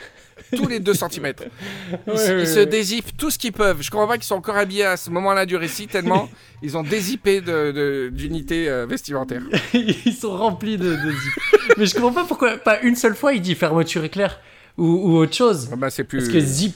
tous 0.57 0.67
les 0.67 0.81
2 0.81 0.95
cm. 0.95 1.09
Ils, 1.09 2.11
Ouais, 2.13 2.17
se- 2.17 2.33
ouais, 2.33 2.41
ils 2.43 2.47
se 2.49 2.59
ouais. 2.61 2.67
dézippent 2.67 3.17
tout 3.17 3.31
ce 3.31 3.39
qu'ils 3.39 3.53
peuvent. 3.53 3.79
Je 3.83 3.91
comprends 3.91 4.07
pas 4.09 4.17
qu'ils 4.17 4.27
sont 4.27 4.35
encore 4.37 4.57
habillés 4.57 4.85
à 4.85 4.97
ce 4.97 5.11
moment-là 5.11 5.47
du 5.47 5.57
récit 5.57 5.87
tellement 5.87 6.29
ils 6.63 6.77
ont 6.77 6.83
dézippé 6.83 7.41
de- 7.41 7.73
de- 7.73 8.11
d'unités 8.13 8.69
euh, 8.69 8.87
vestimentaires. 8.87 9.43
Ils 9.75 10.13
sont 10.15 10.37
remplis 10.37 10.77
de, 10.79 10.91
de 10.95 11.11
zip. 11.11 11.33
Mais 11.77 11.87
je 11.87 11.95
comprends 11.95 12.13
pas 12.13 12.25
pourquoi 12.25 12.57
pas 12.59 12.81
une 12.81 12.97
seule 12.97 13.15
fois 13.15 13.33
il 13.35 13.41
dit 13.41 13.55
fermeture 13.55 14.05
éclair 14.05 14.41
ou, 14.77 14.85
ou 14.87 15.17
autre 15.19 15.35
chose. 15.35 15.69
Ah 15.73 15.77
bah, 15.77 15.91
c'est 15.91 16.05
plus. 16.05 16.19
Parce 16.19 16.33
que 16.33 16.41
zip. 16.41 16.75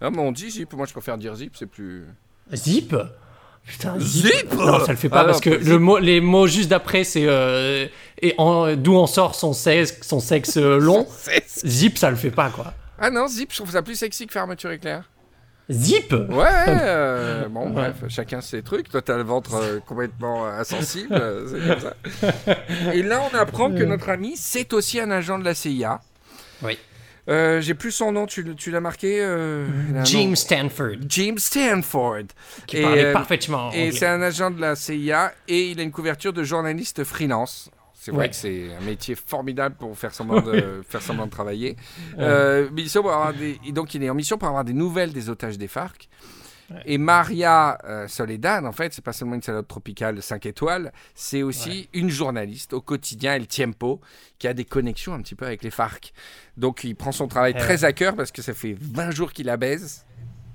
Ah, 0.00 0.10
mais 0.10 0.18
on 0.18 0.32
dit 0.32 0.50
zip. 0.50 0.72
Moi, 0.72 0.86
je 0.86 0.92
préfère 0.92 1.16
dire 1.18 1.34
zip. 1.36 1.54
C'est 1.58 1.66
plus. 1.66 2.04
Zip 2.54 2.94
Putain, 3.64 3.94
zip, 4.00 4.26
Zip 4.26 4.52
Non, 4.54 4.80
ça 4.84 4.90
le 4.90 4.96
fait 4.98 5.08
pas 5.08 5.18
Ah 5.18 5.22
non, 5.22 5.26
parce 5.28 5.40
que 5.40 5.50
le 5.50 5.78
mot, 5.78 5.98
les 5.98 6.20
mots 6.20 6.48
juste 6.48 6.68
d'après 6.68 7.04
c'est 7.04 7.26
euh, 7.28 7.86
et 8.20 8.34
en- 8.36 8.74
d'où 8.74 8.94
on 8.96 9.06
sort 9.06 9.36
son 9.36 9.52
sexe, 9.52 9.98
son 10.02 10.18
sexe 10.18 10.56
euh, 10.56 10.78
long. 10.80 11.06
Zip, 11.64 11.96
ça 11.96 12.10
le 12.10 12.16
fait 12.16 12.32
pas 12.32 12.50
quoi. 12.50 12.74
Ah 13.04 13.10
non, 13.10 13.26
zip, 13.26 13.50
je 13.50 13.56
trouve 13.56 13.72
ça 13.72 13.82
plus 13.82 13.96
sexy 13.96 14.28
que 14.28 14.32
fermeture 14.32 14.70
éclair. 14.70 15.10
Zip? 15.68 16.12
Ouais, 16.12 16.46
euh, 16.68 17.48
bon, 17.48 17.68
bref, 17.70 17.96
chacun 18.06 18.40
ses 18.40 18.62
trucs. 18.62 18.88
Toi, 18.88 19.02
t'as 19.02 19.16
le 19.16 19.24
ventre 19.24 19.54
euh, 19.56 19.80
complètement 19.80 20.46
euh, 20.46 20.60
insensible. 20.60 21.20
c'est 21.48 21.68
comme 21.68 21.80
ça. 21.80 22.56
Et 22.94 23.02
là, 23.02 23.20
on 23.28 23.36
apprend 23.36 23.72
que 23.72 23.82
notre 23.82 24.08
ami, 24.08 24.34
c'est 24.36 24.72
aussi 24.72 25.00
un 25.00 25.10
agent 25.10 25.40
de 25.40 25.44
la 25.44 25.54
CIA. 25.54 26.00
Oui. 26.62 26.78
Euh, 27.28 27.60
J'ai 27.60 27.74
plus 27.74 27.90
son 27.90 28.12
nom, 28.12 28.26
tu, 28.26 28.54
tu 28.54 28.70
l'as 28.70 28.80
marqué 28.80 29.20
Jim. 30.04 30.36
Stanford 30.36 30.96
Jim 31.08 31.34
Stanford. 31.38 32.26
qui 32.68 32.78
Et, 32.78 32.82
parlait 32.82 33.12
parfaitement 33.12 33.72
Et 33.72 33.90
c'est 33.90 34.06
un 34.06 34.22
agent 34.22 34.52
de 34.52 34.60
la 34.60 34.76
CIA 34.76 35.32
et 35.48 35.70
il 35.70 35.80
a 35.80 35.82
une 35.82 35.92
couverture 35.92 36.32
de 36.32 36.44
journaliste 36.44 37.02
freelance. 37.02 37.68
C'est 38.04 38.10
vrai 38.10 38.24
Ouais. 38.24 38.28
que 38.30 38.34
c'est 38.34 38.66
un 38.74 38.84
métier 38.84 39.14
formidable 39.14 39.76
pour 39.78 39.96
faire 39.96 40.12
semblant 40.12 40.40
de, 40.40 40.82
faire 40.88 41.00
semblant 41.00 41.26
de 41.26 41.30
travailler. 41.30 41.76
Euh, 42.18 42.68
mission 42.72 43.00
pour 43.02 43.12
avoir 43.12 43.32
des- 43.32 43.60
et 43.64 43.70
donc 43.70 43.94
il 43.94 44.02
est 44.02 44.10
en 44.10 44.14
mission 44.14 44.38
pour 44.38 44.48
avoir 44.48 44.64
des 44.64 44.72
nouvelles 44.72 45.12
des 45.12 45.30
otages 45.30 45.56
des 45.56 45.68
FARC. 45.68 46.08
Et 46.86 46.96
Maria 46.98 47.78
euh, 47.84 48.08
Soledad, 48.08 48.64
en 48.64 48.72
fait, 48.72 48.92
c'est 48.94 49.04
pas 49.04 49.12
seulement 49.12 49.34
une 49.36 49.42
salope 49.42 49.68
tropicale 49.68 50.16
de 50.16 50.20
5 50.22 50.46
étoiles, 50.46 50.90
c'est 51.14 51.42
aussi 51.42 51.88
une 51.92 52.08
journaliste 52.08 52.72
au 52.72 52.80
quotidien 52.80 53.34
El 53.34 53.46
Tiempo 53.46 54.00
qui 54.38 54.48
a 54.48 54.54
des 54.54 54.64
connexions 54.64 55.12
un 55.14 55.20
petit 55.20 55.34
peu 55.36 55.44
avec 55.46 55.62
les 55.62 55.70
FARC. 55.70 56.12
Donc 56.56 56.82
il 56.82 56.96
prend 56.96 57.12
son 57.12 57.28
travail 57.28 57.52
Ouais. 57.52 57.60
très 57.60 57.84
à 57.84 57.92
cœur 57.92 58.16
parce 58.16 58.32
que 58.32 58.42
ça 58.42 58.52
fait 58.54 58.74
20 58.80 59.10
jours 59.12 59.32
qu'il 59.32 59.46
la 59.46 59.56
baise. 59.58 60.04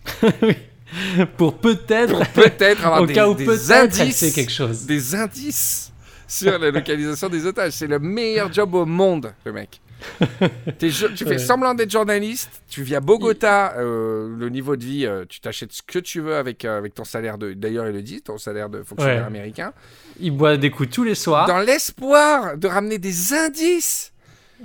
Pour 1.38 1.58
peut-être, 1.60 2.32
Peut-être 2.34 2.86
avoir 2.86 3.02
au 3.04 3.06
des, 3.06 3.14
cas 3.14 3.28
où 3.30 3.34
des 3.36 3.72
indices 3.72 4.34
quelque 4.34 4.52
chose. 4.52 4.86
des 4.86 5.16
indices 5.16 5.92
sur 6.28 6.58
la 6.60 6.72
localisation 6.72 7.30
des 7.30 7.46
otages. 7.46 7.74
C'est 7.74 7.88
le 7.88 8.00
meilleur 8.00 8.52
job 8.52 8.74
au 8.76 8.86
monde, 8.86 9.34
le 9.46 9.52
mec. 9.54 9.82
Tu 10.80 10.92
fais 10.92 11.26
Ouais. 11.26 11.38
semblant 11.40 11.74
d'être 11.74 11.90
journaliste, 11.90 12.62
tu 12.70 12.84
vis 12.84 12.96
à 12.96 13.00
Bogota, 13.00 13.74
euh, 13.78 14.30
le 14.38 14.50
niveau 14.50 14.76
de 14.76 14.84
vie, 14.86 15.06
euh, 15.08 15.26
tu 15.28 15.40
t'achètes 15.40 15.72
ce 15.74 15.82
que 15.82 15.98
tu 15.98 16.20
veux 16.22 16.36
avec, 16.36 16.66
euh, 16.66 16.78
avec 16.78 16.94
ton 16.94 17.04
salaire 17.04 17.40
de. 17.40 17.54
D'ailleurs, 17.54 17.88
il 17.88 17.94
le 17.94 18.04
dit, 18.04 18.22
ton 18.22 18.38
salaire 18.38 18.70
de 18.70 18.84
fonctionnaire 18.84 19.22
Ouais. 19.22 19.28
américain. 19.28 19.74
Il 20.20 20.32
boit 20.32 20.58
des 20.58 20.70
coups 20.70 20.90
tous 20.92 21.04
les 21.04 21.16
soirs. 21.16 21.48
Dans 21.48 21.60
l'espoir 21.60 22.58
de 22.58 22.68
ramener 22.68 23.00
des 23.00 23.34
indices. 23.34 24.14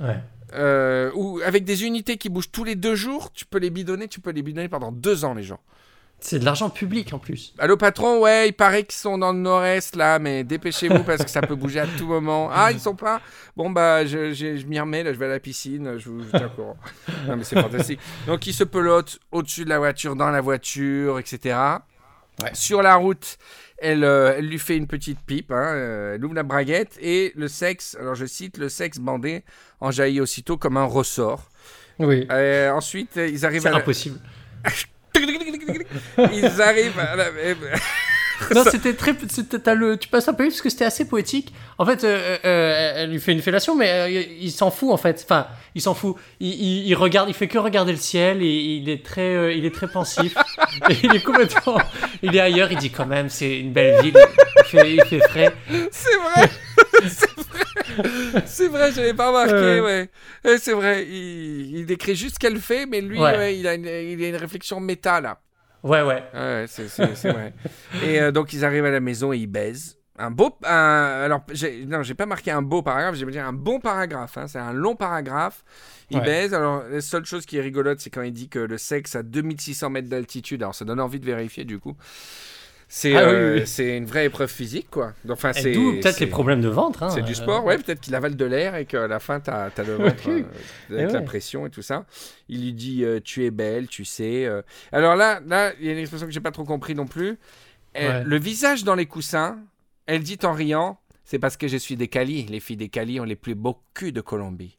Ouais. 0.00 0.18
ou 1.14 1.40
avec 1.46 1.64
des 1.64 1.84
unités 1.84 2.18
qui 2.18 2.28
bougent 2.28 2.50
tous 2.52 2.64
les 2.64 2.74
deux 2.74 2.94
jours, 2.94 3.32
tu 3.32 3.46
peux 3.46 3.58
les 3.58 3.70
bidonner, 3.70 4.06
tu 4.08 4.20
peux 4.20 4.30
les 4.32 4.42
bidonner 4.42 4.68
pendant 4.68 4.92
deux 4.92 5.24
ans, 5.24 5.32
les 5.32 5.42
gens. 5.42 5.60
C'est 6.24 6.38
de 6.38 6.44
l'argent 6.44 6.70
public 6.70 7.12
en 7.12 7.18
plus. 7.18 7.52
Allô 7.58 7.76
patron, 7.76 8.20
ouais, 8.20 8.48
il 8.48 8.52
paraît 8.52 8.84
qu'ils 8.84 8.94
sont 8.98 9.18
dans 9.18 9.32
le 9.32 9.40
nord-est 9.40 9.96
là, 9.96 10.18
mais 10.20 10.44
dépêchez-vous 10.44 11.02
parce 11.02 11.24
que 11.24 11.28
ça 11.30 11.42
peut 11.42 11.56
bouger 11.56 11.80
à 11.80 11.86
tout 11.98 12.06
moment. 12.06 12.48
Ah, 12.52 12.70
ils 12.70 12.78
sont 12.78 12.94
pas? 12.94 13.20
Bon 13.56 13.70
bah 13.70 14.06
je, 14.06 14.32
je, 14.32 14.56
je 14.56 14.66
m'y 14.66 14.78
remets, 14.78 15.02
là 15.02 15.12
je 15.12 15.18
vais 15.18 15.26
à 15.26 15.30
la 15.30 15.40
piscine, 15.40 15.98
je 15.98 16.08
vous, 16.08 16.20
je 16.20 16.24
vous 16.26 16.30
tiens 16.30 16.46
au 16.46 16.50
courant. 16.50 16.76
Non 17.26 17.36
mais 17.36 17.42
c'est 17.44 17.60
fantastique. 17.60 17.98
Donc 18.28 18.46
ils 18.46 18.54
se 18.54 18.62
pelotent 18.64 19.18
au-dessus 19.32 19.64
de 19.64 19.68
la 19.68 19.78
voiture, 19.78 20.14
dans 20.16 20.30
la 20.30 20.40
voiture, 20.40 21.18
etc. 21.18 21.56
Ouais. 22.42 22.50
Sur 22.54 22.82
la 22.82 22.94
route, 22.94 23.36
elle, 23.78 24.04
euh, 24.04 24.34
elle 24.38 24.46
lui 24.46 24.58
fait 24.60 24.76
une 24.76 24.86
petite 24.86 25.18
pipe, 25.26 25.50
hein, 25.50 25.72
euh, 25.74 26.14
elle 26.14 26.24
ouvre 26.24 26.34
la 26.34 26.44
braguette 26.44 26.96
et 27.00 27.32
le 27.34 27.48
sexe, 27.48 27.96
alors 28.00 28.14
je 28.14 28.26
cite, 28.26 28.58
le 28.58 28.68
sexe 28.68 28.98
bandé 28.98 29.42
en 29.80 29.90
jaillit 29.90 30.20
aussitôt 30.20 30.56
comme 30.56 30.76
un 30.76 30.84
ressort. 30.84 31.50
Oui. 31.98 32.26
Euh, 32.30 32.70
ensuite, 32.70 33.16
ils 33.16 33.44
arrivent 33.44 33.62
C'est 33.62 33.68
à 33.68 33.72
la- 33.72 33.78
impossible. 33.78 34.20
Ils 36.32 36.60
arrivent 36.62 36.98
à 36.98 37.16
la... 37.16 37.30
ben, 37.30 37.56
non, 38.56 38.64
c'était 38.68 38.94
très. 38.94 39.12
le, 39.74 39.96
tu 39.96 40.08
passes 40.08 40.26
un 40.26 40.34
peu 40.34 40.44
parce 40.48 40.60
que 40.60 40.68
c'était 40.68 40.84
assez 40.84 41.06
poétique. 41.06 41.52
En 41.78 41.86
fait, 41.86 42.02
euh, 42.02 42.36
euh, 42.44 42.92
elle 42.96 43.10
lui 43.10 43.20
fait 43.20 43.30
une 43.32 43.40
fellation, 43.42 43.76
mais 43.76 43.90
euh, 43.92 44.08
il 44.40 44.50
s'en 44.50 44.72
fout 44.72 44.90
en 44.90 44.96
fait. 44.96 45.20
Enfin, 45.24 45.46
il 45.76 45.80
s'en 45.80 45.94
fout. 45.94 46.16
Il, 46.40 46.48
il- 46.48 46.86
il 46.88 46.94
regarde, 46.96 47.28
il 47.28 47.34
fait 47.34 47.46
que 47.46 47.58
regarder 47.58 47.92
le 47.92 47.98
ciel 47.98 48.42
et 48.42 48.46
il 48.48 48.88
est 48.88 49.04
très, 49.04 49.34
euh, 49.36 49.52
il 49.52 49.64
est 49.64 49.72
très 49.74 49.86
pensif. 49.86 50.34
et 50.90 50.96
il 51.04 51.14
est 51.14 51.22
complètement, 51.22 51.78
il 52.22 52.34
est 52.34 52.40
ailleurs. 52.40 52.72
Il 52.72 52.78
dit 52.78 52.90
quand 52.90 53.06
même, 53.06 53.28
c'est 53.28 53.60
une 53.60 53.72
belle 53.72 54.02
ville. 54.02 54.16
Il 54.58 54.64
fait, 54.64 54.92
il 54.94 55.04
fait 55.04 55.20
frais. 55.20 55.54
C'est 55.92 56.16
vrai 56.16 56.50
C'est 57.08 57.30
vrai 57.30 58.42
C'est 58.46 58.68
vrai, 58.68 58.92
j'avais 58.92 59.14
pas 59.14 59.28
remarqué, 59.28 59.80
Ouais. 59.80 60.08
c'est 60.58 60.72
vrai, 60.72 61.06
il, 61.08 61.76
il 61.78 61.86
décrit 61.86 62.16
juste 62.16 62.34
ce 62.34 62.38
qu'elle 62.40 62.58
fait, 62.58 62.86
mais 62.86 63.00
lui, 63.00 63.18
Ouais. 63.18 63.36
ouais, 63.36 63.56
il, 63.58 63.66
a 63.68 63.74
une, 63.74 63.84
il 63.86 64.24
a 64.24 64.28
une 64.28 64.36
réflexion 64.36 64.80
méta, 64.80 65.20
là. 65.20 65.38
Ouais, 65.82 66.02
ouais. 66.02 66.22
Ouais, 66.34 66.64
c'est 66.68 67.30
vrai. 67.32 67.52
Et 68.04 68.20
euh, 68.20 68.30
donc, 68.32 68.52
ils 68.52 68.64
arrivent 68.64 68.84
à 68.84 68.90
la 68.90 69.00
maison 69.00 69.32
et 69.32 69.38
ils 69.38 69.46
baisent. 69.46 69.98
Un 70.18 70.30
beau... 70.30 70.56
Un, 70.64 71.22
alors, 71.24 71.40
j'ai- 71.52 71.84
non, 71.86 72.02
j'ai 72.02 72.14
pas 72.14 72.26
marqué 72.26 72.50
un 72.50 72.62
beau 72.62 72.82
paragraphe, 72.82 73.16
j'ai 73.16 73.26
dire 73.26 73.46
un 73.46 73.52
bon 73.52 73.80
paragraphe. 73.80 74.36
hein, 74.38 74.46
c'est 74.46 74.58
un 74.58 74.72
long 74.72 74.94
paragraphe. 74.94 75.64
Ils 76.10 76.18
Ouais. 76.18 76.24
baisent. 76.24 76.54
Alors, 76.54 76.84
la 76.88 77.00
seule 77.00 77.24
chose 77.24 77.46
qui 77.46 77.56
est 77.56 77.60
rigolote, 77.62 77.98
c'est 78.00 78.10
quand 78.10 78.22
il 78.22 78.32
dit 78.32 78.48
que 78.48 78.58
le 78.58 78.78
sexe 78.78 79.16
à 79.16 79.22
2600 79.22 79.90
mètres 79.90 80.08
d'altitude. 80.08 80.62
Alors, 80.62 80.74
ça 80.74 80.84
donne 80.84 81.00
envie 81.00 81.18
de 81.18 81.26
vérifier, 81.26 81.64
du 81.64 81.78
coup. 81.78 81.96
C'est 82.94 83.16
Ah 83.16 83.20
euh, 83.22 83.54
oui, 83.54 83.60
oui. 83.60 83.66
c'est 83.66 83.96
une 83.96 84.04
vraie 84.04 84.26
épreuve 84.26 84.50
physique, 84.50 84.88
quoi. 84.90 85.14
Enfin, 85.30 85.54
c'est 85.54 85.72
peut-être 85.72 86.20
les 86.20 86.26
problèmes 86.26 86.60
de 86.60 86.68
ventre. 86.68 87.02
hein. 87.02 87.08
c'est 87.08 87.22
du 87.22 87.32
Euh, 87.32 87.36
sport, 87.36 87.64
ouais. 87.64 87.78
Peut-être 87.78 88.00
qu'il 88.02 88.14
avale 88.14 88.36
de 88.36 88.44
l'air 88.44 88.74
et 88.76 88.84
qu'à 88.84 89.08
la 89.08 89.18
fin, 89.18 89.40
t'as 89.40 89.70
as 89.74 89.82
le 89.82 89.94
ventre 89.96 90.28
euh, 90.28 90.42
avec 90.90 91.10
la 91.12 91.22
pression 91.22 91.64
et 91.64 91.70
tout 91.70 91.80
ça. 91.80 92.04
Il 92.50 92.60
lui 92.60 92.74
dit 92.74 93.02
Tu 93.24 93.46
es 93.46 93.50
belle, 93.50 93.88
tu 93.88 94.04
sais. 94.04 94.46
Alors 94.92 95.16
là, 95.16 95.40
là, 95.46 95.72
il 95.80 95.86
y 95.86 95.88
a 95.88 95.92
une 95.92 95.98
expression 96.00 96.26
que 96.26 96.34
j'ai 96.34 96.40
pas 96.40 96.50
trop 96.50 96.64
compris 96.64 96.94
non 96.94 97.06
plus. 97.06 97.38
Ouais. 97.94 98.24
Le 98.24 98.38
visage 98.38 98.84
dans 98.84 98.94
les 98.94 99.06
coussins, 99.06 99.58
elle 100.04 100.22
dit 100.22 100.38
en 100.42 100.52
riant 100.52 101.00
C'est 101.24 101.38
parce 101.38 101.56
que 101.56 101.68
je 101.68 101.78
suis 101.78 101.96
des 101.96 102.08
Cali. 102.08 102.42
Les 102.50 102.60
filles 102.60 102.76
des 102.76 102.90
Cali 102.90 103.18
ont 103.20 103.24
les 103.24 103.36
plus 103.36 103.54
beaux 103.54 103.78
culs 103.94 104.12
de 104.12 104.20
Colombie. 104.20 104.76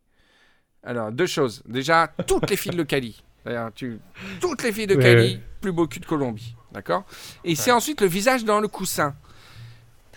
Alors, 0.84 1.12
deux 1.12 1.26
choses. 1.26 1.64
Déjà, 1.68 2.14
toutes 2.28 2.48
les 2.52 2.58
filles 2.58 2.76
de 2.76 2.84
Cali. 2.84 3.24
D'ailleurs, 3.44 3.72
tu... 3.74 4.00
Toutes 4.40 4.62
les 4.64 4.72
filles 4.72 4.86
de 4.88 4.96
Cali, 4.96 5.34
ouais. 5.34 5.40
plus 5.62 5.72
beau 5.72 5.88
cul 5.88 6.00
de 6.00 6.06
Colombie. 6.06 6.56
D'accord 6.74 7.04
Et 7.44 7.56
c'est 7.56 7.72
ensuite 7.72 8.02
le 8.02 8.08
visage 8.08 8.44
dans 8.46 8.60
le 8.60 8.68
coussin. 8.68 9.16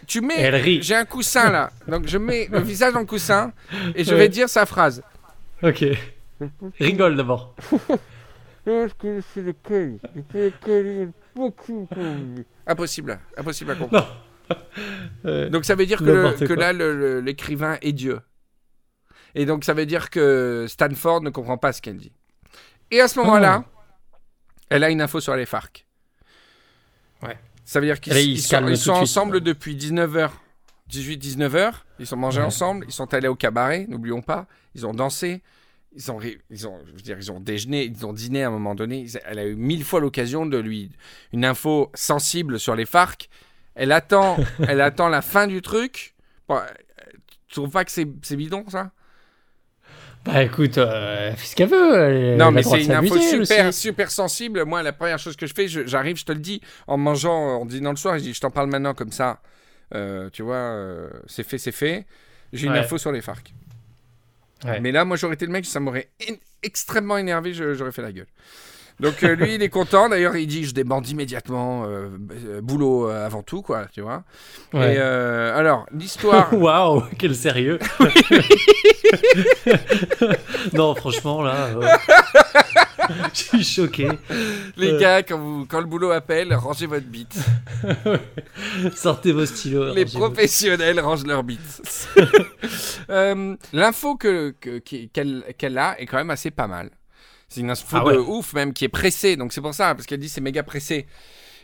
Tu 0.06 0.20
mets. 0.20 0.36
Et 0.38 0.42
elle 0.42 0.54
rit. 0.56 0.82
J'ai 0.82 0.94
un 0.94 1.04
coussin 1.04 1.50
là. 1.50 1.70
Donc 1.88 2.06
je 2.06 2.18
mets 2.18 2.48
le 2.50 2.60
visage 2.72 2.92
dans 2.92 3.00
le 3.00 3.06
coussin 3.06 3.52
et 3.94 4.04
je 4.04 4.12
Ouais. 4.12 4.18
vais 4.18 4.28
dire 4.28 4.48
sa 4.48 4.64
phrase. 4.66 5.02
Ok. 5.62 5.84
Rigole 6.78 7.16
d'abord. 7.16 7.54
Impossible. 12.66 13.18
Impossible 13.36 13.70
à 13.70 13.74
comprendre. 13.74 14.22
Euh, 15.24 15.48
Donc 15.48 15.64
ça 15.64 15.74
veut 15.74 15.86
dire 15.86 15.98
que, 15.98 16.52
là, 16.54 16.72
l'écrivain 17.20 17.78
est 17.82 17.92
Dieu. 17.92 18.20
Et 19.34 19.44
donc 19.44 19.64
ça 19.64 19.74
veut 19.74 19.86
dire 19.86 20.08
que 20.08 20.66
Stanford 20.68 21.22
ne 21.22 21.30
comprend 21.30 21.58
pas 21.58 21.72
ce 21.72 21.82
qu'elle 21.82 21.96
dit. 21.96 22.12
Et 22.92 23.00
à 23.00 23.08
ce 23.08 23.18
moment-là, 23.18 23.64
elle 24.68 24.84
a 24.84 24.90
une 24.90 25.00
info 25.00 25.18
sur 25.18 25.34
les 25.34 25.46
FARC. 25.46 25.85
Ouais. 27.22 27.38
Ça 27.64 27.80
veut 27.80 27.86
dire 27.86 28.00
qu'ils 28.00 28.16
ils 28.16 28.40
sont, 28.40 28.66
ils 28.68 28.76
sont 28.76 28.92
de 28.92 28.96
suite. 28.96 29.02
ensemble 29.02 29.40
depuis 29.40 29.74
19h. 29.76 30.30
18-19h. 30.90 31.72
Ils 31.98 32.06
sont 32.06 32.16
mangés 32.16 32.40
Ouais. 32.40 32.46
ensemble. 32.46 32.84
Ils 32.88 32.92
sont 32.92 33.12
allés 33.14 33.28
au 33.28 33.34
cabaret, 33.34 33.86
n'oublions 33.88 34.22
pas. 34.22 34.46
Ils 34.74 34.86
ont 34.86 34.94
dansé. 34.94 35.42
Ils 35.96 36.10
ont, 36.12 36.16
ri- 36.16 36.38
ils 36.50 36.68
ont, 36.68 36.78
je 36.86 36.92
veux 36.92 37.00
dire, 37.00 37.16
ils 37.18 37.32
ont 37.32 37.40
déjeuné, 37.40 37.84
ils 37.84 38.04
ont 38.04 38.12
dîné 38.12 38.44
à 38.44 38.48
un 38.48 38.50
moment 38.50 38.74
donné. 38.74 39.00
Ils- 39.00 39.18
Elle 39.24 39.38
a 39.38 39.46
eu 39.46 39.56
mille 39.56 39.82
fois 39.82 39.98
l'occasion 40.00 40.44
de 40.46 40.58
lui 40.58 40.90
une 41.32 41.44
info 41.44 41.90
sensible 41.94 42.60
sur 42.60 42.76
les 42.76 42.84
FARC. 42.84 43.28
Elle 43.74 43.92
attend, 43.92 44.36
elle 44.68 44.80
attend 44.80 45.08
la 45.08 45.22
fin 45.22 45.46
du 45.46 45.62
truc. 45.62 46.14
Bon, 46.48 46.56
euh, 46.56 46.66
tu 47.48 47.54
trouves 47.54 47.70
pas 47.70 47.84
que 47.84 47.90
c'est 47.90 48.04
bidon 48.36 48.64
ça? 48.68 48.90
Bah 50.26 50.42
écoute, 50.42 50.76
euh, 50.78 51.28
elle 51.30 51.36
fait 51.36 51.46
ce 51.46 51.54
qu'elle 51.56 51.68
veut. 51.68 51.94
elle- 51.94 52.36
Non, 52.36 52.50
mais 52.50 52.62
c'est 52.62 52.82
une 52.82 52.92
info 52.92 53.14
super, 53.20 53.68
aussi. 53.68 53.80
super 53.80 54.10
sensible. 54.10 54.64
Moi, 54.64 54.82
la 54.82 54.92
première 54.92 55.18
chose 55.18 55.36
que 55.36 55.46
je 55.46 55.54
fais, 55.54 55.68
je- 55.68 55.86
j'arrive, 55.86 56.16
je 56.16 56.24
te 56.24 56.32
le 56.32 56.38
dis, 56.40 56.60
en 56.86 56.96
mangeant, 56.96 57.60
en 57.60 57.64
dînant 57.64 57.90
le 57.90 57.96
soir, 57.96 58.18
je 58.18 58.24
dis, 58.24 58.34
je 58.34 58.40
t'en 58.40 58.50
parle 58.50 58.68
maintenant 58.68 58.92
comme 58.94 59.12
ça. 59.12 59.40
Euh, 59.94 60.28
tu 60.32 60.42
vois, 60.42 60.56
euh, 60.56 61.08
c'est 61.26 61.44
fait, 61.44 61.58
c'est 61.58 61.70
fait. 61.72 62.06
J'ai 62.52 62.66
une 62.66 62.72
info 62.80 62.98
sur 62.98 63.12
les 63.12 63.20
FARC. 63.22 63.52
Ouais. 64.64 64.80
Mais 64.80 64.90
là, 64.90 65.04
moi, 65.04 65.16
j'aurais 65.16 65.34
été 65.34 65.46
le 65.46 65.52
mec, 65.52 65.64
ça 65.66 65.78
m'aurait 65.80 66.08
extrêmement 66.62 67.18
énervé, 67.18 67.52
je- 67.52 67.74
j'aurais 67.74 67.92
fait 67.92 68.02
la 68.02 68.10
gueule. 68.12 68.26
Donc, 68.98 69.22
euh, 69.22 69.34
lui, 69.36 69.54
il 69.56 69.62
est 69.62 69.68
content. 69.68 70.08
D'ailleurs, 70.08 70.36
il 70.36 70.46
dit 70.46 70.64
Je 70.64 70.72
débande 70.72 71.06
immédiatement. 71.08 71.84
euh, 71.84 72.08
euh, 72.46 72.60
boulot 72.62 73.10
euh, 73.10 73.26
avant 73.26 73.42
tout, 73.42 73.60
quoi, 73.62 73.86
tu 73.92 74.00
vois. 74.00 74.24
Ouais. 74.72 74.94
Et 74.94 74.98
alors, 74.98 75.86
l'histoire. 75.92 76.52
Waouh, 76.58 77.02
quel 77.18 77.34
sérieux. 77.34 77.78
non, 80.72 80.94
franchement, 80.94 81.42
là. 81.42 81.68
Je 83.32 83.38
suis 83.38 83.64
choqué. 83.64 84.08
les 84.76 84.98
gars, 84.98 85.22
quand, 85.22 85.38
vous, 85.38 85.66
quand 85.66 85.80
le 85.80 85.86
boulot 85.86 86.10
appelle, 86.10 86.52
rangez 86.54 86.86
votre 86.86 87.06
bite. 87.06 87.36
Sortez 88.94 89.32
vos 89.32 89.46
stylos. 89.46 89.94
Les 89.94 90.04
professionnels 90.06 91.00
rangent 91.00 91.26
leur 91.26 91.42
bite. 91.44 91.82
Euh, 93.10 93.54
L'info 93.72 94.16
que- 94.16 94.54
que- 94.60 94.78
qu'elle 94.78 95.44
qu'elle 95.58 95.78
a 95.78 96.00
est 96.00 96.06
quand 96.06 96.16
même 96.16 96.30
assez 96.30 96.50
pas 96.50 96.66
mal. 96.66 96.90
C'est 97.48 97.60
une 97.60 97.70
info 97.70 97.96
Ah 97.98 98.04
ouais. 98.04 98.14
de 98.14 98.18
ouf, 98.18 98.52
même, 98.54 98.72
qui 98.72 98.84
est 98.84 98.88
pressée. 98.88 99.36
Donc, 99.36 99.52
c'est 99.52 99.60
pour 99.60 99.74
ça, 99.74 99.94
parce 99.94 100.06
qu'elle 100.06 100.18
dit 100.20 100.28
c'est 100.28 100.40
méga 100.40 100.62
pressé. 100.62 101.06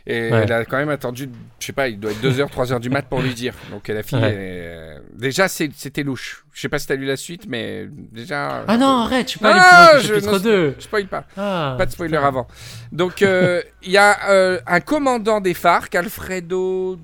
Et 0.05 0.29
Ouais. 0.31 0.41
elle 0.43 0.51
a 0.51 0.65
quand 0.65 0.75
même 0.75 0.89
attendu, 0.89 1.29
je 1.59 1.65
sais 1.65 1.71
pas, 1.71 1.87
il 1.87 1.97
doit 1.97 2.11
être 2.11 2.19
2h, 2.21 2.49
3h 2.49 2.79
du 2.81 2.89
mat 2.89 3.03
pour 3.03 3.21
lui 3.21 3.33
dire. 3.33 3.53
Donc, 3.71 3.87
la 3.87 4.03
fille, 4.03 4.17
Ouais. 4.17 4.31
elle 4.31 4.37
euh, 4.37 4.99
déjà, 5.13 5.47
c'était 5.47 6.03
louche. 6.03 6.45
Je 6.51 6.59
sais 6.59 6.67
pas 6.67 6.77
si 6.77 6.87
t'as 6.87 6.95
lu 6.95 7.05
la 7.05 7.15
suite, 7.15 7.45
mais 7.47 7.87
déjà. 8.11 8.65
Ah 8.67 8.77
non, 8.77 8.87
arrête, 9.03 9.33
Ah, 9.35 9.37
plus 9.39 9.43
loin 9.47 9.87
que 9.93 9.99
je 10.01 10.07
le 10.13 10.19
chapitre 10.19 10.33
ne- 10.39 10.43
2. 10.43 10.75
Je 10.77 10.83
spoil 10.83 11.07
pas. 11.07 11.25
Ah, 11.37 11.75
Pas 11.77 11.85
de 11.85 11.91
spoiler 11.91 12.17
avant. 12.17 12.47
Donc, 12.91 13.21
euh, 13.21 13.61
il 13.81 13.91
y 13.91 13.97
a 13.97 14.29
euh, 14.29 14.59
un 14.67 14.81
commandant 14.81 15.39
des 15.39 15.53
FARC, 15.53 15.95
Alfredo. 15.95 16.97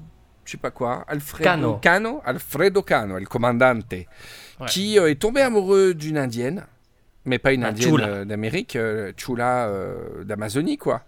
Je 0.43 0.51
sais 0.51 0.57
pas 0.57 0.71
quoi. 0.71 1.05
Alfredo 1.07 1.75
Cano. 1.81 2.21
Alfredo 2.25 2.81
Cano, 2.81 3.17
le 3.17 3.25
commandante. 3.27 3.93
Ouais. 3.93 4.07
Qui 4.67 4.97
est 4.97 5.15
tombé 5.15 5.39
amoureux 5.41 5.93
d'une 5.93 6.17
indienne. 6.17 6.65
Mais 7.29 7.37
pas 7.39 7.53
une 7.53 7.63
indienne 7.63 7.89
Chula. 7.91 8.07
euh, 8.07 8.25
d'Amérique, 8.25 8.75
euh, 8.75 9.13
Chula 9.15 9.67
euh, 9.67 10.23
d'Amazonie, 10.23 10.77
quoi. 10.77 11.03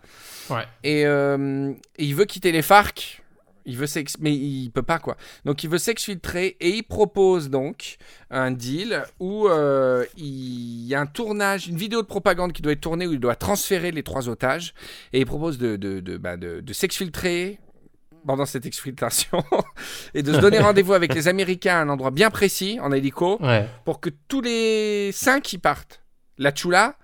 Ouais. 0.50 0.64
Et, 0.84 1.06
euh, 1.06 1.72
et 1.98 2.06
il 2.06 2.16
veut 2.16 2.26
quitter 2.26 2.52
les 2.52 2.62
FARC. 2.62 3.18
Il 3.66 3.78
veut 3.78 3.86
mais 4.20 4.34
il 4.34 4.70
peut 4.72 4.82
pas 4.82 4.98
quoi. 4.98 5.18
Donc 5.46 5.64
il 5.64 5.70
veut 5.70 5.78
s'exfiltrer 5.78 6.58
et 6.60 6.70
il 6.70 6.82
propose 6.84 7.52
donc 7.52 7.98
un 8.32 8.50
deal 8.50 9.04
où 9.20 9.48
euh, 9.48 10.04
il 10.18 10.88
y 10.88 10.96
a 10.96 11.00
un 11.00 11.06
tournage, 11.06 11.68
une 11.68 11.78
vidéo 11.78 12.02
de 12.02 12.08
propagande 12.08 12.54
qui 12.54 12.64
doit 12.64 12.72
être 12.72 12.82
tournée 12.82 13.06
où 13.06 13.14
il 13.14 13.20
doit 13.20 13.36
transférer 13.36 13.92
les 13.92 14.02
trois 14.02 14.30
otages 14.30 14.74
et 15.14 15.20
il 15.20 15.26
propose 15.28 15.60
de, 15.60 15.76
de, 15.76 16.00
de, 16.00 16.18
bah, 16.18 16.38
de- 16.38 16.60
de 16.62 16.74
s'exfiltrer 16.74 17.60
pendant 18.26 18.48
cette 18.48 18.66
exfiltration 18.66 19.44
et 20.16 20.24
de 20.24 20.34
se 20.34 20.40
donner 20.40 20.58
rendez-vous 20.70 20.94
avec 20.94 21.14
les 21.14 21.28
Américains 21.28 21.76
à 21.76 21.82
un 21.82 21.90
endroit 21.90 22.10
bien 22.12 22.32
précis 22.32 22.80
en 22.82 22.92
hélico 22.92 23.38
Ouais. 23.42 23.68
pour 23.86 24.00
que 24.00 24.10
tous 24.28 24.42
les 24.42 25.12
cinq 25.14 25.54
y 25.54 25.60
partent. 25.60 26.01
La 26.42 26.52
Chula, 26.54 26.96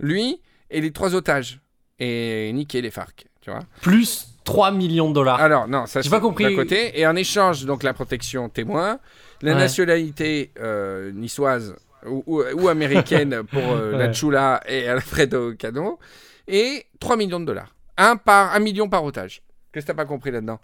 lui 0.00 0.40
et 0.70 0.80
les 0.80 0.92
trois 0.92 1.14
otages 1.14 1.60
et 1.98 2.50
niquer 2.54 2.80
les 2.80 2.90
FARC, 2.90 3.26
tu 3.40 3.50
vois. 3.50 3.60
Plus 3.82 4.28
3 4.44 4.70
millions 4.72 5.08
de 5.08 5.14
dollars. 5.14 5.40
Alors, 5.40 5.68
non, 5.68 5.86
ça 5.86 6.02
c'est 6.02 6.10
pas 6.10 6.20
compris. 6.20 6.44
d'un 6.44 6.54
côté. 6.54 6.98
Et 6.98 7.06
en 7.06 7.16
échange, 7.16 7.64
donc 7.64 7.82
la 7.82 7.94
protection 7.94 8.48
témoin, 8.48 8.98
la 9.42 9.52
Ouais. 9.52 9.58
nationalité 9.58 10.52
euh, 10.60 11.12
niçoise 11.12 11.74
ou, 12.06 12.22
ou- 12.26 12.42
ou 12.54 12.68
américaine 12.68 13.42
pour 13.50 13.62
euh, 13.72 13.96
la. 13.96 14.12
Chula 14.12 14.60
et 14.68 14.86
Alfredo 14.88 15.54
Cano, 15.54 15.98
et 16.46 16.84
3 17.00 17.16
millions 17.16 17.40
de 17.40 17.46
dollars. 17.46 17.74
Un, 17.96 18.16
par, 18.16 18.54
un 18.54 18.58
million 18.60 18.88
par 18.88 19.02
otage. 19.04 19.42
Qu'est-ce 19.72 19.86
que 19.86 19.92
t'as 19.92 19.96
pas 19.96 20.04
compris 20.04 20.30
là-dedans? 20.30 20.60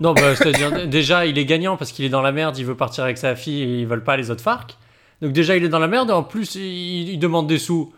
Non, 0.00 0.12
bah, 0.14 0.34
c'est-à-dire, 0.34 0.86
déjà, 0.88 1.26
il 1.26 1.36
est 1.38 1.44
gagnant 1.44 1.76
parce 1.76 1.92
qu'il 1.92 2.04
est 2.04 2.08
dans 2.10 2.22
la 2.22 2.32
merde, 2.32 2.56
il 2.58 2.64
veut 2.64 2.76
partir 2.76 3.04
avec 3.04 3.18
sa 3.18 3.34
fille 3.36 3.62
et 3.62 3.80
ils 3.80 3.86
veulent 3.86 4.04
pas 4.04 4.16
les 4.16 4.30
autres 4.30 4.42
FARC. 4.42 4.76
Donc, 5.22 5.32
déjà, 5.32 5.56
il 5.56 5.64
est 5.64 5.68
dans 5.68 5.78
la 5.78 5.88
merde 5.88 6.10
et 6.10 6.12
en 6.12 6.22
plus, 6.22 6.54
il, 6.56 7.08
il 7.08 7.18
demande 7.18 7.46
des 7.46 7.58
sous. 7.58 7.92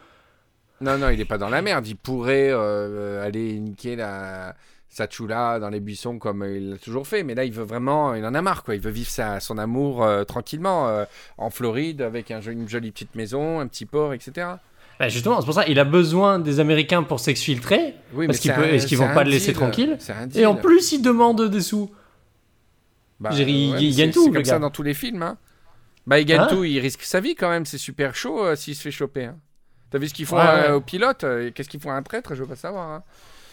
Non, 0.80 0.96
non, 0.98 1.08
il 1.08 1.20
est 1.20 1.24
pas 1.24 1.38
dans 1.38 1.48
la 1.48 1.62
merde. 1.62 1.86
Il 1.88 1.96
pourrait 1.96 2.50
euh, 2.50 3.24
aller 3.26 3.58
niquer 3.58 3.96
la, 3.96 4.54
sa 4.88 5.08
Chula 5.08 5.58
dans 5.58 5.70
les 5.70 5.80
buissons 5.80 6.18
comme 6.18 6.44
il 6.44 6.70
l'a 6.70 6.76
toujours 6.76 7.06
fait. 7.06 7.24
Mais 7.24 7.34
là, 7.34 7.44
il 7.44 7.52
veut 7.52 7.64
vraiment, 7.64 8.14
il 8.14 8.24
en 8.24 8.34
a 8.34 8.42
marre, 8.42 8.62
quoi. 8.62 8.74
Il 8.76 8.80
veut 8.80 8.90
vivre 8.90 9.10
sa, 9.10 9.40
son 9.40 9.58
amour 9.58 10.04
euh, 10.04 10.24
tranquillement 10.24 10.88
euh, 10.88 11.04
en 11.36 11.50
Floride 11.50 12.02
avec 12.02 12.30
un, 12.30 12.40
une 12.40 12.68
jolie 12.68 12.92
petite 12.92 13.14
maison, 13.16 13.58
un 13.60 13.66
petit 13.66 13.86
port, 13.86 14.12
etc. 14.14 14.46
Bah, 15.00 15.08
justement, 15.08 15.40
c'est 15.40 15.44
pour 15.44 15.54
ça 15.54 15.66
il 15.68 15.78
a 15.78 15.84
besoin 15.84 16.38
des 16.38 16.60
Américains 16.60 17.02
pour 17.02 17.20
s'exfiltrer. 17.20 17.94
Oui, 18.14 18.26
Parce 18.26 18.38
qu'ils 18.38 18.50
est-ce 18.50 18.86
qu'ils 18.86 18.98
vont 18.98 19.12
pas 19.14 19.24
le 19.24 19.30
laisser 19.30 19.52
tranquille 19.52 19.98
Et 20.34 20.46
en 20.46 20.54
plus, 20.56 20.92
il 20.92 21.02
demande 21.02 21.48
des 21.48 21.60
sous. 21.60 21.90
Bah, 23.20 23.30
ouais, 23.30 23.44
il 23.44 23.96
gagne 23.96 24.12
tout, 24.12 24.26
C'est 24.26 24.32
comme 24.32 24.44
ça 24.44 24.52
gars. 24.54 24.58
dans 24.60 24.70
tous 24.70 24.84
les 24.84 24.94
films. 24.94 25.22
Hein. 25.22 25.38
Bah, 26.08 26.18
il 26.18 26.24
gagne 26.24 26.40
Hein 26.40 26.46
tout, 26.50 26.64
il 26.64 26.80
risque 26.80 27.02
sa 27.02 27.20
vie 27.20 27.34
quand 27.36 27.48
même. 27.50 27.66
C'est 27.66 27.78
super 27.78 28.14
chaud 28.16 28.44
euh, 28.44 28.56
s'il 28.56 28.74
se 28.74 28.82
fait 28.82 28.90
choper. 28.90 29.26
Hein. 29.26 29.36
T'as 29.90 29.98
vu 29.98 30.08
ce 30.08 30.14
qu'ils 30.14 30.26
font 30.26 30.36
Ouais, 30.36 30.42
euh, 30.42 30.66
ouais. 30.68 30.72
au 30.72 30.80
pilote 30.80 31.22
euh, 31.24 31.50
Qu'est-ce 31.54 31.68
qu'ils 31.68 31.80
font 31.80 31.90
à 31.90 31.94
un 31.94 32.02
traître 32.02 32.34
Je 32.34 32.42
veux 32.42 32.48
pas 32.48 32.56
savoir. 32.56 32.88
hein. 32.90 33.02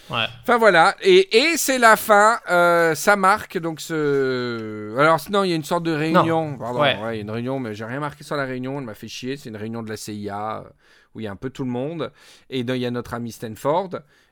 Ouais. 0.09 0.25
Enfin 0.43 0.57
voilà, 0.59 0.95
et, 1.01 1.35
et 1.35 1.57
c'est 1.57 1.79
la 1.79 1.95
fin, 1.95 2.37
euh, 2.51 2.93
ça 2.93 3.15
marque 3.15 3.57
donc 3.57 3.81
ce... 3.81 4.95
Alors 4.99 5.19
sinon 5.19 5.43
il 5.43 5.49
y 5.49 5.53
a 5.53 5.55
une 5.55 5.63
sorte 5.63 5.81
de 5.83 5.91
réunion, 5.93 6.57
pardon, 6.59 6.79
Ouais. 6.79 6.95
ouais, 7.01 7.13
il 7.13 7.15
y 7.15 7.19
a 7.19 7.21
une 7.23 7.31
réunion, 7.31 7.59
mais 7.59 7.73
j'ai 7.73 7.85
rien 7.85 7.99
marqué 7.99 8.23
sur 8.23 8.35
la 8.35 8.45
réunion, 8.45 8.77
elle 8.77 8.85
m'a 8.85 8.93
fait 8.93 9.07
chier, 9.07 9.35
c'est 9.35 9.49
une 9.49 9.57
réunion 9.57 9.81
de 9.81 9.89
la 9.89 9.97
CIA 9.97 10.59
euh, 10.59 10.69
où 11.15 11.21
il 11.21 11.23
y 11.23 11.27
a 11.27 11.31
un 11.31 11.35
peu 11.35 11.49
tout 11.49 11.63
le 11.63 11.71
monde, 11.71 12.11
et 12.51 12.63
donc, 12.63 12.75
il 12.75 12.81
y 12.83 12.85
a 12.85 12.91
notre 12.91 13.15
ami 13.15 13.31
Stanford, 13.31 13.89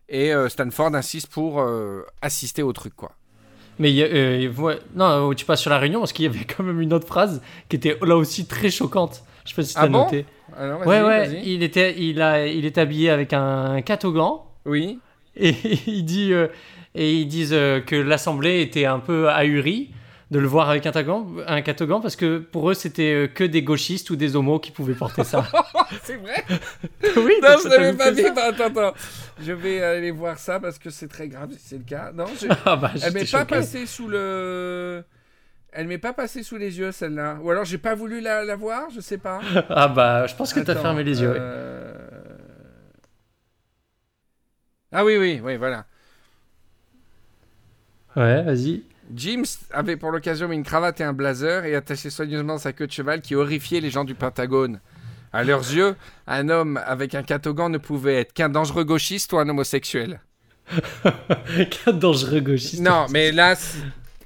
et 0.10 0.32
euh, 0.32 0.48
Stanford 0.48 0.94
insiste 0.94 1.32
pour 1.32 1.60
euh, 1.60 2.06
assister 2.22 2.62
au 2.62 2.72
truc 2.72 2.96
quoi. 2.96 3.14
Mais 3.80 3.92
euh, 3.98 4.50
ouais, 4.58 4.80
non, 4.96 5.32
euh, 5.32 5.34
tu 5.34 5.46
passes 5.46 5.62
sur 5.62 5.70
la 5.72 5.80
réunion 5.80 6.00
parce 6.00 6.14
qu'il 6.14 6.26
y 6.26 6.28
avait 6.28 6.46
quand 6.46 6.64
même 6.64 6.80
une 6.82 6.94
autre 6.94 7.08
phrase 7.08 7.42
qui 7.70 7.76
était 7.76 7.98
là 8.02 8.16
aussi 8.16 8.46
très 8.46 8.70
choquante. 8.70 9.24
Je 9.46 9.50
sais 9.50 9.56
pas 9.56 9.64
si 9.64 9.74
tu 9.74 9.80
Ah 9.80 9.84
as 9.84 9.88
bon 9.88 10.04
noté. 10.06 10.26
Alors, 10.58 10.80
vas-y, 10.80 10.88
Ouais, 10.88 11.02
ouais, 11.02 11.42
il 11.46 11.64
était, 11.64 11.96
il, 11.98 12.22
a, 12.22 12.46
il 12.46 12.66
est 12.66 12.78
habillé 12.78 13.10
avec 13.10 13.34
un 13.34 13.82
catogan 13.82 14.40
Oui, 14.66 15.00
et 15.36 15.56
il 15.88 16.04
dit, 16.06 16.32
euh, 16.34 16.48
et 16.96 17.12
ils 17.14 17.26
disent 17.28 17.54
euh, 17.54 17.80
que 17.82 17.96
l'assemblée 17.96 18.62
était 18.62 18.86
un 18.86 19.00
peu 19.00 19.30
ahurie 19.30 19.90
de 20.34 20.40
le 20.40 20.48
voir 20.48 20.70
avec 20.70 20.84
un 20.88 20.92
catogan, 20.92 21.28
un 21.48 21.62
catogan 21.62 22.02
parce 22.02 22.16
que 22.16 22.40
pour 22.40 22.70
eux 22.70 22.74
c'était 22.74 23.14
euh, 23.14 23.28
que 23.28 23.44
des 23.44 23.62
gauchistes 23.62 24.10
ou 24.10 24.16
des 24.16 24.36
homos 24.36 24.60
qui 24.60 24.72
pouvaient 24.72 24.96
porter 24.96 25.24
ça. 25.24 25.46
c'est 26.04 26.18
vrai? 26.18 26.44
Oui, 27.18 27.34
Non, 27.42 27.56
je 27.64 27.70
l'avais 27.70 27.94
pas 27.94 28.14
ça 28.16 28.46
attends, 28.48 28.66
attends, 28.66 28.94
je 29.40 29.52
vais 29.54 29.82
aller 29.84 30.10
voir 30.12 30.40
ça 30.40 30.60
parce 30.60 30.80
que 30.80 30.90
c'est 30.90 31.08
très 31.08 31.28
grave 31.28 31.52
si 31.54 31.60
c'est 31.60 31.78
le 31.78 31.84
cas. 31.84 32.12
Non, 32.14 32.26
je... 32.42 32.48
Ah 32.66 32.76
bah, 32.76 32.92
Elle 33.04 33.14
m'est 33.14 33.32
pas 33.32 33.46
passée 33.46 33.86
sous 33.86 34.08
le. 34.08 35.04
Elle 35.72 35.88
m'est 35.88 35.98
pas 36.00 36.14
passée 36.14 36.42
sous 36.44 36.58
les 36.58 36.78
yeux 36.80 36.92
celle-là. 36.92 37.38
Ou 37.44 37.52
alors 37.52 37.66
j'ai 37.66 37.78
pas 37.78 37.94
voulu 37.96 38.20
la, 38.20 38.44
la 38.44 38.56
voir, 38.56 38.90
je 38.90 39.02
sais 39.02 39.18
pas. 39.20 39.40
Ah 39.70 39.88
bah, 39.88 40.26
je 40.28 40.36
pense 40.36 40.52
que 40.54 40.60
t'as 40.62 40.76
fermé 40.76 41.04
les 41.04 41.22
yeux. 41.22 41.34
euh, 41.36 41.94
Ah 44.92 45.06
oui, 45.06 45.18
oui, 45.18 45.42
oui, 45.44 45.58
voilà. 45.58 45.86
Ouais, 48.16 48.42
vas-y. 48.44 48.84
James 49.16 49.46
avait 49.72 49.98
pour 49.98 50.12
l'occasion 50.12 50.48
mis 50.48 50.56
une 50.56 50.64
cravate 50.64 51.00
et 51.02 51.04
un 51.04 51.14
blazer 51.14 51.66
et 51.66 51.76
attaché 51.76 52.10
soigneusement 52.10 52.58
sa 52.58 52.74
queue 52.74 52.88
de 52.88 52.92
cheval 52.92 53.22
qui 53.22 53.36
horrifiait 53.36 53.80
les 53.80 53.90
gens 53.90 54.04
du 54.04 54.16
Pentagone. 54.16 54.80
À 55.32 55.44
leurs 55.44 55.62
yeux, 55.62 55.96
un 56.28 56.50
homme 56.50 56.80
avec 56.86 57.16
un 57.16 57.24
catogan 57.24 57.72
ne 57.72 57.80
pouvait 57.80 58.22
être 58.22 58.34
qu'un 58.34 58.50
dangereux 58.50 58.84
gauchiste 58.84 59.34
ou 59.34 59.40
un 59.40 59.50
homosexuel. 59.50 60.22
Quel 61.58 62.00
dangereux 62.00 62.40
gauchiste. 62.40 62.82
Non, 62.82 63.08
mais 63.10 63.32
là, 63.32 63.56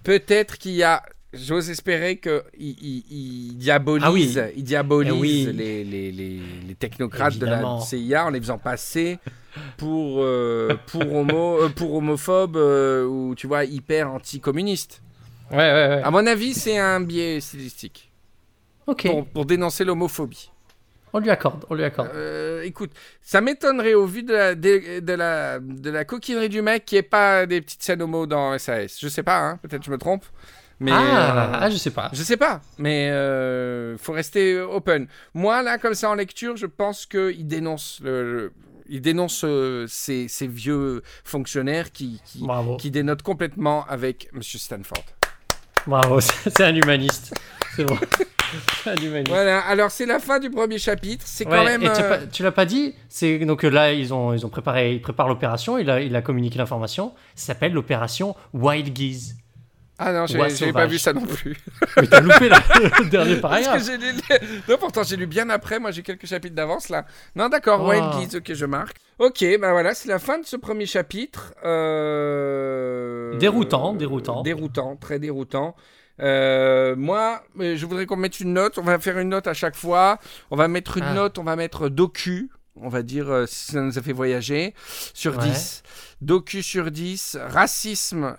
peut-être 0.03 0.57
qu'il 0.57 0.73
y 0.73 0.83
a. 0.83 1.03
J'ose 1.33 1.69
espérer 1.69 2.17
qu'il 2.17 2.41
il, 2.57 3.03
il 3.09 3.57
diabolise, 3.57 4.05
Ah 4.05 4.11
oui. 4.11 4.33
il 4.55 4.63
diabolise 4.63 5.11
oui. 5.13 5.51
les, 5.53 5.83
les, 5.83 6.11
les, 6.11 6.39
les 6.67 6.75
technocrates 6.75 7.33
Évidemment. 7.35 7.75
de 7.75 7.81
la 7.81 7.85
CIA 7.85 8.25
en 8.25 8.29
les 8.29 8.39
faisant 8.39 8.57
passer 8.57 9.19
pour, 9.77 10.23
euh, 10.23 10.75
pour, 10.87 11.13
homo, 11.13 11.63
euh, 11.63 11.69
pour 11.69 11.93
homophobes 11.95 12.55
euh, 12.55 13.05
ou, 13.05 13.35
tu 13.35 13.45
vois, 13.47 13.65
hyper 13.65 14.09
anticommunistes. 14.11 15.01
Ouais, 15.51 15.57
ouais, 15.57 15.63
ouais. 15.63 16.01
À 16.03 16.11
mon 16.11 16.25
avis, 16.25 16.53
c'est 16.53 16.77
un 16.77 17.01
biais 17.01 17.39
stylistique 17.41 18.09
ok, 18.85 19.07
pour, 19.07 19.25
pour 19.27 19.45
dénoncer 19.45 19.83
l'homophobie. 19.83 20.49
on 21.11 21.19
lui 21.19 21.29
accorde, 21.29 21.65
on 21.69 21.75
lui 21.75 21.83
accorde. 21.83 22.09
Écoute, 22.63 22.91
ça 23.21 23.41
m'étonnerait 23.41 23.95
au 23.95 24.05
vu 24.05 24.23
de 24.23 24.31
la, 24.33 24.55
de, 24.55 24.99
de 25.01 25.13
la, 25.13 25.59
de 25.59 25.89
la 25.89 26.05
coquinerie 26.05 26.49
du 26.49 26.61
mec 26.61 26.85
qu'il 26.85 26.95
n'y 26.95 26.99
ait 26.99 27.03
pas 27.03 27.45
des 27.45 27.59
petites 27.61 27.83
scènes 27.83 28.01
homo 28.01 28.25
dans 28.27 28.57
SAS. 28.57 28.97
Je 28.99 29.07
sais 29.09 29.23
pas, 29.23 29.39
hein, 29.39 29.59
peut-être 29.61 29.83
je 29.83 29.91
me 29.91 29.97
trompe. 29.97 30.23
Mais, 30.79 30.91
ah, 30.93 30.97
euh, 31.53 31.57
ah, 31.61 31.69
je 31.71 31.77
sais 31.77 31.89
pas. 31.91 32.09
je 32.13 32.21
sais 32.21 32.37
pas, 32.37 32.61
mais 32.77 33.09
euh, 33.09 33.97
faut 33.97 34.11
rester 34.13 34.59
open. 34.59 35.07
Moi, 35.33 35.63
là, 35.63 35.77
comme 35.79 35.95
ça 35.95 36.09
en 36.09 36.13
lecture, 36.15 36.55
je 36.55 36.67
pense 36.67 37.05
qu'il 37.07 37.47
dénonce, 37.47 37.99
le, 38.03 38.33
le- 38.33 38.53
il 38.87 39.01
dénonce 39.01 39.43
euh, 39.43 39.85
ces, 39.87 40.27
ces 40.27 40.45
vieux 40.47 41.01
fonctionnaires 41.23 41.91
qui, 41.91 42.21
qui, 42.79 42.91
dénotent 42.91 43.23
complètement 43.23 43.85
avec 43.89 44.29
Monsieur 44.33 44.59
Stanford. 44.59 45.03
bravo, 45.87 46.19
c'est 46.21 46.61
un 46.61 46.75
humaniste. 46.75 47.33
C'est 47.75 47.83
bon. 47.83 47.97
Un 48.85 48.95
humaniste. 48.95 49.27
Voilà, 49.27 49.59
alors 49.59 49.91
c'est 49.91 50.05
la 50.05 50.19
fin 50.19 50.39
du 50.39 50.49
premier 50.49 50.77
chapitre. 50.77 51.25
C'est 51.27 51.43
quand 51.43 51.51
Ouais, 51.51 51.65
même. 51.77 51.83
et 51.83 51.91
tu, 51.91 52.01
euh, 52.01 52.25
tu 52.31 52.43
l'as 52.43 52.53
pas 52.53 52.65
dit 52.65 52.95
C'est 53.09 53.39
donc 53.39 53.65
euh, 53.65 53.69
là 53.69 53.91
ils 53.91 54.13
ont 54.13 54.31
ils 54.33 54.45
ont 54.45 54.49
préparé 54.49 54.93
ils 54.93 55.01
préparent 55.01 55.27
l'opération. 55.27 55.77
Il 55.77 55.89
a 55.89 55.99
il 55.99 56.15
a 56.15 56.21
communiqué 56.21 56.57
l'information. 56.57 57.13
Ça 57.35 57.47
s'appelle 57.47 57.73
l'opération 57.73 58.37
Wild 58.53 58.95
Geese. 58.97 59.35
Ah 59.99 60.13
non, 60.13 60.27
j'avais 60.27 60.71
pas 60.73 60.85
vu 60.85 60.99
ça 60.99 61.11
non 61.13 61.25
plus. 61.25 61.57
Mais 61.97 62.07
t'as 62.07 62.21
loupé 62.21 62.49
là, 62.49 62.61
le 62.99 63.09
dernier 63.09 63.37
Parce 63.37 63.63
paragraphe. 63.63 63.85
que 63.87 63.91
j'ai 63.91 63.97
lu... 63.97 64.13
Non, 64.69 64.77
pourtant 64.77 65.01
j'ai 65.03 65.15
lu 65.15 65.25
bien 65.25 65.49
après, 65.49 65.79
moi 65.79 65.89
j'ai 65.91 66.03
quelques 66.03 66.27
chapitres 66.27 66.55
d'avance 66.55 66.89
là. 66.89 67.05
Non, 67.35 67.49
d'accord, 67.49 67.81
Oh. 67.83 67.89
Wild 67.89 68.13
Geese, 68.29 68.35
ok, 68.37 68.53
je 68.53 68.65
marque. 68.65 68.97
Ok, 69.17 69.43
bah 69.59 69.71
voilà, 69.71 69.95
c'est 69.95 70.07
la 70.09 70.19
fin 70.19 70.37
de 70.37 70.45
ce 70.45 70.55
premier 70.55 70.85
chapitre. 70.85 71.53
Euh... 71.65 73.37
Déroutant, 73.37 73.93
déroutant. 73.93 74.41
Déroutant, 74.43 74.95
très 74.95 75.19
déroutant. 75.19 75.75
Euh, 76.19 76.95
moi, 76.95 77.43
euh, 77.59 77.75
je 77.75 77.85
voudrais 77.85 78.05
qu'on 78.05 78.15
mette 78.17 78.39
une 78.39 78.53
note. 78.53 78.77
On 78.77 78.83
va 78.83 78.97
faire 78.99 79.17
une 79.19 79.29
note 79.29 79.47
à 79.47 79.53
chaque 79.53 79.75
fois. 79.75 80.17
On 80.51 80.55
va 80.55 80.67
mettre 80.67 80.97
une 80.97 81.03
Ah. 81.03 81.13
note, 81.13 81.37
on 81.37 81.43
va 81.43 81.55
mettre 81.55 81.89
docu. 81.89 82.49
On 82.79 82.89
va 82.89 83.01
dire 83.01 83.29
euh, 83.31 83.45
si 83.47 83.71
ça 83.71 83.81
nous 83.81 83.97
a 83.97 84.01
fait 84.01 84.13
voyager. 84.13 84.73
Sur 85.13 85.37
Ouais. 85.37 85.45
10. 85.45 85.83
Docu 86.21 86.61
sur 86.63 86.89
10. 86.91 87.37
Racisme 87.49 88.35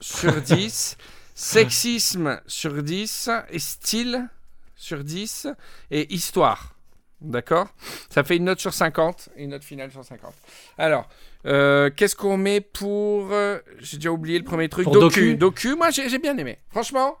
sur 0.00 0.32
10. 0.42 0.96
Sexisme 1.34 2.40
sur 2.46 2.82
10. 2.82 3.30
Et 3.50 3.58
style 3.58 4.28
sur 4.76 5.04
10. 5.04 5.48
Et 5.90 6.12
histoire. 6.14 6.74
D'accord? 7.20 7.68
Ça 8.10 8.24
fait 8.24 8.36
une 8.36 8.44
note 8.44 8.60
sur 8.60 8.74
50 8.74 9.30
et 9.36 9.44
une 9.44 9.50
note 9.50 9.64
finale 9.64 9.90
sur 9.90 10.04
50. 10.04 10.32
Alors, 10.76 11.08
euh, 11.46 11.88
qu'est-ce 11.94 12.14
qu'on 12.14 12.36
met 12.36 12.60
pour. 12.60 13.32
euh, 13.32 13.58
J'ai 13.80 13.96
déjà 13.96 14.10
oublié 14.10 14.38
le 14.38 14.44
premier 14.44 14.68
truc. 14.68 14.84
Pour 14.84 14.92
docu. 14.92 15.34
docu. 15.34 15.36
Docu, 15.36 15.74
moi 15.76 15.90
j'ai 15.90 16.18
bien 16.18 16.36
aimé. 16.36 16.58
Franchement, 16.70 17.16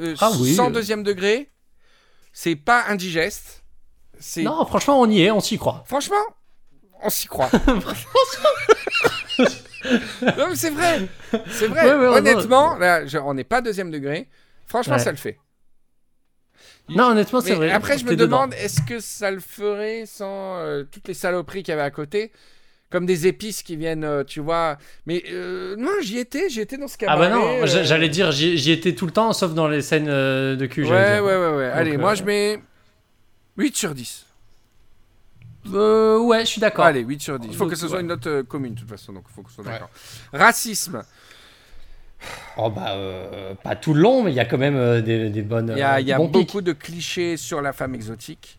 euh, 0.00 0.14
Ah 0.20 0.30
oui. 0.38 0.54
sans 0.54 0.70
deuxième 0.70 1.02
degré, 1.02 1.50
c'est 2.34 2.56
pas 2.56 2.84
indigeste. 2.88 3.64
Non, 4.36 4.64
franchement, 4.66 5.00
on 5.00 5.08
y 5.10 5.22
est, 5.22 5.30
on 5.30 5.40
s'y 5.40 5.56
croit. 5.58 5.82
Franchement, 5.86 6.22
on 7.02 7.08
s'y 7.10 7.26
croit. 7.26 7.50
non, 10.38 10.48
mais 10.50 10.56
c'est 10.56 10.70
vrai. 10.70 11.08
C'est 11.50 11.66
vrai. 11.66 11.84
Ouais, 11.84 11.94
ouais, 11.94 12.08
ouais, 12.08 12.16
Honnêtement, 12.18 12.76
là, 12.76 13.06
je- 13.06 13.18
on 13.18 13.34
n'est 13.34 13.44
pas 13.44 13.60
deuxième 13.60 13.90
degré. 13.90 14.28
Franchement, 14.66 14.98
ça 14.98 15.10
le 15.10 15.16
fait. 15.16 15.38
Non, 16.88 17.10
honnêtement, 17.10 17.40
c'est 17.40 17.54
vrai. 17.54 17.70
Après, 17.70 17.96
je 17.98 18.04
me 18.04 18.10
dedans. 18.10 18.26
demande, 18.26 18.54
est-ce 18.54 18.82
que 18.82 18.98
ça 19.00 19.30
le 19.30 19.40
ferait 19.40 20.04
sans 20.06 20.56
euh, 20.58 20.84
toutes 20.90 21.08
les 21.08 21.14
saloperies 21.14 21.62
qu'il 21.62 21.72
y 21.72 21.74
avait 21.74 21.82
à 21.82 21.90
côté? 21.90 22.32
Comme 22.90 23.06
des 23.06 23.26
épices 23.26 23.62
qui 23.62 23.76
viennent, 23.76 24.04
euh, 24.04 24.22
tu 24.22 24.40
vois. 24.40 24.76
Mais 25.06 25.22
euh, 25.30 25.76
non, 25.76 25.92
j'y 26.02 26.18
étais, 26.18 26.50
j'y 26.50 26.60
étais 26.60 26.76
dans 26.76 26.88
ce 26.88 26.96
Ah 26.96 27.16
cabaret. 27.16 27.30
bah 27.30 27.34
non, 27.36 27.62
euh, 27.62 27.66
j'a- 27.66 27.82
j'allais 27.84 28.10
dire, 28.10 28.32
j'y 28.32 28.70
étais 28.70 28.94
tout 28.94 29.06
le 29.06 29.12
temps, 29.12 29.32
sauf 29.32 29.54
dans 29.54 29.66
les 29.68 29.80
scènes 29.80 30.06
de 30.06 30.66
cul. 30.66 30.84
Ouais, 30.84 31.20
ouais, 31.20 31.20
ouais, 31.20 31.56
ouais. 31.56 31.70
Allez, 31.72 31.96
moi, 31.96 32.14
je 32.14 32.22
mets 32.24 32.58
8 33.56 33.76
sur 33.76 33.94
10. 33.94 34.26
Euh, 35.72 36.18
ouais, 36.20 36.40
je 36.40 36.46
suis 36.46 36.60
d'accord. 36.60 36.84
Allez, 36.86 37.00
8 37.00 37.22
sur 37.22 37.38
10. 37.38 37.48
Il 37.50 37.56
faut 37.56 37.66
que 37.66 37.76
ce 37.76 37.86
soit 37.88 38.00
une 38.00 38.08
note 38.08 38.26
euh, 38.26 38.42
commune, 38.42 38.74
de 38.74 38.80
toute 38.80 38.88
façon, 38.88 39.12
donc 39.12 39.24
il 39.30 39.32
faut 39.34 39.42
qu'on 39.42 39.48
soit 39.50 39.64
Ouais. 39.64 39.72
d'accord. 39.72 39.90
Racisme. 40.32 41.02
Oh 42.56 42.70
bah, 42.70 42.90
euh, 42.92 43.54
pas 43.62 43.74
tout 43.76 43.94
le 43.94 44.00
long, 44.00 44.22
mais 44.22 44.30
il 44.30 44.34
y 44.36 44.40
a 44.40 44.44
quand 44.44 44.58
même 44.58 44.76
euh, 44.76 45.00
des, 45.00 45.28
des 45.30 45.42
bonnes. 45.42 45.72
Il 45.74 45.78
y 45.78 45.82
a, 45.82 45.94
euh, 45.96 46.00
il 46.00 46.06
y 46.06 46.12
a 46.12 46.16
bons 46.18 46.26
pics. 46.28 46.32
beaucoup 46.34 46.62
de 46.62 46.72
clichés 46.72 47.36
sur 47.36 47.60
la 47.62 47.72
femme 47.72 47.94
exotique. 47.94 48.58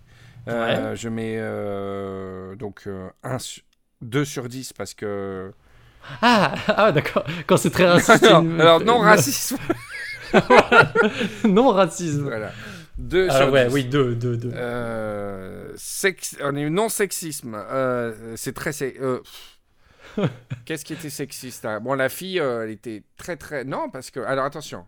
Euh, 0.49 0.93
Je 0.95 1.07
mets 1.07 1.35
euh, 1.37 2.55
donc 2.55 2.87
2 4.01 4.25
sur 4.25 4.49
10 4.49 4.73
parce 4.73 4.93
que. 4.93 5.51
Ah, 6.21 6.53
ah 6.67 6.91
d'accord. 6.91 7.23
Quand 7.47 7.55
c'est 7.57 7.69
très 7.69 7.85
raciste. 7.87 8.23
non, 8.23 8.41
une- 8.41 8.59
alors, 8.59 8.79
non 8.85 8.97
racisme. 8.99 9.57
non 11.47 11.69
racisme. 11.69 12.23
voilà. 12.23 12.51
2 12.97 13.27
Ah 13.29 13.37
sur 13.37 13.51
ouais, 13.51 13.67
10. 13.67 13.73
oui, 13.73 13.85
deux, 13.85 14.15
deux, 14.15 14.37
deux. 14.37 14.51
Euh, 14.53 15.71
sex... 15.75 16.37
On 16.41 16.55
est 16.55 16.69
non 16.69 16.89
sexisme. 16.89 17.55
Euh, 17.55 18.35
c'est 18.37 18.53
très. 18.53 18.71
euh. 18.99 19.19
Qu'est-ce 20.65 20.85
qui 20.85 20.93
était 20.93 21.09
sexiste 21.09 21.65
hein? 21.65 21.79
Bon, 21.79 21.95
la 21.95 22.09
fille, 22.09 22.39
euh, 22.39 22.63
elle 22.63 22.69
était 22.71 23.03
très 23.17 23.35
très. 23.35 23.63
Non, 23.63 23.89
parce 23.89 24.11
que. 24.11 24.19
Alors 24.19 24.45
attention, 24.45 24.85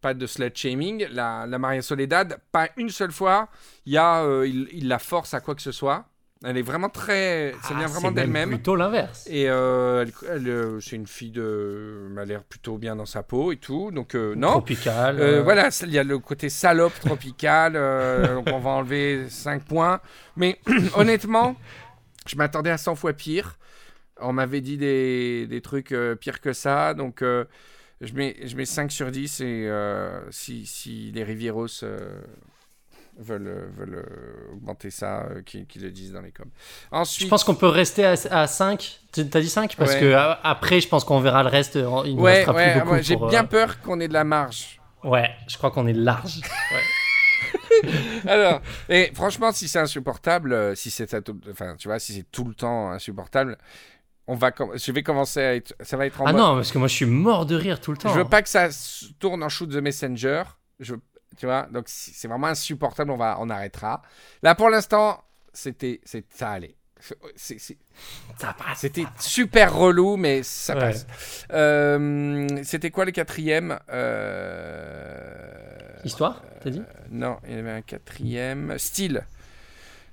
pas 0.00 0.12
de 0.14 0.26
slut 0.26 0.52
shaming. 0.54 1.06
La, 1.10 1.46
la 1.46 1.58
Maria 1.58 1.80
Soledad, 1.82 2.38
pas 2.52 2.68
une 2.76 2.90
seule 2.90 3.12
fois, 3.12 3.48
y 3.86 3.96
a, 3.96 4.22
euh, 4.24 4.46
il, 4.46 4.68
il 4.72 4.88
la 4.88 4.98
force 4.98 5.32
à 5.34 5.40
quoi 5.40 5.54
que 5.54 5.62
ce 5.62 5.72
soit. 5.72 6.06
Elle 6.44 6.56
est 6.56 6.62
vraiment 6.62 6.88
très. 6.88 7.52
Ça 7.64 7.74
vient 7.74 7.86
Ah, 7.86 7.88
vraiment 7.88 8.12
d'elle-même. 8.12 8.50
Plutôt 8.50 8.76
l'inverse. 8.76 9.26
Et 9.28 9.48
euh, 9.50 10.02
elle, 10.02 10.12
elle, 10.30 10.48
euh, 10.48 10.80
c'est 10.80 10.94
une 10.94 11.08
fille 11.08 11.32
de. 11.32 12.08
Elle 12.12 12.18
a 12.18 12.24
l'air 12.24 12.44
plutôt 12.44 12.78
bien 12.78 12.94
dans 12.94 13.06
sa 13.06 13.24
peau 13.24 13.50
et 13.50 13.56
tout. 13.56 13.90
Donc, 13.90 14.14
euh, 14.14 14.34
non. 14.36 14.52
Tropical. 14.52 15.18
Euh, 15.20 15.42
Voilà, 15.42 15.70
il 15.82 15.90
y 15.90 15.98
a 15.98 16.04
le 16.04 16.18
côté 16.20 16.48
salope 16.48 16.98
tropical, 17.00 17.72
donc 18.34 18.48
on 18.52 18.60
va 18.60 18.70
enlever 18.70 19.28
5 19.28 19.64
points. 19.64 20.00
Mais 20.36 20.60
honnêtement, 20.94 21.56
Je 22.26 22.36
m'attendais 22.36 22.70
à 22.70 22.78
100 22.78 22.94
fois 22.94 23.14
pire. 23.14 23.58
On 24.20 24.32
m'avait 24.32 24.60
dit 24.60 24.76
des, 24.76 25.46
des 25.48 25.60
trucs 25.60 25.94
pires 26.20 26.40
que 26.40 26.52
ça. 26.52 26.94
Donc, 26.94 27.20
je, 27.20 28.12
mets, 28.14 28.36
je 28.44 28.54
mets 28.56 28.64
5 28.64 28.92
sur 28.92 29.10
10. 29.10 29.40
Et 29.40 29.70
si, 30.30 30.66
si 30.66 31.10
les 31.12 31.24
Rivieros 31.24 31.66
veulent, 33.18 33.46
euh, 33.48 33.66
veulent 33.76 33.94
euh, 34.06 34.52
augmenter 34.54 34.90
ça, 34.90 35.24
euh, 35.30 35.42
qu'ils 35.42 35.66
qu'ils 35.66 35.82
le 35.82 35.90
disent 35.90 36.12
dans 36.12 36.20
les 36.22 36.30
coms. 36.32 36.50
Ensuite, 36.90 37.26
Je 37.26 37.30
pense 37.30 37.44
qu'on 37.44 37.54
peut 37.54 37.66
rester 37.68 38.04
à, 38.04 38.14
à 38.30 38.46
5. 38.46 39.00
Tu- 39.12 39.28
T'as 39.28 39.40
dit 39.40 39.48
5 39.48 39.74
Parce 39.76 39.94
Ouais. 39.94 40.00
que 40.00 40.14
après, 40.42 40.80
je 40.80 40.88
pense 40.88 41.04
qu'on 41.04 41.20
verra 41.20 41.42
le 41.42 41.48
reste. 41.48 41.74
Il 41.74 41.82
ne 42.16 42.20
ouais, 42.20 42.36
restera 42.38 42.54
ouais, 42.56 42.70
plus 42.72 42.80
beaucoup. 42.80 42.92
ouais, 42.92 43.02
j'ai 43.02 43.16
euh, 43.20 43.28
bien 43.28 43.44
peur 43.44 43.80
qu'on 43.80 44.00
ait 44.00 44.08
de 44.08 44.12
la 44.12 44.24
marge. 44.24 44.80
Ouais, 45.04 45.30
je 45.48 45.56
crois 45.58 45.70
qu'on 45.70 45.86
est 45.86 45.92
large. 45.92 46.40
Alors, 48.26 48.60
et 48.88 49.10
franchement, 49.14 49.52
si 49.52 49.68
c'est 49.68 49.78
insupportable, 49.78 50.76
si 50.76 50.90
c'est 50.90 51.12
enfin, 51.50 51.76
tu 51.78 51.88
vois, 51.88 51.98
si 51.98 52.12
c'est 52.14 52.30
tout 52.30 52.44
le 52.44 52.54
temps 52.54 52.90
insupportable, 52.90 53.56
on 54.26 54.34
va, 54.34 54.50
je 54.74 54.92
vais 54.92 55.02
commencer 55.02 55.40
à 55.40 55.54
être, 55.54 55.74
ça 55.80 55.96
va 55.96 56.06
être 56.06 56.20
en 56.20 56.26
Ah 56.26 56.32
mode- 56.32 56.40
non, 56.40 56.54
parce 56.56 56.72
que 56.72 56.78
moi 56.78 56.88
je 56.88 56.94
suis 56.94 57.06
mort 57.06 57.46
de 57.46 57.54
rire 57.54 57.80
tout 57.80 57.92
le 57.92 57.96
temps. 57.98 58.12
Je 58.12 58.18
veux 58.18 58.24
pas 58.28 58.42
que 58.42 58.48
ça 58.48 58.68
tourne 59.18 59.42
en 59.42 59.48
shoot 59.48 59.70
the 59.70 59.76
messenger. 59.76 60.42
Je, 60.80 60.94
tu 61.36 61.46
vois, 61.46 61.66
donc 61.72 61.84
c'est 61.86 62.28
vraiment 62.28 62.46
insupportable, 62.48 63.10
on 63.10 63.16
va, 63.16 63.36
on 63.40 63.48
arrêtera. 63.50 64.02
Là, 64.42 64.54
pour 64.54 64.70
l'instant, 64.70 65.22
c'était, 65.52 66.00
c'est, 66.04 66.24
ça 66.34 66.50
allait. 66.52 66.74
C'est- 67.36 67.58
c'est- 67.60 67.78
Ça 68.38 68.52
passe. 68.58 68.78
C'était 68.80 69.04
super 69.20 69.72
relou, 69.74 70.16
mais 70.16 70.42
ça 70.42 70.74
Ouais. 70.74 70.80
passe. 70.80 71.06
Euh, 71.52 72.46
c'était 72.64 72.90
quoi 72.90 73.04
le 73.04 73.12
quatrième 73.12 73.78
Euh, 74.78 76.00
Histoire, 76.04 76.42
t'as 76.62 76.70
dit? 76.70 76.82
Non, 77.10 77.38
il 77.48 77.54
y 77.56 77.58
avait 77.58 77.70
un 77.70 77.82
quatrième. 77.82 78.76
Style. 78.78 79.24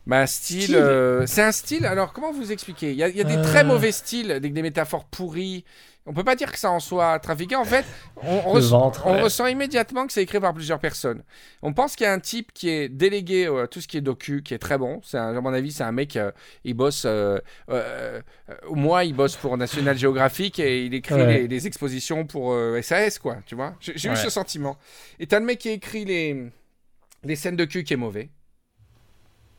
Bah, 0.08 0.28
style, 0.28 0.62
Style. 0.64 0.76
euh, 0.76 1.26
c'est 1.26 1.42
un 1.42 1.52
style. 1.52 1.86
Alors, 1.86 2.14
comment 2.14 2.32
vous 2.32 2.52
expliquer 2.52 2.92
Il 2.92 2.98
y 2.98 3.04
a, 3.04 3.08
il 3.10 3.16
y 3.18 3.22
a 3.22 3.24
des 3.24 3.42
très 3.42 3.62
Euh. 3.62 3.68
mauvais 3.68 3.92
styles, 3.92 4.32
avec 4.32 4.54
des 4.54 4.62
métaphores 4.62 5.06
pourries. 5.06 5.66
On 6.08 6.14
peut 6.14 6.24
pas 6.24 6.36
dire 6.36 6.52
que 6.52 6.60
ça 6.60 6.70
en 6.70 6.80
soit 6.80 7.18
trafiqué. 7.18 7.56
En 7.56 7.66
fait, 7.66 7.84
on, 8.22 8.52
ressent 8.52 9.48
immédiatement 9.48 10.06
que 10.06 10.14
c'est 10.14 10.22
écrit 10.22 10.40
par 10.40 10.54
plusieurs 10.54 10.78
personnes. 10.80 11.24
On 11.64 11.74
pense 11.74 11.96
qu'il 11.96 12.06
y 12.06 12.08
a 12.08 12.14
un 12.14 12.20
type 12.20 12.54
qui 12.54 12.70
est 12.70 12.90
délégué 12.90 13.48
à 13.48 13.66
tout 13.68 13.82
ce 13.82 13.88
qui 13.88 13.98
est 13.98 14.02
docu, 14.02 14.44
qui 14.44 14.54
est 14.54 14.60
très 14.60 14.78
bon. 14.78 15.02
C'est 15.04 15.18
un- 15.18 15.36
à 15.36 15.42
mon 15.42 15.52
avis, 15.52 15.72
c'est 15.72 15.84
un 15.84 15.92
mec, 15.92 16.16
euh, 16.16 16.32
il 16.64 16.76
bosse, 16.76 17.06
euh, 17.06 17.40
euh, 17.72 18.22
euh, 18.50 18.54
moins, 18.70 19.04
il 19.04 19.16
bosse 19.16 19.36
pour 19.36 19.58
National 19.58 19.98
Geographic 19.98 20.60
et 20.60 20.86
il 20.86 20.94
écrit 20.94 21.16
Ouais. 21.16 21.40
les, 21.40 21.48
les 21.48 21.68
expositions 21.68 22.28
pour 22.28 22.54
euh, 22.54 22.80
SAS, 22.84 23.18
quoi. 23.18 23.38
Tu 23.48 23.56
vois 23.56 23.74
J'ai 23.80 24.10
eu 24.12 24.16
ce 24.16 24.30
sentiment. 24.30 24.78
Et 25.20 25.26
t'as 25.26 25.40
le 25.40 25.46
mec 25.46 25.58
qui 25.58 25.70
écrit 25.70 26.06
les, 26.06 26.52
les 27.24 27.36
scènes 27.36 27.56
de 27.56 27.66
cul 27.66 27.84
qui 27.84 27.94
est 27.94 27.98
mauvais. 27.98 28.30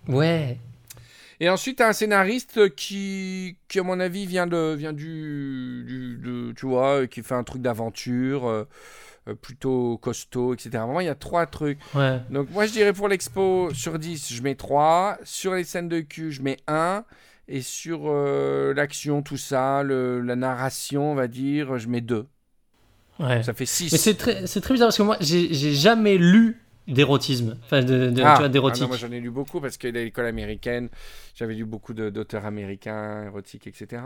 Ouais. 0.07 0.59
Et 1.41 1.49
ensuite, 1.51 1.81
un 1.81 1.93
scénariste 1.93 2.75
qui, 2.75 3.57
qui, 3.69 3.79
à 3.79 3.83
mon 3.83 4.01
avis, 4.01 4.27
vient 4.27 4.47
de, 4.47 4.75
vient 4.75 4.93
du, 4.93 5.85
du- 5.87 6.17
de, 6.19 6.53
tu 6.53 6.67
vois, 6.67 7.07
qui 7.07 7.23
fait 7.23 7.35
un 7.35 7.45
truc 7.45 7.61
d'aventure, 7.63 8.47
euh, 8.49 8.65
euh, 9.29 9.35
plutôt 9.35 9.99
costaud, 9.99 10.55
etc. 10.55 10.71
Vraiment, 10.85 11.01
il 11.01 11.07
y 11.07 11.11
a 11.11 11.15
trois 11.15 11.47
trucs. 11.47 11.79
Ouais. 11.95 12.21
Donc, 12.31 12.51
moi, 12.51 12.67
je 12.67 12.73
dirais 12.73 12.93
pour 12.93 13.09
l'expo, 13.09 13.71
sur 13.75 13.99
10, 13.99 14.33
je 14.33 14.43
mets 14.43 14.55
3. 14.55 15.19
Sur 15.25 15.55
les 15.55 15.65
scènes 15.65 15.89
de 15.89 16.01
cul, 16.01 16.33
je 16.33 16.43
mets 16.43 16.59
1. 16.69 17.05
Et 17.49 17.63
sur 17.63 18.03
euh, 18.07 18.73
l'action, 18.75 19.23
tout 19.23 19.37
ça, 19.37 19.83
le- 19.83 20.21
la 20.21 20.37
narration, 20.37 21.13
on 21.13 21.15
va 21.15 21.29
dire, 21.29 21.79
je 21.79 21.89
mets 21.89 22.01
2. 22.01 22.27
Ouais. 23.21 23.43
Ça 23.43 23.55
fait 23.55 23.67
6. 23.67 23.93
Mais 23.93 23.99
c'est 23.99 24.15
très, 24.15 24.47
c'est 24.47 24.61
très 24.61 24.75
bizarre 24.75 24.89
parce 24.89 24.99
que 24.99 25.03
moi, 25.03 25.17
j'ai 25.21 25.53
j'ai 25.55 25.73
jamais 25.73 26.19
lu 26.19 26.61
d'érotisme, 26.89 27.57
enfin 27.65 27.83
de, 27.83 28.11
de- 28.11 28.23
Ah, 28.25 28.35
tu 28.35 28.39
vois, 28.41 28.49
d'érotique. 28.49 28.83
ah 28.83 28.87
non, 28.87 28.89
moi 28.89 28.97
j'en 28.97 29.11
ai 29.13 29.21
lu 29.21 29.31
beaucoup 29.31 29.61
parce 29.61 29.77
que 29.77 29.89
l'école 29.89 30.27
américaine, 30.27 30.89
j'avais 31.35 31.55
lu 31.55 31.65
beaucoup 31.65 31.93
d'auteurs 31.95 32.47
américains, 32.47 33.25
érotiques, 33.25 33.67
etc. 33.67 34.03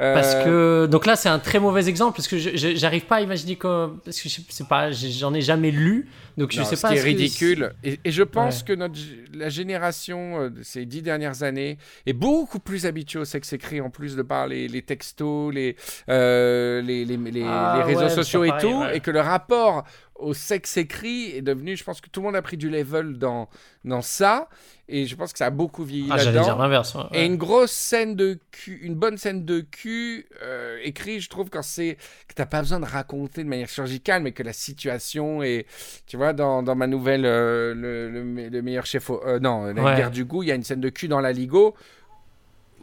Euh, 0.00 0.14
Parce 0.14 0.34
que 0.36 0.86
donc 0.90 1.06
là 1.06 1.14
c'est 1.16 1.28
un 1.28 1.38
très 1.38 1.58
mauvais 1.60 1.88
exemple 1.88 2.16
parce 2.16 2.28
que 2.28 2.38
j'arrive 2.38 3.04
pas 3.06 3.16
à 3.16 3.20
imaginer 3.20 3.56
que 3.56 3.88
parce 4.04 4.20
que 4.20 4.28
je 4.28 4.40
sais 4.48 4.64
pas 4.64 4.90
j'en 4.92 5.34
ai 5.34 5.40
jamais 5.42 5.70
lu 5.70 6.08
donc 6.36 6.52
je 6.52 6.58
non, 6.60 6.64
sais 6.64 6.76
ce 6.76 6.82
pas 6.82 6.88
qui 6.88 6.94
est 6.94 6.98
ce 6.98 7.02
que- 7.04 7.08
ridicule. 7.08 7.72
Et, 7.84 8.00
et 8.04 8.10
je 8.10 8.22
pense 8.22 8.58
Ouais. 8.60 8.64
que 8.68 8.72
notre, 8.72 8.94
la 9.34 9.48
génération 9.50 10.40
euh, 10.40 10.48
de 10.50 10.62
ces 10.62 10.86
dix 10.86 11.02
dernières 11.02 11.42
années 11.42 11.76
est 12.06 12.12
beaucoup 12.14 12.58
plus 12.58 12.86
habituée 12.86 13.18
au 13.18 13.24
sexe 13.24 13.52
écrit 13.52 13.80
en 13.80 13.90
plus 13.90 14.16
de 14.16 14.22
par 14.22 14.46
les, 14.46 14.68
les 14.68 14.82
textos, 14.82 15.52
les, 15.54 15.76
euh, 16.08 16.80
les, 16.82 17.04
les, 17.04 17.16
les- 17.16 17.42
Ah, 17.46 17.74
les 17.78 17.82
réseaux 17.84 18.00
ouais, 18.02 18.08
sociaux 18.08 18.44
et 18.44 18.48
pareil, 18.48 18.70
tout, 18.70 18.78
ouais. 18.80 18.96
et 18.96 19.00
que 19.00 19.10
le 19.10 19.20
rapport 19.20 19.84
au 20.22 20.34
sexe 20.34 20.76
écrit 20.76 21.30
est 21.36 21.42
devenu, 21.42 21.76
je 21.76 21.84
pense 21.84 22.00
que 22.00 22.08
tout 22.08 22.20
le 22.20 22.26
monde 22.26 22.36
a 22.36 22.42
pris 22.42 22.56
du 22.56 22.70
level 22.70 23.18
dans, 23.18 23.48
dans 23.84 24.02
ça, 24.02 24.48
et 24.88 25.06
je 25.06 25.16
pense 25.16 25.32
que 25.32 25.38
ça 25.38 25.46
a 25.46 25.50
beaucoup 25.50 25.84
vieilli 25.84 26.08
ah, 26.10 26.16
là-dedans. 26.16 26.42
dire 26.44 26.58
l'inverse 26.58 26.94
ouais. 26.94 27.02
Et 27.12 27.26
une 27.26 27.36
grosse 27.36 27.72
scène 27.72 28.14
de 28.14 28.38
cul, 28.50 28.78
une 28.82 28.94
bonne 28.94 29.18
scène 29.18 29.44
de 29.44 29.60
cul 29.60 30.26
euh, 30.42 30.78
écrit, 30.82 31.20
je 31.20 31.28
trouve, 31.28 31.50
quand 31.50 31.62
c'est 31.62 31.96
que 32.28 32.34
t'as 32.34 32.46
pas 32.46 32.60
besoin 32.60 32.80
de 32.80 32.84
raconter 32.86 33.42
de 33.44 33.48
manière 33.48 33.68
chirurgicale, 33.68 34.22
mais 34.22 34.32
que 34.32 34.42
la 34.42 34.52
situation 34.52 35.42
est, 35.42 35.66
tu 36.06 36.16
vois, 36.16 36.32
dans, 36.32 36.62
dans 36.62 36.74
ma 36.74 36.86
nouvelle, 36.86 37.24
euh, 37.26 37.74
le, 37.74 38.10
le 38.10 38.24
me- 38.24 38.48
le 38.48 38.62
meilleur 38.62 38.86
chef, 38.86 39.10
au- 39.10 39.22
euh, 39.26 39.38
non, 39.38 39.64
la 39.72 39.82
Ouais. 39.82 39.96
guerre 39.96 40.10
du 40.10 40.24
goût, 40.24 40.42
il 40.42 40.48
y 40.48 40.52
a 40.52 40.54
une 40.54 40.62
scène 40.64 40.80
de 40.80 40.88
cul 40.88 41.08
dans 41.08 41.20
la 41.20 41.32
Ligo. 41.32 41.74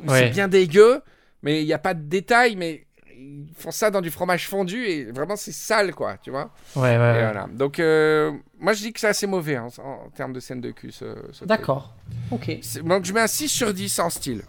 Ouais. 0.07 0.19
C'est 0.19 0.29
bien 0.29 0.47
dégueu, 0.47 1.01
mais 1.43 1.61
il 1.61 1.65
n'y 1.65 1.73
a 1.73 1.79
pas 1.79 1.93
de 1.93 2.01
détails, 2.03 2.55
mais 2.55 2.85
ils 3.19 3.53
font 3.57 3.71
ça 3.71 3.91
dans 3.91 4.01
du 4.01 4.09
fromage 4.11 4.47
fondu 4.47 4.85
et 4.85 5.11
vraiment 5.11 5.35
c'est 5.35 5.51
sale, 5.51 5.93
quoi, 5.93 6.17
tu 6.23 6.31
vois. 6.31 6.49
ouais 6.75 6.81
ouais, 6.81 6.93
Et 6.95 6.97
ouais. 6.97 7.21
voilà. 7.23 7.47
Donc, 7.51 7.79
euh, 7.79 8.31
moi 8.59 8.73
je 8.73 8.81
dis 8.81 8.93
que 8.93 8.99
c'est 8.99 9.07
assez 9.07 9.27
mauvais 9.27 9.55
hein, 9.57 9.67
en, 9.83 10.05
en 10.05 10.09
termes 10.09 10.33
de 10.33 10.39
scène 10.39 10.61
de 10.61 10.71
cul. 10.71 10.91
Ce, 10.91 11.05
ce 11.31 11.45
d'accord 11.45 11.93
ok 12.31 12.57
Donc 12.83 13.05
je 13.05 13.13
mets 13.13 13.21
un 13.21 13.27
6 13.27 13.49
sur 13.49 13.73
10 13.73 13.99
en 13.99 14.09
style. 14.09 14.43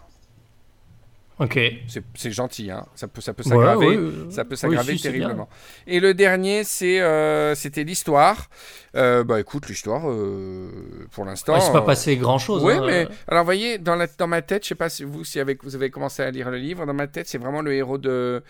Ok 1.41 1.59
C'est 2.15 2.31
gentil, 2.31 2.69
hein. 2.71 2.85
ça 2.95 3.07
peut, 3.07 3.19
ça 3.19 3.33
peut 3.33 3.43
s'aggraver. 3.43 3.87
ouais, 3.87 3.97
ouais. 3.97 4.11
Ça 4.29 4.45
peut 4.45 4.51
Oui, 4.51 4.57
s'aggraver 4.57 4.95
si, 4.95 5.03
terriblement. 5.03 5.49
Et 5.87 5.99
le 5.99 6.13
dernier, 6.13 6.63
c'est 6.63 7.01
euh, 7.01 7.55
c'était 7.55 7.83
l'histoire. 7.83 8.47
Euh, 8.95 9.23
bah 9.23 9.39
écoute, 9.39 9.67
l'histoire, 9.67 10.03
euh, 10.09 10.69
pour 11.11 11.25
l'instant. 11.25 11.55
Il 11.55 11.61
s'est 11.61 11.71
pas 11.71 11.79
euh, 11.79 11.81
passé 11.81 12.15
grand 12.17 12.37
chose 12.37 12.63
Oui, 12.63 12.75
mais 12.85 13.07
alors, 13.27 13.43
voyez, 13.43 13.77
dans, 13.79 13.95
la, 13.95 14.07
dans 14.07 14.27
ma 14.27 14.41
tête, 14.41 14.63
je 14.63 14.69
sais 14.69 14.75
pas 14.75 14.89
si 14.89 15.03
vous, 15.03 15.23
si 15.23 15.39
avec, 15.39 15.63
vous 15.63 15.75
avez 15.75 15.89
commencé 15.89 16.21
à 16.21 16.29
lire 16.29 16.51
le 16.51 16.57
livre, 16.57 16.85
dans 16.85 16.93
ma 16.93 17.07
tête, 17.07 17.27
c'est 17.27 17.37
vraiment 17.39 17.61
le 17.61 17.73
héros 17.73 17.97
de. 17.97 18.43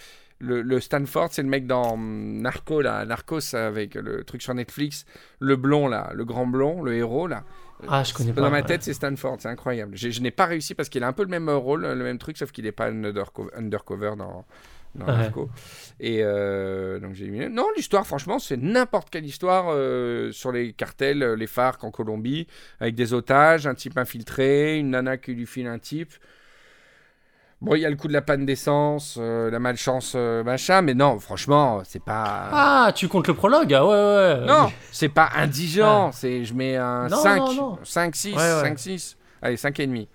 Le, 0.44 0.64
le 0.64 0.80
Stanford, 0.80 1.30
c'est 1.32 1.44
le 1.44 1.50
mec 1.50 1.68
dans 1.68 1.94
hum, 1.94 2.42
Narco, 2.42 2.82
là, 2.82 3.06
Narcos, 3.06 3.54
avec 3.56 3.94
le 3.94 4.24
truc 4.24 4.42
sur 4.42 4.56
Netflix, 4.56 5.06
le 5.40 5.56
blond, 5.56 5.88
là, 5.88 6.10
le 6.16 6.26
grand 6.26 6.48
blond, 6.48 6.82
le 6.82 6.96
héros, 6.96 7.28
là. 7.28 7.44
Ah, 7.88 8.04
je 8.04 8.14
connais 8.14 8.32
Dans 8.32 8.50
ma 8.50 8.58
ouais. 8.58 8.64
tête, 8.64 8.84
c'est 8.84 8.94
Stanford, 8.94 9.38
c'est 9.40 9.50
incroyable. 9.50 9.98
Je 9.98 10.22
n'ai 10.22 10.32
pas 10.32 10.46
réussi 10.46 10.76
parce 10.76 10.90
qu'il 10.90 11.04
a 11.04 11.08
un 11.08 11.14
peu 11.14 11.24
le 11.24 11.30
même 11.30 11.50
rôle, 11.50 11.82
le 11.86 12.04
même 12.04 12.18
truc, 12.18 12.38
sauf 12.38 12.52
qu'il 12.52 12.66
n'est 12.66 12.72
pas 12.72 12.88
un 12.88 13.04
undercover, 13.56 14.14
dans, 14.18 14.46
dans 14.96 15.06
Ouais. 15.08 15.32
Et 16.00 16.20
euh, 16.22 17.00
donc 17.00 17.14
j'ai 17.14 17.28
mis. 17.28 17.48
Non, 17.50 17.68
l'histoire, 17.76 18.06
franchement, 18.06 18.40
c'est 18.40 18.58
n'importe 18.58 19.10
quelle 19.10 19.26
histoire 19.26 19.68
euh, 19.70 20.32
sur 20.32 20.52
les 20.52 20.74
cartels, 20.74 21.24
euh, 21.24 21.36
les 21.36 21.48
FARC 21.48 21.84
en 21.84 21.92
Colombie, 21.92 22.48
avec 22.80 22.96
des 22.96 23.14
otages, 23.14 23.68
un 23.68 23.76
type 23.76 23.98
infiltré, 23.98 24.78
une 24.78 24.92
nana 24.92 25.18
qui 25.18 25.34
lui 25.34 25.46
file 25.46 25.68
un 25.68 25.80
type. 25.80 26.14
Bon, 27.62 27.76
il 27.76 27.82
y 27.82 27.86
a 27.86 27.90
le 27.92 27.96
coup 27.96 28.08
de 28.08 28.14
la 28.14 28.24
panne 28.24 28.44
d'essence, 28.46 29.18
euh, 29.20 29.52
la 29.52 29.60
malchance, 29.60 30.14
euh, 30.16 30.44
machin, 30.44 30.82
mais 30.82 30.96
non, 30.96 31.20
franchement, 31.20 31.84
c'est 31.86 32.04
pas. 32.04 32.50
ah 32.52 32.92
tu 32.96 33.08
comptes 33.08 33.28
le 33.28 33.36
prologue 33.36 33.72
ah 33.76 33.86
ouais 33.86 33.92
ouais 34.40 34.46
Non, 34.48 34.72
c'est 34.92 35.10
pas 35.10 35.30
indigent, 35.36 36.12
c'est 36.12 36.44
je 36.44 36.56
mets 36.56 36.76
un 36.76 37.08
Non, 37.08 37.18
5, 37.22 37.38
non, 37.38 37.54
non. 37.54 37.80
5, 37.84 38.16
6, 38.16 38.30
Ouais, 38.34 38.38
ouais. 38.38 38.62
5, 38.62 38.80
6. 38.80 39.18
Allez, 39.44 39.58
5 39.58 39.80
et 39.80 39.86
demi. 39.88 40.08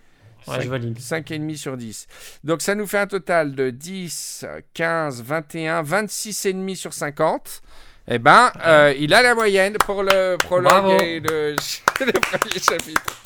ouais 0.48 0.60
je 0.60 0.68
valide 0.68 0.98
5,5 0.98 1.56
sur 1.56 1.76
10. 1.76 2.08
Donc 2.42 2.62
ça 2.62 2.74
nous 2.74 2.86
fait 2.88 2.98
un 2.98 3.06
total 3.06 3.54
de 3.54 3.70
10, 3.70 4.44
15, 4.74 5.22
21, 5.22 5.82
26 5.82 6.46
et 6.46 6.52
demi 6.52 6.74
sur 6.74 6.92
50. 6.92 7.62
Eh 8.08 8.18
ben, 8.18 8.50
euh, 8.64 8.92
il 8.98 9.14
a 9.14 9.22
la 9.22 9.34
moyenne 9.36 9.74
pour 9.84 10.02
le 10.02 10.36
prologue 10.36 10.64
Bravo. 10.68 10.96
et 11.00 11.20
le, 11.20 11.54
le 12.00 12.12
premier 12.12 12.60
chapitre. 12.60 13.22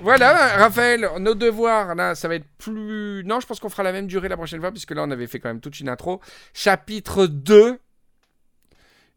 Voilà, 0.00 0.56
Raphaël, 0.56 1.08
nos 1.18 1.34
devoirs, 1.34 1.94
là, 1.94 2.14
ça 2.14 2.28
va 2.28 2.36
être 2.36 2.46
plus... 2.58 3.22
Non, 3.24 3.40
je 3.40 3.46
pense 3.46 3.60
qu'on 3.60 3.68
fera 3.68 3.82
la 3.82 3.92
même 3.92 4.06
durée 4.06 4.28
la 4.28 4.36
prochaine 4.36 4.60
fois, 4.60 4.70
puisque 4.70 4.92
là, 4.92 5.02
on 5.04 5.10
avait 5.10 5.26
fait 5.26 5.40
quand 5.40 5.48
même 5.48 5.60
toute 5.60 5.80
une 5.80 5.88
intro. 5.88 6.20
Chapitre 6.54 7.26
2. 7.26 7.78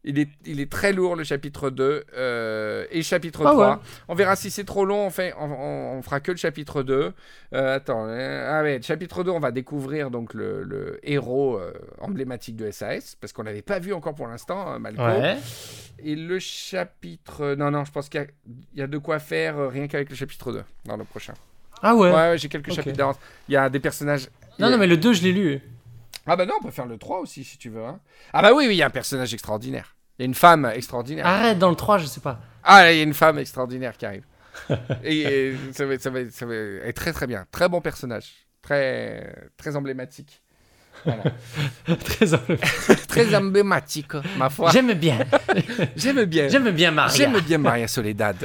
Il 0.04 0.18
est, 0.18 0.28
il 0.46 0.58
est 0.60 0.68
très 0.70 0.92
lourd, 0.92 1.14
le 1.14 1.22
chapitre 1.22 1.70
2. 1.70 2.04
euh, 2.16 2.84
et 2.90 3.02
chapitre 3.02 3.42
Ah 3.46 3.50
3. 3.52 3.70
ouais. 3.70 3.76
On 4.08 4.14
verra 4.16 4.34
si 4.34 4.50
c'est 4.50 4.64
trop 4.64 4.84
long, 4.84 5.06
on, 5.06 5.10
fait, 5.10 5.32
on, 5.38 5.44
on- 5.44 5.98
on 5.98 6.02
fera 6.02 6.18
que 6.18 6.32
le 6.32 6.36
chapitre 6.36 6.82
2. 6.82 7.12
Euh, 7.54 7.76
attends, 7.76 8.06
euh, 8.08 8.48
ah 8.50 8.62
ouais, 8.64 8.80
chapitre 8.82 9.22
2, 9.22 9.30
on 9.30 9.38
va 9.38 9.52
découvrir 9.52 10.10
donc 10.10 10.34
le, 10.34 10.64
le 10.64 10.98
héros 11.04 11.56
euh, 11.56 11.72
emblématique 12.00 12.56
de 12.56 12.68
SAS, 12.72 13.16
parce 13.20 13.32
qu'on 13.32 13.44
l'avait 13.44 13.62
pas 13.62 13.78
vu 13.78 13.92
encore 13.92 14.16
pour 14.16 14.26
l'instant, 14.26 14.66
hein, 14.66 14.80
Malco. 14.80 15.00
ouais 15.02 15.36
Et 16.00 16.16
le 16.16 16.40
chapitre... 16.40 17.54
Non, 17.56 17.70
non, 17.70 17.84
je 17.84 17.92
pense 17.92 18.08
qu'il 18.08 18.20
y 18.20 18.24
a- 18.24 18.26
il 18.74 18.80
y, 18.80 18.82
a 18.82 18.86
de 18.88 18.98
quoi 18.98 19.18
faire 19.20 19.70
rien 19.70 19.86
qu'avec 19.86 20.10
le 20.10 20.16
chapitre 20.16 20.52
2, 20.52 20.62
dans 20.84 20.96
le 20.96 21.04
prochain. 21.04 21.34
ah 21.80 21.94
ouais, 21.94 22.08
Ouais, 22.10 22.14
ouais, 22.30 22.38
j'ai 22.38 22.48
quelques 22.48 22.72
chapitres 22.72 22.96
d'avance. 22.96 23.16
Il 23.48 23.52
y 23.52 23.56
a 23.56 23.68
des 23.70 23.78
personnages... 23.80 24.28
non 24.58 24.68
non 24.70 24.78
mais 24.78 24.86
le 24.88 24.96
2 24.96 25.12
je 25.12 25.22
l'ai 25.22 25.32
lu 25.32 25.60
Ah 26.26 26.36
bah 26.36 26.46
non, 26.46 26.54
on 26.60 26.64
peut 26.64 26.70
faire 26.70 26.86
le 26.86 26.98
3 26.98 27.18
aussi, 27.20 27.44
si 27.44 27.58
tu 27.58 27.68
veux. 27.70 27.84
hein. 27.84 28.00
Ah 28.32 28.42
bah 28.42 28.52
oui, 28.54 28.66
oui, 28.68 28.74
il 28.74 28.78
y 28.78 28.82
a 28.82 28.86
un 28.86 28.90
personnage 28.90 29.32
extraordinaire. 29.34 29.96
Il 30.18 30.22
y 30.22 30.24
a 30.24 30.26
une 30.26 30.34
femme 30.34 30.70
extraordinaire. 30.74 31.26
Ah, 31.26 31.38
arrête 31.38 31.58
dans 31.58 31.70
le 31.70 31.76
3 31.76 31.98
je 31.98 32.06
sais 32.06 32.20
pas 32.20 32.40
là, 32.64 32.92
il 32.92 32.96
y 32.98 33.00
a 33.00 33.02
une 33.04 33.14
femme 33.14 33.38
extraordinaire 33.38 33.96
qui 33.96 34.06
arrive. 34.06 34.24
et, 35.04 35.20
et 35.22 35.56
ça, 35.72 35.86
va, 35.86 35.98
ça, 35.98 36.10
va, 36.10 36.30
ça 36.30 36.46
va 36.46 36.54
être 36.54 36.96
très 36.96 37.12
très 37.12 37.26
bien. 37.26 37.46
Très 37.50 37.68
bon 37.68 37.80
personnage. 37.80 38.32
Très, 38.60 39.34
très 39.56 39.74
emblématique. 39.74 40.42
Voilà. 41.04 41.22
Très 42.04 42.34
emblématique. 42.34 43.06
très 43.08 43.34
emblématique, 43.34 44.12
ma 44.38 44.48
foi. 44.50 44.70
J'aime 44.70 44.92
bien. 44.94 45.18
J'aime 45.96 46.24
bien. 46.24 46.48
J'aime 46.48 46.70
bien 46.70 46.90
Maria. 46.90 47.14
J'aime 47.16 47.40
bien 47.40 47.58
Maria 47.58 47.88
Soledad. 47.88 48.36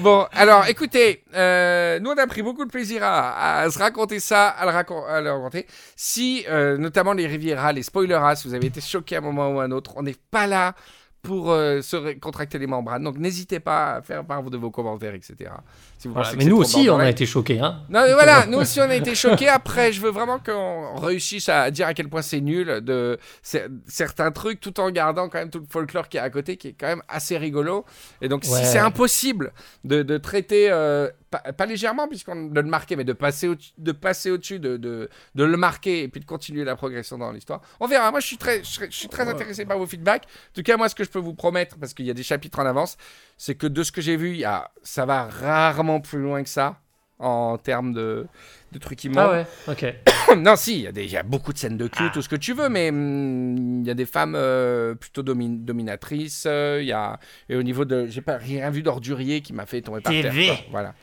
bon, 0.00 0.26
alors 0.32 0.66
écoutez, 0.68 1.22
euh, 1.34 1.98
nous 2.00 2.10
on 2.10 2.18
a 2.18 2.26
pris 2.26 2.42
beaucoup 2.42 2.64
de 2.64 2.70
plaisir 2.70 3.02
à, 3.04 3.60
à 3.60 3.70
se 3.70 3.78
raconter 3.78 4.20
ça, 4.20 4.48
à 4.48 4.64
le, 4.66 4.72
racon- 4.72 5.06
à 5.08 5.20
le 5.20 5.30
raconter. 5.32 5.66
Si, 5.96 6.44
euh, 6.48 6.76
notamment 6.76 7.12
les 7.12 7.26
Riviera, 7.26 7.72
les 7.72 7.82
spoilers, 7.82 8.20
si 8.36 8.48
vous 8.48 8.54
avez 8.54 8.66
été 8.66 8.80
choqués 8.80 9.16
à 9.16 9.18
un 9.18 9.22
moment 9.22 9.50
ou 9.50 9.60
à 9.60 9.64
un 9.64 9.70
autre, 9.70 9.92
on 9.96 10.02
n'est 10.02 10.16
pas 10.30 10.46
là 10.46 10.74
pour 11.22 11.52
euh, 11.52 11.80
se 11.82 12.18
contracter 12.18 12.58
les 12.58 12.66
membranes. 12.66 13.04
Donc 13.04 13.16
n'hésitez 13.16 13.60
pas 13.60 13.94
à 13.94 14.02
faire 14.02 14.24
part 14.24 14.42
de 14.42 14.56
vos 14.56 14.70
commentaires, 14.72 15.14
etc. 15.14 15.50
Si 15.96 16.08
vous 16.08 16.14
Voilà, 16.14 16.28
pensez 16.28 16.36
que 16.36 16.42
mais 16.42 16.50
nous 16.50 16.56
aussi, 16.56 16.90
on 16.90 16.98
a 16.98 17.08
été 17.08 17.26
choqués. 17.26 17.60
Hein. 17.60 17.78
Non 17.88 18.02
mais 18.04 18.12
voilà, 18.12 18.44
nous 18.46 18.58
aussi 18.58 18.80
on 18.80 18.90
a 18.90 18.94
été 18.96 19.14
choqués. 19.14 19.48
Après, 19.48 19.92
je 19.92 20.00
veux 20.00 20.10
vraiment 20.10 20.40
qu'on 20.40 20.96
réussisse 20.96 21.48
à 21.48 21.70
dire 21.70 21.86
à 21.86 21.94
quel 21.94 22.08
point 22.08 22.22
c'est 22.22 22.40
nul 22.40 22.80
de 22.82 23.18
cer- 23.44 23.68
certains 23.86 24.32
trucs, 24.32 24.60
tout 24.60 24.80
en 24.80 24.90
gardant 24.90 25.28
quand 25.28 25.38
même 25.38 25.50
tout 25.50 25.60
le 25.60 25.66
folklore 25.70 26.08
qui 26.08 26.16
est 26.16 26.20
à 26.20 26.28
côté, 26.30 26.56
qui 26.56 26.68
est 26.68 26.74
quand 26.78 26.88
même 26.88 27.02
assez 27.08 27.38
rigolo. 27.38 27.84
Et 28.20 28.28
donc, 28.28 28.44
si 28.44 28.64
c'est 28.64 28.78
impossible 28.78 29.52
de, 29.84 30.02
de 30.02 30.18
traiter, 30.18 30.70
euh, 30.72 31.08
pas, 31.32 31.40
pas 31.52 31.66
légèrement 31.66 32.06
puisqu'on 32.06 32.46
de 32.46 32.60
le 32.60 32.68
marquer, 32.68 32.94
mais 32.94 33.02
de 33.04 33.12
passer 33.12 33.48
au 33.48 33.56
de 33.78 33.92
passer 33.92 34.30
au-dessus, 34.30 34.60
de, 34.60 34.76
de, 34.76 35.08
de 35.34 35.44
le 35.44 35.56
marquer 35.56 36.04
et 36.04 36.08
puis 36.08 36.20
de 36.20 36.24
continuer 36.26 36.62
la 36.64 36.76
progression 36.76 37.18
dans 37.18 37.32
l'histoire, 37.32 37.60
on 37.80 37.88
verra. 37.88 38.10
Moi, 38.12 38.20
je 38.20 38.26
suis 38.28 38.36
très, 38.38 38.58
je, 38.62 38.68
serais- 38.70 38.90
je 38.90 38.96
suis 38.96 39.08
très 39.08 39.28
intéressé 39.28 39.64
par 39.64 39.78
vos 39.78 39.86
feedbacks. 39.86 40.24
En 40.24 40.54
tout 40.54 40.62
cas, 40.62 40.76
moi, 40.76 40.88
ce 40.88 40.94
que 40.94 41.02
je 41.02 41.10
peux 41.10 41.18
vous 41.18 41.34
promettre, 41.34 41.76
parce 41.78 41.92
qu'il 41.94 42.06
y 42.06 42.10
a 42.10 42.14
des 42.14 42.22
chapitres 42.22 42.60
en 42.60 42.66
avance, 42.66 42.96
c'est 43.36 43.56
que 43.56 43.66
de 43.66 43.82
ce 43.82 43.90
que 43.90 44.00
j'ai 44.00 44.16
vu, 44.16 44.30
il 44.30 44.36
y 44.38 44.44
a, 44.44 44.70
ça 44.84 45.04
va 45.06 45.24
rarement 45.26 46.00
plus 46.00 46.20
loin 46.22 46.42
que 46.44 46.48
ça 46.48 46.78
en 47.18 47.56
termes 47.58 47.92
de, 47.92 48.26
de 48.72 48.78
trucs 48.78 49.04
immondes. 49.04 49.18
Ah 49.18 49.30
ouais, 49.32 49.46
ok. 49.68 50.36
non, 50.38 50.56
si, 50.56 50.82
il 50.82 50.98
y, 50.98 51.16
a 51.16 51.20
y 51.20 51.22
beaucoup 51.24 51.52
de 51.52 51.58
scènes 51.58 51.76
de 51.76 51.86
cul, 51.86 52.10
tout 52.12 52.22
ce 52.22 52.28
que 52.28 52.36
tu 52.36 52.52
veux, 52.54 52.68
mais 52.68 52.88
hum, 52.90 53.80
il 53.82 53.86
y 53.86 53.90
a 53.90 53.94
des 53.94 54.06
femmes 54.06 54.34
euh, 54.36 54.94
plutôt 54.94 55.22
domi- 55.22 55.58
dominatrices. 55.64 56.44
euh, 56.46 56.78
Il 56.80 56.86
y 56.88 56.92
a, 56.92 57.18
et 57.48 57.56
au 57.56 57.62
niveau 57.62 57.84
de. 57.84 58.06
J'ai 58.08 58.22
pas 58.22 58.36
rien 58.36 58.70
vu 58.70 58.82
d'ordurier 58.82 59.40
qui 59.40 59.52
m'a 59.52 59.66
fait 59.66 59.82
tomber 59.82 60.00
par 60.00 60.12
terre. 60.12 60.32
TV. 60.32 60.52
Voilà. 60.70 60.94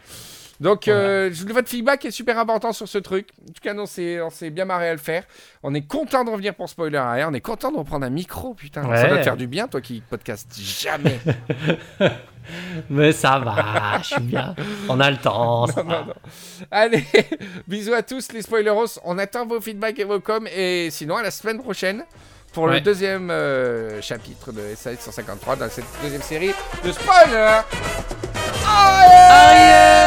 Donc, 0.60 0.88
euh, 0.88 1.32
votre 1.48 1.70
feedback 1.70 2.04
est 2.06 2.12
super 2.12 2.38
important 2.38 2.74
sur 2.74 2.88
ce 2.88 2.98
truc. 2.98 3.30
En 3.42 3.54
tout 3.54 3.62
cas, 3.62 3.74
non, 3.74 3.84
on 3.84 4.30
s'est 4.30 4.50
bien 4.50 4.66
marré 4.66 4.90
à 4.90 4.92
le 4.92 5.00
faire. 5.00 5.24
On 5.64 5.74
est 5.74 5.88
content 5.88 6.24
de 6.26 6.30
revenir 6.30 6.54
pour 6.54 6.70
Spoiler 6.70 6.98
arrière. 6.98 7.30
On 7.30 7.34
est 7.34 7.42
content 7.42 7.72
de 7.72 7.78
reprendre 7.78 8.06
un 8.06 8.10
micro, 8.10 8.54
putain. 8.54 8.84
Ça 8.96 9.08
doit 9.08 9.18
te 9.20 9.24
faire 9.24 9.38
du 9.38 9.48
bien, 9.48 9.68
toi 9.68 9.80
qui 9.82 10.02
podcast 10.02 10.48
jamais. 10.60 11.20
Mais 12.90 13.12
ça 13.12 13.40
va, 13.40 14.00
je 14.02 14.08
suis 14.08 14.22
bien. 14.22 14.56
On 14.90 15.00
a 15.00 15.12
le 15.12 15.18
temps. 15.18 15.68
non, 15.78 15.84
non. 15.84 16.14
Allez, 16.72 17.06
bisous 17.68 17.94
à 17.94 18.02
tous 18.02 18.32
les 18.34 18.42
spoileros. 18.42 19.00
On 19.04 19.18
attend 19.18 19.46
vos 19.46 19.62
feedbacks 19.62 20.00
et 20.00 20.04
vos 20.04 20.20
coms. 20.20 20.48
Et 20.48 20.90
sinon, 20.92 21.18
à 21.18 21.24
la 21.24 21.32
semaine 21.32 21.60
prochaine 21.62 22.04
pour 22.54 22.68
le 22.68 22.82
deuxième 22.82 23.30
euh, 23.30 24.02
chapitre 24.02 24.52
de 24.52 24.62
SAS 24.76 25.00
153 25.00 25.58
dans 25.58 25.70
cette 25.70 25.86
deuxième 26.02 26.24
série 26.24 26.54
de 26.84 26.92
spoiler. 26.92 27.62
Allez 28.66 29.99